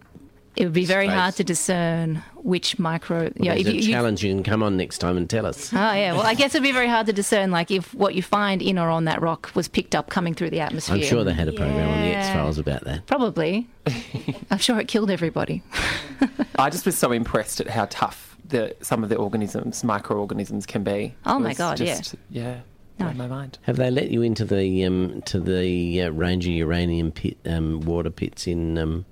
It 0.56 0.64
would 0.64 0.72
be 0.72 0.84
very 0.84 1.06
Space. 1.06 1.14
hard 1.18 1.34
to 1.36 1.44
discern 1.44 2.22
which 2.36 2.78
micro. 2.78 3.18
Well, 3.24 3.30
yeah, 3.36 3.54
there's 3.54 3.66
if 3.66 3.72
a 3.72 3.76
you, 3.76 3.80
you- 3.82 3.92
challenge. 3.92 4.24
You 4.24 4.34
can 4.34 4.42
come 4.42 4.62
on 4.62 4.76
next 4.76 4.98
time 4.98 5.16
and 5.16 5.28
tell 5.30 5.46
us. 5.46 5.72
Oh 5.72 5.76
yeah, 5.76 6.12
well 6.12 6.22
I 6.22 6.34
guess 6.34 6.54
it'd 6.54 6.62
be 6.62 6.72
very 6.72 6.88
hard 6.88 7.06
to 7.06 7.12
discern 7.12 7.50
like 7.50 7.70
if 7.70 7.94
what 7.94 8.14
you 8.14 8.22
find 8.22 8.60
in 8.62 8.78
or 8.78 8.88
on 8.90 9.04
that 9.04 9.22
rock 9.22 9.50
was 9.54 9.68
picked 9.68 9.94
up 9.94 10.10
coming 10.10 10.34
through 10.34 10.50
the 10.50 10.60
atmosphere. 10.60 10.96
I'm 10.96 11.02
sure 11.02 11.24
they 11.24 11.32
had 11.32 11.48
a 11.48 11.52
program 11.52 11.88
on 11.88 12.00
the 12.02 12.16
X 12.16 12.28
Files 12.28 12.58
about 12.58 12.84
that. 12.84 13.06
Probably. 13.06 13.68
I'm 14.50 14.58
sure 14.58 14.78
it 14.80 14.88
killed 14.88 15.10
everybody. 15.10 15.62
I 16.58 16.68
just 16.70 16.84
was 16.86 16.98
so 16.98 17.12
impressed 17.12 17.60
at 17.60 17.68
how 17.68 17.86
tough 17.88 18.36
the 18.44 18.74
some 18.80 19.02
of 19.02 19.08
the 19.08 19.16
organisms, 19.16 19.84
microorganisms, 19.84 20.66
can 20.66 20.82
be. 20.82 21.14
Oh 21.24 21.38
my 21.38 21.50
was 21.50 21.58
God, 21.58 21.80
yeah. 21.80 22.00
yeah. 22.30 22.60
blown 22.98 23.16
my 23.16 23.26
mind. 23.28 23.58
Have 23.62 23.76
they 23.76 23.90
let 23.90 24.10
you 24.10 24.22
into 24.22 24.44
the 24.44 24.84
um, 24.84 25.22
to 25.26 25.38
the 25.40 26.02
uh, 26.02 26.10
Ranger 26.10 26.50
uranium 26.50 27.12
pit 27.12 27.38
um, 27.46 27.80
water 27.82 28.10
pits 28.10 28.46
in 28.46 28.76
um, 28.76 29.04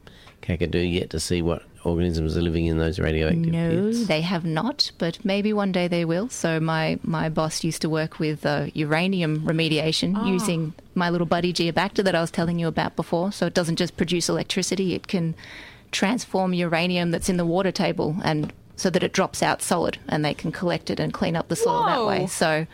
Kakadu 0.48 0.90
yet 0.92 1.10
to 1.10 1.20
see 1.20 1.42
what 1.42 1.62
organisms 1.84 2.36
are 2.36 2.42
living 2.42 2.66
in 2.66 2.78
those 2.78 2.98
radioactive 2.98 3.46
No, 3.52 3.70
pits? 3.86 4.06
they 4.06 4.20
have 4.22 4.44
not, 4.44 4.90
but 4.98 5.24
maybe 5.24 5.52
one 5.52 5.72
day 5.72 5.86
they 5.88 6.04
will. 6.04 6.28
So 6.28 6.58
my, 6.58 6.98
my 7.02 7.28
boss 7.28 7.62
used 7.62 7.82
to 7.82 7.88
work 7.88 8.18
with 8.18 8.44
uh, 8.46 8.66
uranium 8.74 9.40
remediation 9.40 10.14
Ah. 10.16 10.26
using 10.26 10.72
my 10.94 11.10
little 11.10 11.26
buddy 11.26 11.52
Geobacter 11.52 12.02
that 12.04 12.14
I 12.14 12.20
was 12.20 12.30
telling 12.30 12.58
you 12.58 12.66
about 12.66 12.96
before. 12.96 13.30
So 13.32 13.46
it 13.46 13.54
doesn't 13.54 13.76
just 13.76 13.96
produce 13.96 14.28
electricity; 14.28 14.94
it 14.94 15.06
can 15.06 15.34
transform 15.92 16.52
uranium 16.54 17.10
that's 17.12 17.28
in 17.28 17.36
the 17.36 17.46
water 17.46 17.72
table 17.72 18.16
and 18.22 18.52
so 18.76 18.90
that 18.90 19.02
it 19.02 19.12
drops 19.12 19.42
out 19.42 19.60
solid, 19.62 19.98
and 20.08 20.24
they 20.24 20.34
can 20.34 20.52
collect 20.52 20.88
it 20.90 21.00
and 21.00 21.12
clean 21.12 21.34
up 21.36 21.48
the 21.48 21.56
soil 21.56 21.84
that 21.86 22.04
way. 22.06 22.26
So 22.26 22.66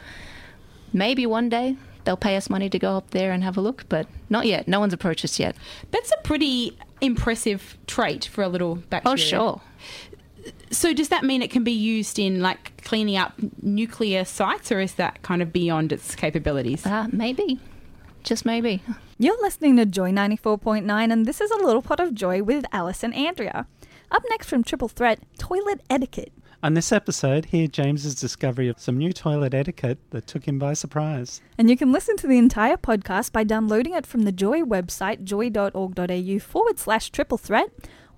maybe 0.93 1.27
one 1.27 1.49
day. 1.49 1.77
They'll 2.05 2.19
pay 2.19 2.37
us 2.37 2.51
money 2.51 2.69
to 2.69 2.79
go 2.79 2.99
up 2.99 3.13
there 3.13 3.33
and 3.33 3.43
have 3.43 3.57
a 3.57 3.63
look, 3.63 3.87
but 3.89 4.07
not 4.29 4.45
yet. 4.45 4.69
No 4.69 4.79
one's 4.79 4.93
approached 4.93 5.25
us 5.25 5.41
yet. 5.41 5.57
That's 5.91 6.13
a 6.13 6.19
pretty 6.23 6.77
impressive 7.05 7.77
trait 7.87 8.25
for 8.25 8.43
a 8.43 8.49
little 8.49 8.77
bacteria. 8.77 9.13
Oh, 9.13 9.17
sure. 9.17 9.61
So 10.71 10.93
does 10.93 11.09
that 11.09 11.25
mean 11.25 11.41
it 11.43 11.51
can 11.51 11.65
be 11.65 11.73
used 11.73 12.19
in 12.19 12.41
like 12.41 12.83
cleaning 12.83 13.17
up 13.17 13.33
nuclear 13.63 14.25
sites, 14.25 14.71
or 14.71 14.81
is 14.81 14.95
that 14.95 15.23
kind 15.23 15.41
of 15.41 15.53
beyond 15.53 15.93
its 15.93 16.15
capabilities? 16.15 16.85
Uh, 16.85 17.07
maybe. 17.13 17.61
Just 18.23 18.45
maybe. 18.45 18.83
You're 19.19 19.41
listening 19.43 19.77
to 19.77 19.87
Joy 19.87 20.11
94.9, 20.11 21.13
and 21.13 21.27
this 21.27 21.41
is 21.41 21.51
a 21.51 21.57
little 21.57 21.83
pot 21.83 22.01
of 22.01 22.15
joy 22.15 22.43
with 22.43 22.65
Alice 22.73 23.03
and 23.03 23.15
Andrea. 23.15 23.67
Up 24.11 24.23
next 24.31 24.49
from 24.49 24.65
Triple 24.65 24.89
Threat, 24.89 25.21
toilet 25.39 25.81
etiquette. 25.89 26.33
On 26.65 26.73
this 26.73 26.93
episode, 26.93 27.45
hear 27.45 27.67
James's 27.67 28.15
discovery 28.15 28.69
of 28.69 28.81
some 28.81 28.97
new 28.97 29.13
toilet 29.13 29.53
etiquette 29.53 29.99
that 30.13 30.27
took 30.27 30.49
him 30.49 30.59
by 30.59 30.73
surprise. 30.73 31.43
And 31.59 31.69
you 31.69 31.77
can 31.77 31.93
listen 31.93 32.17
to 32.17 32.27
the 32.27 32.39
entire 32.39 32.79
podcast 32.79 33.33
by 33.33 33.45
downloading 33.45 33.93
it 33.93 34.07
from 34.07 34.23
the 34.23 34.33
Joy 34.33 34.63
website, 34.63 35.25
joy.org.au 35.25 36.39
forward 36.39 36.79
slash 36.79 37.11
triple 37.11 37.37
threat, 37.37 37.69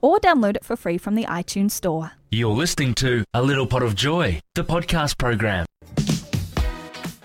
or 0.00 0.20
download 0.20 0.54
it 0.54 0.64
for 0.64 0.76
free 0.76 0.96
from 0.96 1.16
the 1.16 1.24
iTunes 1.24 1.72
Store. 1.72 2.12
You're 2.30 2.54
listening 2.54 2.94
to 2.94 3.24
A 3.34 3.42
Little 3.42 3.66
Pot 3.66 3.82
of 3.82 3.96
Joy, 3.96 4.38
the 4.54 4.62
podcast 4.62 5.18
program. 5.18 5.66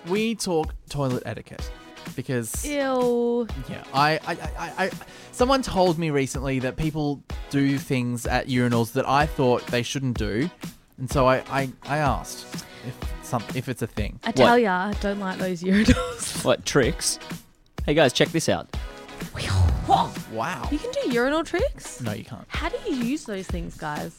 We 0.08 0.34
talk 0.34 0.74
toilet 0.90 1.22
etiquette 1.28 1.70
because 2.16 2.66
Ew. 2.66 3.48
yeah, 3.70 3.84
I, 3.94 4.20
I, 4.26 4.32
I, 4.34 4.86
I, 4.86 4.92
someone 5.34 5.62
told 5.62 6.00
me 6.00 6.10
recently 6.10 6.58
that 6.58 6.78
people 6.78 7.24
do 7.52 7.78
things 7.78 8.26
at 8.26 8.48
urinals 8.48 8.94
that 8.94 9.08
I 9.08 9.28
thought 9.28 9.68
they 9.68 9.84
shouldn't 9.84 10.18
do, 10.18 10.50
and 11.02 11.10
so 11.12 11.28
I, 11.28 11.38
I, 11.50 11.70
I 11.84 11.98
asked 11.98 12.64
if 12.88 12.96
some 13.24 13.44
if 13.56 13.68
it's 13.68 13.82
a 13.82 13.88
thing. 13.88 14.20
I 14.24 14.32
tell 14.32 14.58
ya, 14.58 14.90
I 14.90 14.94
don't 15.02 15.20
like 15.20 15.40
those 15.40 15.64
urinals. 15.64 16.46
What 16.46 16.64
tricks? 16.64 17.18
Hey 17.88 17.96
guys, 17.96 18.14
check 18.14 18.30
this 18.30 18.48
out. 18.48 18.70
Wow. 20.32 20.68
You 20.72 20.78
can 20.78 20.92
do 20.92 21.12
urinal 21.12 21.44
tricks? 21.44 22.02
No, 22.02 22.14
you 22.14 22.24
can't. 22.24 22.46
How 22.48 22.70
do 22.70 22.78
you 22.88 22.96
use 22.96 23.26
those 23.26 23.48
things, 23.48 23.76
guys? 23.76 24.18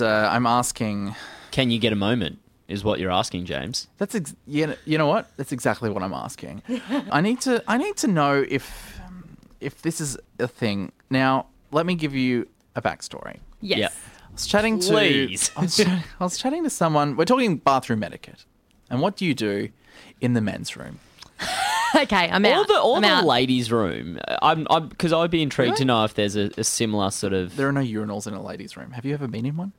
Uh, 0.00 0.28
I'm 0.32 0.46
asking. 0.46 1.14
Can 1.50 1.70
you 1.70 1.78
get 1.78 1.92
a 1.92 1.96
moment? 1.96 2.38
Is 2.68 2.82
what 2.82 3.00
you're 3.00 3.10
asking, 3.10 3.44
James. 3.44 3.86
That's 3.98 4.14
ex- 4.14 4.34
you 4.46 4.68
know, 4.68 4.76
you 4.86 4.96
know 4.96 5.06
what? 5.08 5.30
That's 5.36 5.52
exactly 5.52 5.90
what 5.90 6.02
I'm 6.02 6.14
asking. 6.14 6.62
I 7.10 7.20
need 7.20 7.42
to 7.42 7.62
I 7.68 7.76
need 7.76 7.98
to 7.98 8.06
know 8.06 8.44
if 8.48 8.98
if 9.60 9.82
this 9.82 10.00
is 10.00 10.16
a 10.38 10.48
thing. 10.48 10.92
Now, 11.10 11.46
let 11.70 11.84
me 11.84 11.94
give 11.94 12.14
you 12.14 12.48
a 12.74 12.80
backstory. 12.80 13.40
Yes. 13.60 13.78
Yep. 13.78 13.92
I 14.30 14.32
was 14.34 14.46
chatting 14.46 14.78
to 14.80 14.88
Please. 14.88 15.50
I 15.56 15.62
was, 15.62 15.76
chat- 15.76 16.04
I 16.20 16.24
was 16.24 16.38
chatting 16.38 16.64
to 16.64 16.70
someone. 16.70 17.16
We're 17.16 17.24
talking 17.24 17.56
bathroom 17.58 18.02
etiquette. 18.02 18.44
And 18.88 19.00
what 19.00 19.16
do 19.16 19.24
you 19.24 19.34
do 19.34 19.68
in 20.20 20.32
the 20.34 20.40
men's 20.40 20.76
room? 20.76 20.98
okay, 21.96 22.28
I'm 22.30 22.44
all 22.44 22.60
out. 22.60 22.68
the 22.68 22.74
all 22.80 22.96
I'm 22.96 23.02
the 23.02 23.08
out. 23.08 23.24
ladies' 23.24 23.72
room. 23.72 24.18
I'm 24.42 24.66
I'm 24.70 24.88
because 24.88 25.12
I'd 25.12 25.30
be 25.30 25.42
intrigued 25.42 25.78
to 25.78 25.84
know 25.84 26.04
if 26.04 26.14
there's 26.14 26.36
a, 26.36 26.50
a 26.58 26.64
similar 26.64 27.10
sort 27.10 27.32
of. 27.32 27.56
There 27.56 27.68
are 27.68 27.72
no 27.72 27.80
urinals 27.80 28.26
in 28.26 28.34
a 28.34 28.42
ladies' 28.42 28.76
room. 28.76 28.90
Have 28.92 29.04
you 29.04 29.14
ever 29.14 29.26
been 29.26 29.46
in 29.46 29.56
one? 29.56 29.72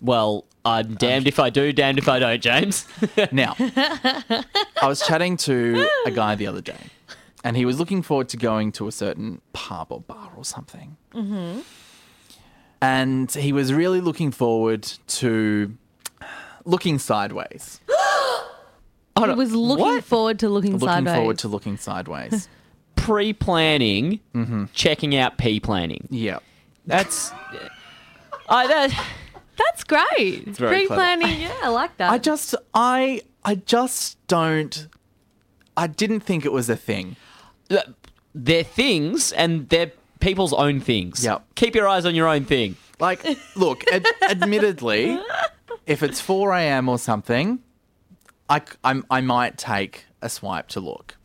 Well, 0.00 0.44
I'm 0.64 0.94
damned 0.94 1.26
if 1.26 1.38
I 1.38 1.50
do, 1.50 1.72
damned 1.72 1.98
if 1.98 2.08
I 2.08 2.18
don't, 2.18 2.40
James. 2.40 2.86
Now, 3.32 3.54
I 3.58 4.44
was 4.84 5.04
chatting 5.06 5.36
to 5.38 5.86
a 6.06 6.10
guy 6.10 6.36
the 6.36 6.46
other 6.46 6.62
day, 6.62 6.78
and 7.44 7.56
he 7.56 7.64
was 7.66 7.78
looking 7.78 8.00
forward 8.02 8.28
to 8.30 8.36
going 8.38 8.72
to 8.72 8.86
a 8.88 8.92
certain 8.92 9.40
pub 9.52 9.88
or 9.92 10.00
bar 10.00 10.30
or 10.36 10.44
something. 10.44 10.96
Mm-hmm. 11.12 11.60
And 12.82 13.30
he 13.30 13.52
was 13.52 13.72
really 13.72 14.00
looking 14.00 14.30
forward 14.30 14.82
to 15.08 15.76
looking 16.64 16.98
sideways. 16.98 17.80
I 19.16 19.34
was 19.34 19.52
looking 19.52 20.00
forward 20.00 20.38
to 20.38 20.48
looking, 20.48 20.72
looking 20.72 20.88
sideways. 20.88 21.14
forward 21.14 21.38
to 21.38 21.48
looking 21.48 21.76
sideways. 21.76 22.48
Pre-planning, 22.96 24.20
mm-hmm. 24.34 24.64
checking 24.72 25.16
out 25.16 25.38
P-planning. 25.38 26.06
Yeah, 26.10 26.38
that's. 26.86 27.32
I 28.48 28.66
that. 28.66 29.06
That's 29.56 29.84
great. 29.84 30.48
It's 30.48 30.58
very 30.58 30.86
clever. 30.86 31.02
Pre-planning, 31.02 31.40
yeah, 31.40 31.54
I 31.62 31.68
like 31.68 31.96
that. 31.98 32.10
I 32.10 32.18
just, 32.18 32.54
I, 32.72 33.20
I 33.44 33.56
just 33.56 34.16
don't. 34.26 34.88
I 35.76 35.86
didn't 35.86 36.20
think 36.20 36.44
it 36.44 36.52
was 36.52 36.70
a 36.70 36.76
thing. 36.76 37.16
They're 38.34 38.64
things, 38.64 39.32
and 39.32 39.68
they're 39.68 39.92
people's 40.20 40.52
own 40.52 40.80
things. 40.80 41.24
Yep. 41.24 41.44
Keep 41.54 41.74
your 41.74 41.88
eyes 41.88 42.04
on 42.06 42.14
your 42.14 42.28
own 42.28 42.44
thing. 42.44 42.76
Like, 42.98 43.24
look, 43.56 43.82
ad- 43.90 44.06
admittedly, 44.22 45.18
if 45.86 46.02
it's 46.02 46.20
4 46.20 46.52
a.m. 46.54 46.88
or 46.88 46.98
something, 46.98 47.60
I, 48.48 48.62
I'm- 48.84 49.04
I 49.10 49.20
might 49.22 49.56
take 49.58 50.04
a 50.22 50.28
swipe 50.28 50.68
to 50.68 50.80
look. 50.80 51.16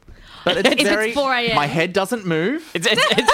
But 0.46 0.58
it's 0.58 0.70
If 0.70 0.80
it's 0.80 0.90
very, 0.90 1.12
4 1.14 1.34
a.m.. 1.34 1.56
My 1.56 1.66
head 1.66 1.92
doesn't 1.94 2.26
move. 2.26 2.70
It's, 2.76 2.88
it's, 2.88 3.02
it's, 3.12 3.32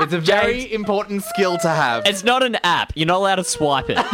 It's 0.00 0.12
a 0.12 0.20
very 0.20 0.72
important 0.72 1.22
skill 1.22 1.58
to 1.58 1.68
have. 1.68 2.06
it's 2.06 2.22
not 2.24 2.42
an 2.42 2.56
app. 2.64 2.92
You're 2.96 3.06
not 3.06 3.18
allowed 3.18 3.36
to 3.36 3.44
swipe 3.44 3.86
it. 3.90 3.98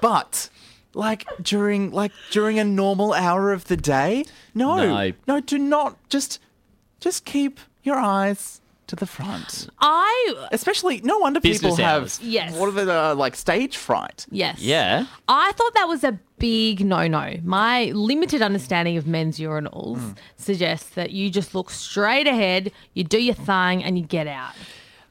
But 0.00 0.48
like 0.94 1.26
during 1.42 1.90
like 1.90 2.12
during 2.30 2.58
a 2.58 2.64
normal 2.64 3.12
hour 3.12 3.52
of 3.52 3.64
the 3.66 3.76
day, 3.76 4.24
no, 4.54 4.76
No. 4.76 5.12
no, 5.26 5.40
do 5.40 5.58
not 5.58 5.96
just 6.08 6.38
just 7.00 7.24
keep 7.26 7.60
your 7.82 7.96
eyes 7.96 8.60
to 8.86 8.96
the 8.96 9.06
front. 9.06 9.68
I 9.80 10.34
Especially, 10.50 11.00
no 11.04 11.18
wonder 11.18 11.40
Business 11.40 11.76
people 11.76 11.84
have. 11.84 12.18
Yes. 12.22 12.54
what 12.56 12.68
are 12.68 12.72
the 12.72 12.92
uh, 12.92 13.14
like 13.14 13.36
stage 13.36 13.76
fright? 13.76 14.26
yes. 14.30 14.58
yeah. 14.60 15.06
I 15.28 15.52
thought 15.52 15.74
that 15.74 15.86
was 15.86 16.02
a 16.02 16.18
big 16.38 16.84
no-no. 16.84 17.36
My 17.44 17.84
limited 17.94 18.42
understanding 18.42 18.96
of 18.96 19.06
men's 19.06 19.38
urinals 19.38 19.98
Mm. 19.98 20.16
suggests 20.36 20.90
that 20.90 21.10
you 21.12 21.30
just 21.30 21.54
look 21.54 21.70
straight 21.70 22.26
ahead, 22.26 22.72
you 22.94 23.04
do 23.04 23.22
your 23.22 23.34
thing, 23.34 23.84
and 23.84 23.96
you 23.96 24.04
get 24.04 24.26
out. 24.26 24.54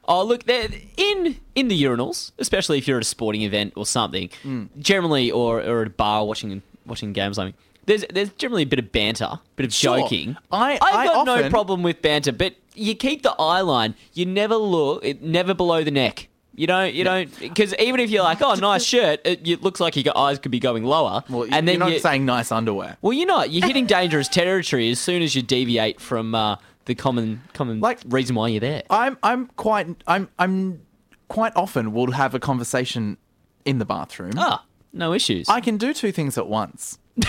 Oh, 0.06 0.24
look, 0.24 0.44
they're 0.44 0.68
in 0.96 1.36
in 1.54 1.68
the 1.68 1.82
urinals, 1.82 2.32
especially 2.38 2.76
if 2.78 2.86
you're 2.88 2.96
at 2.98 3.02
a 3.02 3.06
sporting 3.06 3.42
event 3.42 3.72
or 3.76 3.86
something. 3.86 4.28
Mm. 4.44 4.68
Generally, 4.78 5.30
or, 5.30 5.60
or 5.62 5.80
at 5.82 5.86
a 5.86 5.90
bar 5.90 6.26
watching 6.26 6.60
watching 6.84 7.12
games. 7.14 7.38
I 7.38 7.44
mean, 7.46 7.54
there's 7.86 8.04
there's 8.12 8.30
generally 8.30 8.62
a 8.62 8.66
bit 8.66 8.78
of 8.78 8.92
banter, 8.92 9.40
bit 9.56 9.66
of 9.66 9.72
Sure. 9.72 9.98
joking. 9.98 10.36
I- 10.52 10.78
I've 10.80 10.94
I 10.94 11.06
got 11.06 11.26
no 11.26 11.34
often- 11.34 11.50
problem 11.50 11.82
with 11.82 12.02
banter, 12.02 12.32
but 12.32 12.54
you 12.74 12.94
keep 12.94 13.22
the 13.22 13.34
eye 13.38 13.60
line. 13.62 13.94
You 14.14 14.26
never 14.26 14.54
look, 14.56 15.04
it 15.04 15.22
never 15.22 15.54
below 15.54 15.82
the 15.84 15.90
neck. 15.90 16.28
You 16.54 16.66
don't, 16.66 16.92
you 16.92 17.04
don't, 17.04 17.30
because 17.38 17.74
even 17.78 18.00
if 18.00 18.10
you're 18.10 18.22
like, 18.24 18.42
oh, 18.42 18.54
nice 18.54 18.84
shirt, 18.92 19.20
it, 19.24 19.46
it 19.48 19.62
looks 19.62 19.80
like 19.80 19.96
your 19.96 20.16
eyes 20.18 20.38
could 20.38 20.50
be 20.52 20.58
going 20.58 20.84
lower. 20.84 21.24
Well, 21.30 21.44
and 21.44 21.66
then 21.66 21.76
you're 21.76 21.78
not 21.78 21.92
you, 21.92 21.98
saying 22.00 22.26
nice 22.26 22.52
underwear. 22.52 22.98
well, 23.00 23.12
you're 23.14 23.26
not. 23.26 23.50
You're 23.50 23.66
hitting 23.66 23.86
dangerous 23.98 24.28
territory 24.28 24.90
as 24.90 24.98
soon 24.98 25.22
as 25.22 25.34
you 25.34 25.40
deviate 25.42 26.00
from 26.00 26.34
uh, 26.34 26.56
the 26.84 26.94
common 26.94 27.42
common 27.54 27.80
Like- 27.80 28.00
reason 28.06 28.36
why 28.36 28.48
you're 28.48 28.60
there. 28.60 28.82
I'm 28.90 29.16
I'm 29.22 29.46
quite 29.56 29.86
I'm 30.06 30.28
I'm 30.38 30.82
quite 31.28 31.52
often 31.56 31.92
will 31.92 32.10
have 32.12 32.34
a 32.34 32.40
conversation 32.40 33.16
in 33.64 33.78
the 33.78 33.84
bathroom. 33.86 34.32
Ah, 34.36 34.64
no 34.92 35.14
issues. 35.14 35.48
I 35.48 35.60
can 35.60 35.76
do 35.78 35.94
two 35.94 36.12
things 36.12 36.36
at 36.36 36.46
once. 36.48 36.98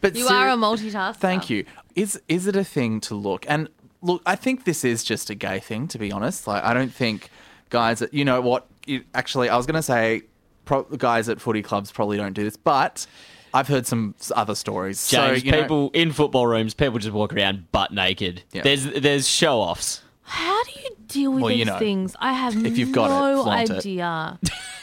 but 0.00 0.14
You 0.16 0.26
seri- 0.26 0.38
are 0.38 0.48
a 0.50 0.56
multitasker. 0.56 1.16
Thank 1.16 1.50
you. 1.50 1.64
Is 1.94 2.20
is 2.28 2.46
it 2.46 2.56
a 2.56 2.64
thing 2.64 3.00
to 3.02 3.14
look? 3.14 3.44
And 3.48 3.68
look, 4.02 4.22
I 4.26 4.36
think 4.36 4.64
this 4.64 4.84
is 4.84 5.02
just 5.04 5.30
a 5.30 5.34
gay 5.34 5.58
thing, 5.60 5.88
to 5.88 5.98
be 5.98 6.12
honest. 6.12 6.46
Like, 6.46 6.62
I 6.64 6.72
don't 6.74 6.92
think 6.92 7.30
guys. 7.68 8.02
At 8.02 8.14
you 8.14 8.24
know 8.24 8.40
what? 8.40 8.66
You, 8.86 9.04
actually, 9.14 9.48
I 9.48 9.56
was 9.56 9.66
going 9.66 9.74
to 9.76 9.82
say, 9.82 10.22
pro, 10.64 10.82
guys 10.84 11.28
at 11.28 11.40
footy 11.40 11.62
clubs 11.62 11.92
probably 11.92 12.16
don't 12.16 12.32
do 12.32 12.44
this, 12.44 12.56
but 12.56 13.06
I've 13.52 13.68
heard 13.68 13.86
some 13.86 14.14
other 14.34 14.54
stories. 14.54 15.06
James, 15.08 15.40
so, 15.40 15.44
you 15.44 15.52
know- 15.52 15.62
people 15.62 15.90
in 15.92 16.12
football 16.12 16.46
rooms, 16.46 16.74
people 16.74 16.98
just 16.98 17.12
walk 17.12 17.32
around 17.34 17.70
butt 17.72 17.92
naked. 17.92 18.42
Yeah. 18.52 18.62
There's 18.62 18.84
there's 18.84 19.28
show 19.28 19.60
offs. 19.60 20.02
How 20.22 20.62
do 20.62 20.70
you 20.80 20.90
deal 21.08 21.32
with 21.32 21.42
Well, 21.42 21.50
you 21.50 21.58
these 21.64 21.66
know, 21.66 21.78
things? 21.78 22.14
I 22.20 22.32
have 22.32 22.64
if 22.64 22.78
you've 22.78 22.92
got 22.92 23.06
it, 23.06 23.34
no 23.34 23.52
it. 23.52 23.70
idea. 23.70 24.38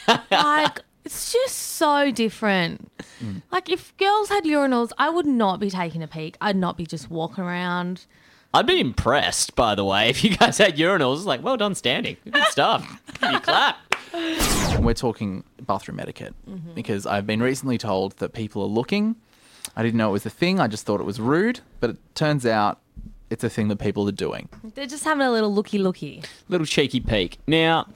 like, 0.30 0.80
it's 1.08 1.32
just 1.32 1.56
so 1.56 2.10
different. 2.10 2.90
Mm. 3.24 3.40
Like, 3.50 3.70
if 3.70 3.96
girls 3.96 4.28
had 4.28 4.44
urinals, 4.44 4.90
I 4.98 5.08
would 5.08 5.24
not 5.26 5.58
be 5.58 5.70
taking 5.70 6.02
a 6.02 6.06
peek. 6.06 6.36
I'd 6.40 6.54
not 6.56 6.76
be 6.76 6.84
just 6.84 7.10
walking 7.10 7.42
around. 7.44 8.04
I'd 8.52 8.66
be 8.66 8.78
impressed, 8.78 9.54
by 9.56 9.74
the 9.74 9.84
way, 9.86 10.08
if 10.14 10.22
you 10.22 10.36
guys 10.36 10.58
had 10.58 10.76
urinals. 10.76 11.24
Like, 11.24 11.42
well 11.42 11.56
done 11.56 11.74
standing. 11.74 12.18
Good 12.30 12.44
stuff. 12.50 13.02
You 13.22 13.40
clap. 13.40 13.76
We're 14.80 14.94
talking 14.94 15.44
bathroom 15.62 15.98
etiquette 16.00 16.34
Mhm. 16.48 16.74
because 16.74 17.06
I've 17.06 17.26
been 17.26 17.42
recently 17.42 17.78
told 17.78 18.12
that 18.18 18.32
people 18.32 18.62
are 18.62 18.68
looking. 18.68 19.16
I 19.76 19.82
didn't 19.82 19.96
know 19.98 20.10
it 20.10 20.12
was 20.12 20.26
a 20.26 20.30
thing. 20.30 20.60
I 20.60 20.66
just 20.66 20.84
thought 20.86 21.00
it 21.00 21.04
was 21.04 21.20
rude, 21.20 21.60
but 21.80 21.90
it 21.90 21.96
turns 22.14 22.44
out 22.46 22.80
it's 23.30 23.44
a 23.44 23.50
thing 23.50 23.68
that 23.68 23.76
people 23.78 24.08
are 24.08 24.12
doing. 24.12 24.48
They're 24.74 24.86
just 24.86 25.04
having 25.04 25.26
a 25.26 25.30
little 25.30 25.52
looky 25.52 25.78
looky. 25.78 26.22
Little 26.48 26.66
cheeky 26.66 27.00
peek. 27.00 27.38
Now, 27.46 27.86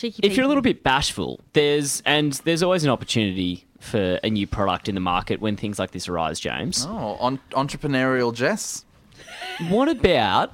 Cheeky 0.00 0.26
if 0.26 0.34
you're 0.36 0.44
a 0.46 0.48
little 0.48 0.62
bit 0.62 0.82
bashful, 0.82 1.40
there's 1.52 2.02
and 2.06 2.32
there's 2.44 2.62
always 2.62 2.84
an 2.84 2.90
opportunity 2.90 3.66
for 3.78 4.18
a 4.24 4.30
new 4.30 4.46
product 4.46 4.88
in 4.88 4.94
the 4.94 5.00
market 5.00 5.40
when 5.40 5.56
things 5.56 5.78
like 5.78 5.90
this 5.90 6.08
arise, 6.08 6.40
James. 6.40 6.86
Oh, 6.88 7.16
on- 7.20 7.38
entrepreneurial 7.52 8.32
Jess. 8.34 8.84
What 9.68 9.88
about 9.88 10.52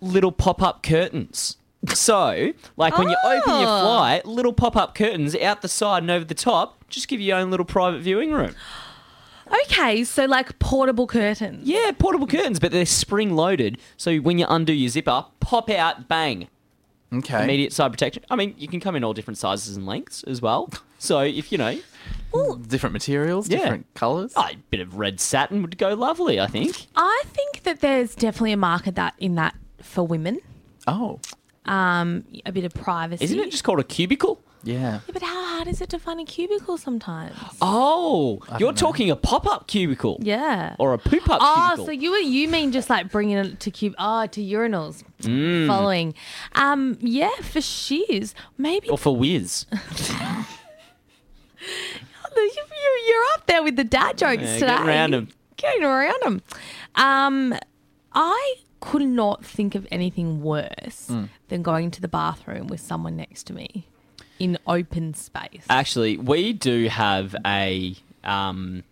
little 0.00 0.32
pop-up 0.32 0.82
curtains? 0.82 1.56
So, 1.92 2.52
like 2.76 2.96
when 2.98 3.08
you 3.10 3.16
open 3.24 3.60
your 3.60 3.68
Oh. 3.68 3.80
flight, 3.82 4.24
little 4.26 4.52
pop-up 4.52 4.94
curtains 4.94 5.36
out 5.36 5.62
the 5.62 5.68
side 5.68 6.02
and 6.02 6.10
over 6.10 6.24
the 6.24 6.34
top, 6.34 6.82
just 6.88 7.06
give 7.08 7.20
you 7.20 7.26
your 7.28 7.36
own 7.38 7.50
little 7.50 7.66
private 7.66 8.00
viewing 8.00 8.32
room. 8.32 8.54
Okay, 9.64 10.02
so 10.04 10.24
like 10.24 10.58
portable 10.58 11.06
curtains. 11.06 11.68
Yeah, 11.68 11.92
portable 11.96 12.26
curtains, 12.26 12.58
but 12.58 12.72
they're 12.72 12.84
spring-loaded, 12.86 13.78
so 13.96 14.16
when 14.16 14.38
you 14.38 14.46
undo 14.48 14.72
your 14.72 14.88
zipper, 14.88 15.26
pop 15.38 15.70
out, 15.70 16.08
bang. 16.08 16.48
Okay. 17.12 17.44
Immediate 17.44 17.72
side 17.72 17.92
protection. 17.92 18.24
I 18.30 18.36
mean, 18.36 18.54
you 18.58 18.66
can 18.68 18.80
come 18.80 18.96
in 18.96 19.04
all 19.04 19.12
different 19.12 19.38
sizes 19.38 19.76
and 19.76 19.86
lengths 19.86 20.22
as 20.24 20.42
well. 20.42 20.70
So 20.98 21.20
if 21.20 21.52
you 21.52 21.58
know, 21.58 21.78
different 22.66 22.92
materials, 22.92 23.48
Yeah. 23.48 23.58
different 23.58 23.94
colours. 23.94 24.32
Oh, 24.36 24.42
a 24.50 24.56
bit 24.70 24.80
of 24.80 24.96
red 24.96 25.20
satin 25.20 25.62
would 25.62 25.78
go 25.78 25.94
lovely, 25.94 26.40
I 26.40 26.46
think. 26.46 26.86
I 26.96 27.22
think 27.26 27.62
that 27.62 27.80
there's 27.80 28.14
definitely 28.14 28.52
a 28.52 28.56
market 28.56 28.94
that 28.96 29.14
in 29.18 29.34
that 29.36 29.54
for 29.80 30.06
women. 30.06 30.40
Oh. 30.86 31.20
Um, 31.64 32.24
a 32.44 32.52
bit 32.52 32.64
of 32.64 32.74
privacy. 32.74 33.24
Isn't 33.24 33.38
it 33.40 33.50
just 33.50 33.64
called 33.64 33.80
a 33.80 33.84
cubicle? 33.84 34.40
Yeah. 34.62 34.76
Yeah, 34.76 35.00
but 35.12 35.22
how 35.22 35.44
hard 35.56 35.68
is 35.68 35.80
it 35.80 35.90
to 35.90 35.98
find 35.98 36.18
a 36.20 36.24
cubicle 36.24 36.76
sometimes? 36.76 37.36
Oh, 37.62 38.40
you're 38.58 38.72
talking 38.72 39.10
a 39.10 39.16
pop-up 39.16 39.68
cubicle. 39.68 40.18
Yeah. 40.20 40.74
Or 40.78 40.92
a 40.92 40.98
poop-up 40.98 41.40
cubicle. 41.40 41.46
Oh, 41.46 41.64
cubicle. 41.76 41.86
so 41.86 41.92
you 41.92 42.14
you 42.16 42.48
mean 42.48 42.72
just 42.72 42.90
like 42.90 43.10
bringing 43.10 43.36
it 43.38 43.60
to 43.60 43.70
cube? 43.70 43.94
Oh, 43.98 44.26
to 44.26 44.40
urinals. 44.40 45.04
Mm. 45.22 45.66
Following. 45.68 46.14
Um, 46.56 46.98
yeah, 47.00 47.30
for 47.42 47.60
shiz. 47.60 48.34
Maybe 48.58 48.88
Or 48.88 48.98
for 48.98 49.16
whiz. 49.16 49.66
you, 52.36 52.42
you, 52.42 53.04
you're 53.08 53.24
up 53.34 53.46
there 53.46 53.62
with 53.62 53.76
the 53.76 53.84
dad 53.84 54.18
jokes 54.18 54.42
Yeah, 54.42 54.54
today. 54.54 54.66
getting 54.66 54.88
around 54.88 55.14
'em. 55.14 55.28
Getting 55.56 55.84
around 55.84 56.22
them. 56.22 56.42
Um, 56.96 57.54
I 58.12 58.54
could 58.80 59.02
not 59.02 59.44
think 59.44 59.74
of 59.74 59.86
anything 59.90 60.42
worse 60.42 61.08
Mm. 61.10 61.28
than 61.48 61.62
going 61.62 61.90
to 61.92 62.00
the 62.00 62.08
bathroom 62.08 62.66
with 62.66 62.80
someone 62.80 63.16
next 63.16 63.44
to 63.44 63.52
me 63.54 63.86
in 64.38 64.58
open 64.66 65.14
space. 65.14 65.64
Actually, 65.70 66.16
we 66.18 66.52
do 66.52 66.88
have 66.88 67.34
a 67.46 67.94
um, 68.24 68.82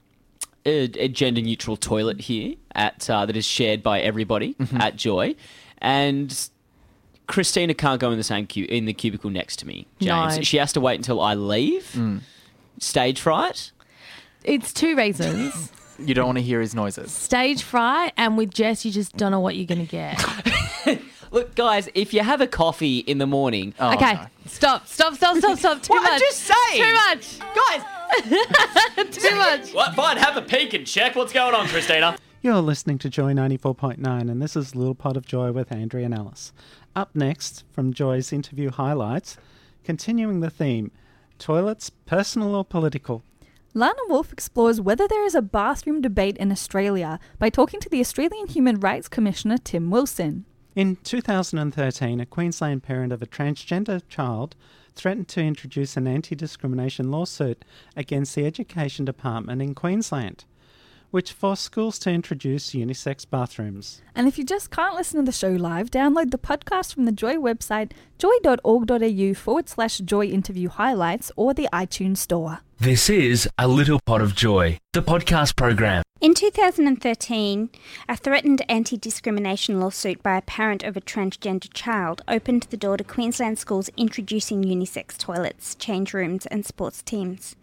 a, 0.67 0.85
a 0.99 1.09
gender-neutral 1.09 1.77
toilet 1.77 2.23
here 2.23 2.55
at 2.75 3.09
uh, 3.11 3.27
that 3.27 3.37
is 3.37 3.45
shared 3.45 3.83
by 3.83 4.01
everybody 4.01 4.55
Mm-hmm. 4.55 4.81
at 4.81 4.97
Joy, 4.97 5.35
and 5.79 6.49
Christina 7.27 7.75
can't 7.75 8.01
go 8.01 8.11
in 8.11 8.19
the 8.19 8.25
same 8.25 8.47
cu- 8.47 8.67
in 8.69 8.85
the 8.87 8.93
cubicle 8.95 9.31
next 9.31 9.57
to 9.61 9.67
me. 9.67 9.87
James, 10.01 10.37
No. 10.37 10.43
she 10.43 10.57
has 10.59 10.73
to 10.75 10.81
wait 10.81 10.97
until 10.97 11.21
I 11.21 11.35
leave. 11.35 11.91
Mm. 11.95 12.21
Stage 12.79 13.21
fright. 13.21 13.73
It's 14.43 14.73
two 14.73 14.97
reasons. 14.97 15.73
You 15.97 16.13
don't 16.13 16.27
want 16.27 16.39
to 16.39 16.43
hear 16.43 16.61
his 16.61 16.75
noises. 16.75 17.13
Stage 17.13 17.63
fright, 17.63 18.13
and 18.17 18.37
with 18.37 18.51
Jess, 18.53 18.85
you 18.85 18.91
just 18.91 19.17
don't 19.17 19.31
know 19.31 19.39
what 19.39 19.55
you're 19.55 19.65
going 19.65 19.87
to 19.87 19.91
get. 19.91 20.21
Look, 21.35 21.57
guys, 21.57 21.89
if 21.95 22.15
you 22.15 22.23
have 22.23 22.41
a 22.41 22.47
coffee 22.47 22.99
in 22.99 23.19
the 23.19 23.27
morning, 23.27 23.75
oh, 23.81 23.95
okay, 23.95 24.21
stop, 24.47 24.87
stop, 24.87 25.15
stop, 25.15 25.37
stop, 25.37 25.59
stop. 25.59 25.83
Too 25.83 25.93
much. 25.93 26.01
What? 26.01 26.07
I'm 26.07 26.13
much. 26.13 26.21
just 26.21 26.39
saying. 26.43 26.85
Too 26.85 26.95
much. 26.95 27.39
guys. 27.57 29.11
Too 29.17 29.35
much. 29.35 29.73
What? 29.75 29.97
Fine, 29.97 30.19
have 30.19 30.37
a 30.37 30.43
peek 30.43 30.75
and 30.75 30.87
check 30.87 31.17
what's 31.17 31.33
going 31.33 31.53
on, 31.53 31.67
Christina. 31.67 32.17
You're 32.41 32.61
listening 32.61 32.99
to 32.99 33.11
Joy 33.11 33.33
94.9, 33.33 33.99
and 34.31 34.41
this 34.41 34.55
is 34.55 34.77
Little 34.77 34.95
Pot 34.95 35.17
of 35.17 35.27
Joy 35.27 35.51
with 35.51 35.73
Andrea 35.73 36.05
and 36.05 36.15
Alice. 36.15 36.53
Up 36.95 37.11
next, 37.17 37.65
from 37.73 37.93
Joy's 37.93 38.33
interview 38.33 38.71
highlights, 38.71 39.37
continuing 39.83 40.39
the 40.39 40.51
theme 40.51 40.93
toilets, 41.41 41.91
personal 41.91 42.55
or 42.55 42.65
political? 42.65 43.25
Lana 43.75 43.99
Wolf 44.07 44.33
explores 44.33 44.81
whether 44.81 45.09
there 45.09 45.25
is 45.25 45.35
a 45.35 45.43
bathroom 45.43 46.01
debate 46.01 46.37
in 46.37 46.53
Australia 46.53 47.19
by 47.41 47.51
talking 47.51 47.81
to 47.81 47.89
the 47.89 47.99
Australian 47.99 48.47
Human 48.47 48.79
Rights 48.79 49.09
Commissioner 49.09 49.59
Tim 49.59 49.91
Wilson. 49.91 50.45
In 50.77 50.97
2013, 51.05 52.19
a 52.19 52.27
Queensland 52.27 52.83
parent 52.83 53.13
of 53.13 53.23
a 53.23 53.27
transgender 53.27 54.03
child 54.09 54.57
threatened 54.97 55.29
to 55.29 55.41
introduce 55.41 55.97
an 55.97 56.09
anti 56.09 56.35
discrimination 56.35 57.13
lawsuit 57.13 57.65
against 57.95 58.35
the 58.35 58.45
Education 58.45 59.05
Department 59.05 59.63
in 59.63 59.77
Queensland, 59.77 60.45
which 61.15 61.33
forced 61.33 61.63
schools 61.63 61.97
to 62.01 62.11
introduce 62.11 62.73
unisex 62.73 63.25
bathrooms. 63.31 64.03
And 64.17 64.27
if 64.27 64.37
you 64.37 64.43
just 64.43 64.73
can't 64.73 64.97
listen 64.97 65.21
to 65.21 65.25
the 65.25 65.31
show 65.31 65.51
live, 65.51 65.93
download 65.93 66.33
the 66.33 66.39
podcast 66.39 66.93
from 66.93 67.05
the 67.05 67.13
Joy 67.13 67.37
website, 67.37 67.93
joy.org.au 68.19 69.35
forward 69.35 69.69
slash 69.69 69.99
joy 69.99 70.25
interview 70.27 70.69
highlights 70.69 71.31
or 71.37 71.55
the 71.55 71.69
iTunes 71.73 72.17
store. 72.17 72.63
This 72.81 73.09
is 73.09 73.49
A 73.57 73.69
Little 73.69 74.01
Pot 74.05 74.23
of 74.23 74.35
Joy, 74.35 74.79
the 74.93 75.03
podcast 75.03 75.55
program. 75.55 76.03
In 76.21 76.35
2013, 76.35 77.71
a 78.09 78.17
threatened 78.17 78.63
anti 78.69 78.97
discrimination 78.97 79.79
lawsuit 79.79 80.21
by 80.21 80.37
a 80.37 80.43
parent 80.43 80.83
of 80.83 80.97
a 80.97 81.01
transgender 81.01 81.73
child 81.73 82.23
opened 82.27 82.65
the 82.71 82.77
door 82.77 82.97
to 82.97 83.05
Queensland 83.05 83.61
schools 83.61 83.89
introducing 83.97 84.65
unisex 84.65 85.17
toilets, 85.17 85.77
change 85.77 86.13
rooms, 86.13 86.47
and 86.47 86.67
sports 86.67 87.03
teams. 87.03 87.55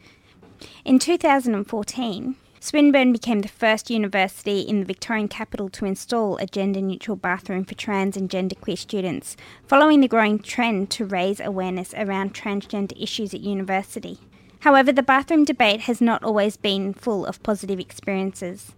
In 0.85 0.99
2014, 0.99 2.37
Swinburne 2.64 3.12
became 3.12 3.39
the 3.39 3.47
first 3.47 3.89
university 3.89 4.59
in 4.59 4.82
the 4.82 4.86
Victorian 4.86 5.28
capital 5.28 5.68
to 5.70 5.86
install 5.86 6.38
a 6.38 6.45
gender 6.45 6.80
neutral 6.80 7.18
bathroom 7.18 7.66
for 7.66 7.74
trans 7.74 8.16
and 8.16 8.30
genderqueer 8.30 8.78
students, 8.78 9.36
following 9.66 9.99
the 9.99 10.07
growing 10.07 10.38
trend 10.38 10.91
to 10.91 11.03
raise 11.03 11.39
awareness 11.39 11.91
around 11.97 12.36
transgender 12.36 12.93
issues 13.01 13.34
at 13.34 13.39
university. 13.39 14.20
However, 14.59 14.91
the 14.91 15.01
bathroom 15.01 15.43
debate 15.43 15.82
has 15.82 16.01
not 16.01 16.24
always 16.24 16.55
been 16.55 16.93
full 16.93 17.26
of 17.26 17.41
positive 17.41 17.80
experiences. 17.80 18.74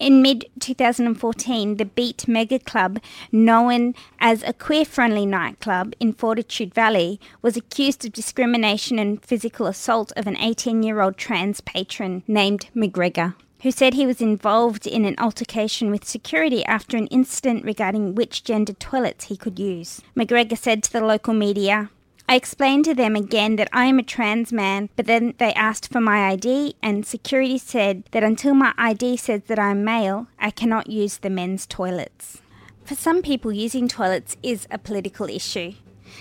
In 0.00 0.22
mid 0.22 0.46
2014, 0.58 1.76
the 1.76 1.84
Beat 1.84 2.26
Mega 2.26 2.58
Club, 2.58 2.98
known 3.30 3.94
as 4.18 4.42
a 4.42 4.52
queer 4.52 4.84
friendly 4.84 5.24
nightclub 5.24 5.94
in 6.00 6.12
Fortitude 6.12 6.74
Valley, 6.74 7.20
was 7.42 7.56
accused 7.56 8.04
of 8.04 8.12
discrimination 8.12 8.98
and 8.98 9.24
physical 9.24 9.66
assault 9.66 10.12
of 10.16 10.26
an 10.26 10.36
18 10.36 10.82
year 10.82 11.00
old 11.00 11.16
trans 11.16 11.60
patron 11.60 12.24
named 12.26 12.68
McGregor, 12.74 13.36
who 13.62 13.70
said 13.70 13.94
he 13.94 14.06
was 14.06 14.20
involved 14.20 14.84
in 14.84 15.04
an 15.04 15.14
altercation 15.18 15.92
with 15.92 16.04
security 16.04 16.64
after 16.64 16.96
an 16.96 17.06
incident 17.06 17.64
regarding 17.64 18.16
which 18.16 18.42
gender 18.42 18.72
toilets 18.72 19.26
he 19.26 19.36
could 19.36 19.60
use. 19.60 20.02
McGregor 20.16 20.58
said 20.58 20.82
to 20.82 20.92
the 20.92 21.04
local 21.04 21.34
media, 21.34 21.88
I 22.26 22.36
explained 22.36 22.86
to 22.86 22.94
them 22.94 23.16
again 23.16 23.56
that 23.56 23.68
I 23.70 23.84
am 23.84 23.98
a 23.98 24.02
trans 24.02 24.50
man, 24.50 24.88
but 24.96 25.06
then 25.06 25.34
they 25.38 25.52
asked 25.52 25.92
for 25.92 26.00
my 26.00 26.28
ID, 26.30 26.74
and 26.82 27.06
security 27.06 27.58
said 27.58 28.04
that 28.12 28.24
until 28.24 28.54
my 28.54 28.72
ID 28.78 29.18
says 29.18 29.42
that 29.46 29.58
I'm 29.58 29.84
male, 29.84 30.28
I 30.38 30.50
cannot 30.50 30.88
use 30.88 31.18
the 31.18 31.28
men's 31.28 31.66
toilets. 31.66 32.40
For 32.84 32.94
some 32.94 33.20
people, 33.20 33.52
using 33.52 33.88
toilets 33.88 34.38
is 34.42 34.66
a 34.70 34.78
political 34.78 35.28
issue. 35.28 35.74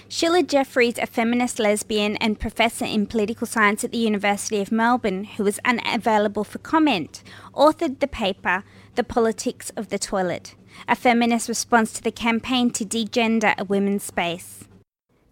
Sheila 0.09 0.43
Jeffreys, 0.43 0.97
a 0.97 1.05
feminist 1.05 1.57
lesbian 1.57 2.17
and 2.17 2.39
professor 2.39 2.85
in 2.85 3.05
political 3.05 3.47
science 3.47 3.83
at 3.83 3.91
the 3.91 3.97
University 3.97 4.59
of 4.59 4.71
Melbourne, 4.71 5.23
who 5.23 5.43
was 5.43 5.59
unavailable 5.63 6.43
for 6.43 6.59
comment, 6.59 7.23
authored 7.53 7.99
the 7.99 8.07
paper 8.07 8.63
The 8.95 9.03
Politics 9.03 9.71
of 9.77 9.87
the 9.87 9.99
Toilet, 9.99 10.55
a 10.87 10.95
feminist 10.95 11.47
response 11.47 11.93
to 11.93 12.01
the 12.01 12.11
campaign 12.11 12.71
to 12.71 12.83
degender 12.83 13.55
a 13.57 13.63
women's 13.63 14.03
space. 14.03 14.65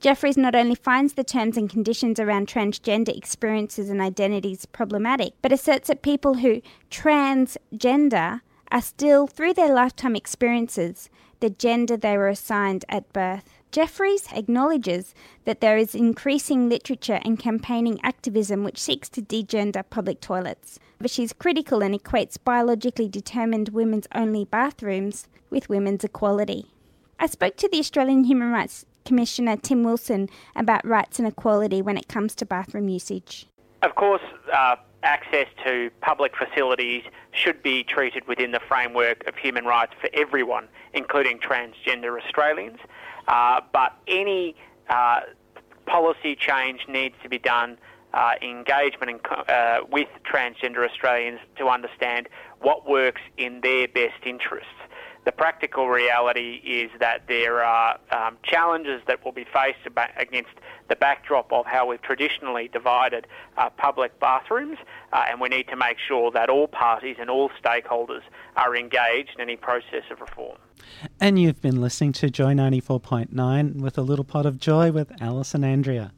Jeffreys 0.01 0.35
not 0.35 0.55
only 0.55 0.73
finds 0.73 1.13
the 1.13 1.23
terms 1.23 1.57
and 1.57 1.69
conditions 1.69 2.19
around 2.19 2.47
transgender 2.47 3.15
experiences 3.15 3.87
and 3.87 4.01
identities 4.01 4.65
problematic, 4.65 5.33
but 5.43 5.51
asserts 5.51 5.89
that 5.89 6.01
people 6.01 6.33
who 6.35 6.59
transgender 6.89 8.41
are 8.71 8.81
still, 8.81 9.27
through 9.27 9.53
their 9.53 9.71
lifetime 9.71 10.15
experiences, 10.15 11.07
the 11.39 11.51
gender 11.51 11.97
they 11.97 12.17
were 12.17 12.29
assigned 12.29 12.83
at 12.89 13.13
birth. 13.13 13.61
Jeffreys 13.71 14.27
acknowledges 14.33 15.13
that 15.45 15.61
there 15.61 15.77
is 15.77 15.93
increasing 15.93 16.67
literature 16.67 17.19
and 17.23 17.37
campaigning 17.37 17.99
activism 18.01 18.63
which 18.63 18.81
seeks 18.81 19.07
to 19.07 19.21
degender 19.21 19.83
public 19.87 20.19
toilets, 20.19 20.79
but 20.97 21.11
she's 21.11 21.31
critical 21.31 21.83
and 21.83 21.93
equates 21.93 22.39
biologically 22.43 23.07
determined 23.07 23.69
women's 23.69 24.07
only 24.15 24.45
bathrooms 24.45 25.27
with 25.51 25.69
women's 25.69 26.03
equality. 26.03 26.71
I 27.19 27.27
spoke 27.27 27.55
to 27.57 27.69
the 27.69 27.77
Australian 27.77 28.23
Human 28.23 28.49
Rights 28.49 28.87
Commissioner 29.05 29.57
Tim 29.57 29.83
Wilson 29.83 30.29
about 30.55 30.85
rights 30.85 31.19
and 31.19 31.27
equality 31.27 31.81
when 31.81 31.97
it 31.97 32.07
comes 32.07 32.35
to 32.35 32.45
bathroom 32.45 32.89
usage. 32.89 33.47
Of 33.81 33.95
course, 33.95 34.21
uh, 34.53 34.75
access 35.03 35.47
to 35.65 35.89
public 36.01 36.33
facilities 36.35 37.03
should 37.31 37.63
be 37.63 37.83
treated 37.83 38.27
within 38.27 38.51
the 38.51 38.59
framework 38.59 39.25
of 39.27 39.35
human 39.35 39.65
rights 39.65 39.93
for 39.99 40.09
everyone, 40.13 40.67
including 40.93 41.39
transgender 41.39 42.21
Australians. 42.21 42.79
Uh, 43.27 43.61
but 43.73 43.97
any 44.07 44.55
uh, 44.89 45.21
policy 45.85 46.35
change 46.35 46.81
needs 46.87 47.15
to 47.23 47.29
be 47.29 47.37
done 47.37 47.77
uh, 48.13 48.33
engagement 48.41 49.09
in, 49.09 49.19
uh, 49.47 49.79
with 49.89 50.07
transgender 50.23 50.87
Australians 50.87 51.39
to 51.57 51.67
understand 51.67 52.27
what 52.59 52.87
works 52.87 53.21
in 53.37 53.61
their 53.61 53.87
best 53.87 54.25
interests. 54.25 54.69
The 55.23 55.31
practical 55.31 55.87
reality 55.87 56.61
is 56.63 56.89
that 56.99 57.27
there 57.27 57.63
are 57.63 57.99
um, 58.11 58.37
challenges 58.43 59.01
that 59.07 59.23
will 59.23 59.31
be 59.31 59.43
faced 59.43 59.85
aba- 59.85 60.09
against 60.17 60.49
the 60.89 60.95
backdrop 60.95 61.53
of 61.53 61.65
how 61.65 61.87
we've 61.87 62.01
traditionally 62.01 62.67
divided 62.67 63.27
uh, 63.57 63.69
public 63.69 64.19
bathrooms, 64.19 64.77
uh, 65.13 65.25
and 65.29 65.39
we 65.39 65.47
need 65.47 65.67
to 65.67 65.75
make 65.75 65.97
sure 65.99 66.31
that 66.31 66.49
all 66.49 66.67
parties 66.67 67.17
and 67.19 67.29
all 67.29 67.49
stakeholders 67.63 68.23
are 68.55 68.75
engaged 68.75 69.31
in 69.35 69.41
any 69.41 69.55
process 69.55 70.03
of 70.09 70.19
reform. 70.19 70.57
And 71.19 71.39
you've 71.39 71.61
been 71.61 71.79
listening 71.79 72.13
to 72.13 72.29
Joy 72.29 72.53
94.9 72.53 73.79
with 73.79 73.97
a 73.97 74.01
little 74.01 74.25
pot 74.25 74.45
of 74.47 74.59
joy 74.59 74.91
with 74.91 75.11
Alice 75.21 75.53
and 75.53 75.63
Andrea. 75.63 76.11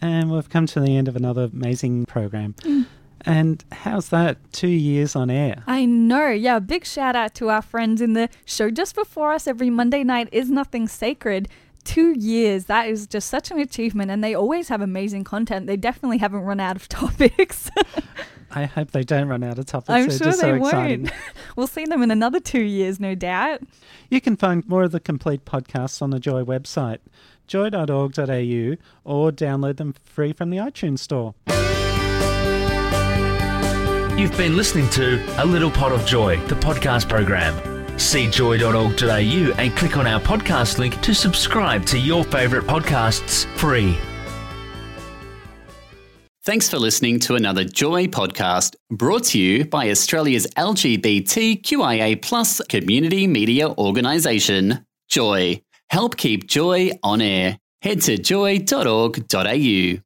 And 0.00 0.30
we've 0.30 0.48
come 0.48 0.66
to 0.66 0.80
the 0.80 0.96
end 0.96 1.08
of 1.08 1.16
another 1.16 1.50
amazing 1.52 2.06
program. 2.06 2.54
And 3.26 3.64
how's 3.72 4.08
that? 4.10 4.38
Two 4.52 4.68
years 4.68 5.16
on 5.16 5.30
air. 5.30 5.64
I 5.66 5.84
know. 5.84 6.28
Yeah, 6.30 6.60
big 6.60 6.84
shout 6.86 7.16
out 7.16 7.34
to 7.34 7.50
our 7.50 7.60
friends 7.62 8.00
in 8.00 8.12
the 8.12 8.28
show 8.44 8.70
just 8.70 8.94
before 8.94 9.32
us 9.32 9.46
every 9.48 9.68
Monday 9.68 10.04
night 10.04 10.28
is 10.30 10.48
nothing 10.48 10.86
sacred. 10.86 11.48
Two 11.82 12.12
years. 12.18 12.66
That 12.66 12.88
is 12.88 13.06
just 13.06 13.28
such 13.28 13.50
an 13.50 13.58
achievement 13.58 14.10
and 14.10 14.22
they 14.22 14.34
always 14.34 14.68
have 14.68 14.80
amazing 14.80 15.24
content. 15.24 15.66
They 15.66 15.76
definitely 15.76 16.18
haven't 16.18 16.40
run 16.42 16.60
out 16.60 16.76
of 16.76 16.88
topics. 16.88 17.68
I 18.52 18.64
hope 18.64 18.92
they 18.92 19.02
don't 19.02 19.28
run 19.28 19.42
out 19.42 19.58
of 19.58 19.66
topics. 19.66 19.90
I'm 19.90 20.08
They're 20.08 20.18
sure 20.18 20.26
just 20.28 20.40
they 20.40 20.46
so 20.52 20.58
won't. 20.58 20.66
exciting. 20.74 21.10
we'll 21.56 21.66
see 21.66 21.84
them 21.84 22.02
in 22.02 22.10
another 22.12 22.38
two 22.40 22.62
years, 22.62 22.98
no 23.00 23.14
doubt. 23.16 23.60
You 24.08 24.20
can 24.20 24.36
find 24.36 24.66
more 24.68 24.84
of 24.84 24.92
the 24.92 25.00
complete 25.00 25.44
podcasts 25.44 26.00
on 26.00 26.10
the 26.10 26.20
Joy 26.20 26.42
website, 26.44 26.98
joy.org.au, 27.48 28.76
or 29.04 29.30
download 29.32 29.76
them 29.78 29.94
free 30.04 30.32
from 30.32 30.50
the 30.50 30.56
iTunes 30.58 31.00
Store. 31.00 31.34
You've 34.16 34.36
been 34.38 34.56
listening 34.56 34.88
to 34.90 35.22
A 35.36 35.44
Little 35.44 35.70
Pot 35.70 35.92
of 35.92 36.06
Joy, 36.06 36.38
the 36.46 36.54
podcast 36.54 37.06
program. 37.06 37.98
See 37.98 38.30
joy.org.au 38.30 39.54
and 39.58 39.76
click 39.76 39.98
on 39.98 40.06
our 40.06 40.18
podcast 40.18 40.78
link 40.78 40.98
to 41.02 41.14
subscribe 41.14 41.84
to 41.84 41.98
your 41.98 42.24
favourite 42.24 42.66
podcasts 42.66 43.44
free. 43.58 43.98
Thanks 46.46 46.66
for 46.66 46.78
listening 46.78 47.18
to 47.20 47.34
another 47.34 47.64
Joy 47.64 48.06
podcast 48.06 48.74
brought 48.90 49.24
to 49.24 49.38
you 49.38 49.66
by 49.66 49.90
Australia's 49.90 50.46
LGBTQIA 50.56 52.22
plus 52.22 52.62
community 52.70 53.26
media 53.26 53.68
organisation, 53.68 54.86
Joy. 55.10 55.60
Help 55.90 56.16
keep 56.16 56.46
Joy 56.46 56.92
on 57.02 57.20
air. 57.20 57.58
Head 57.82 58.00
to 58.02 58.16
joy.org.au. 58.16 60.05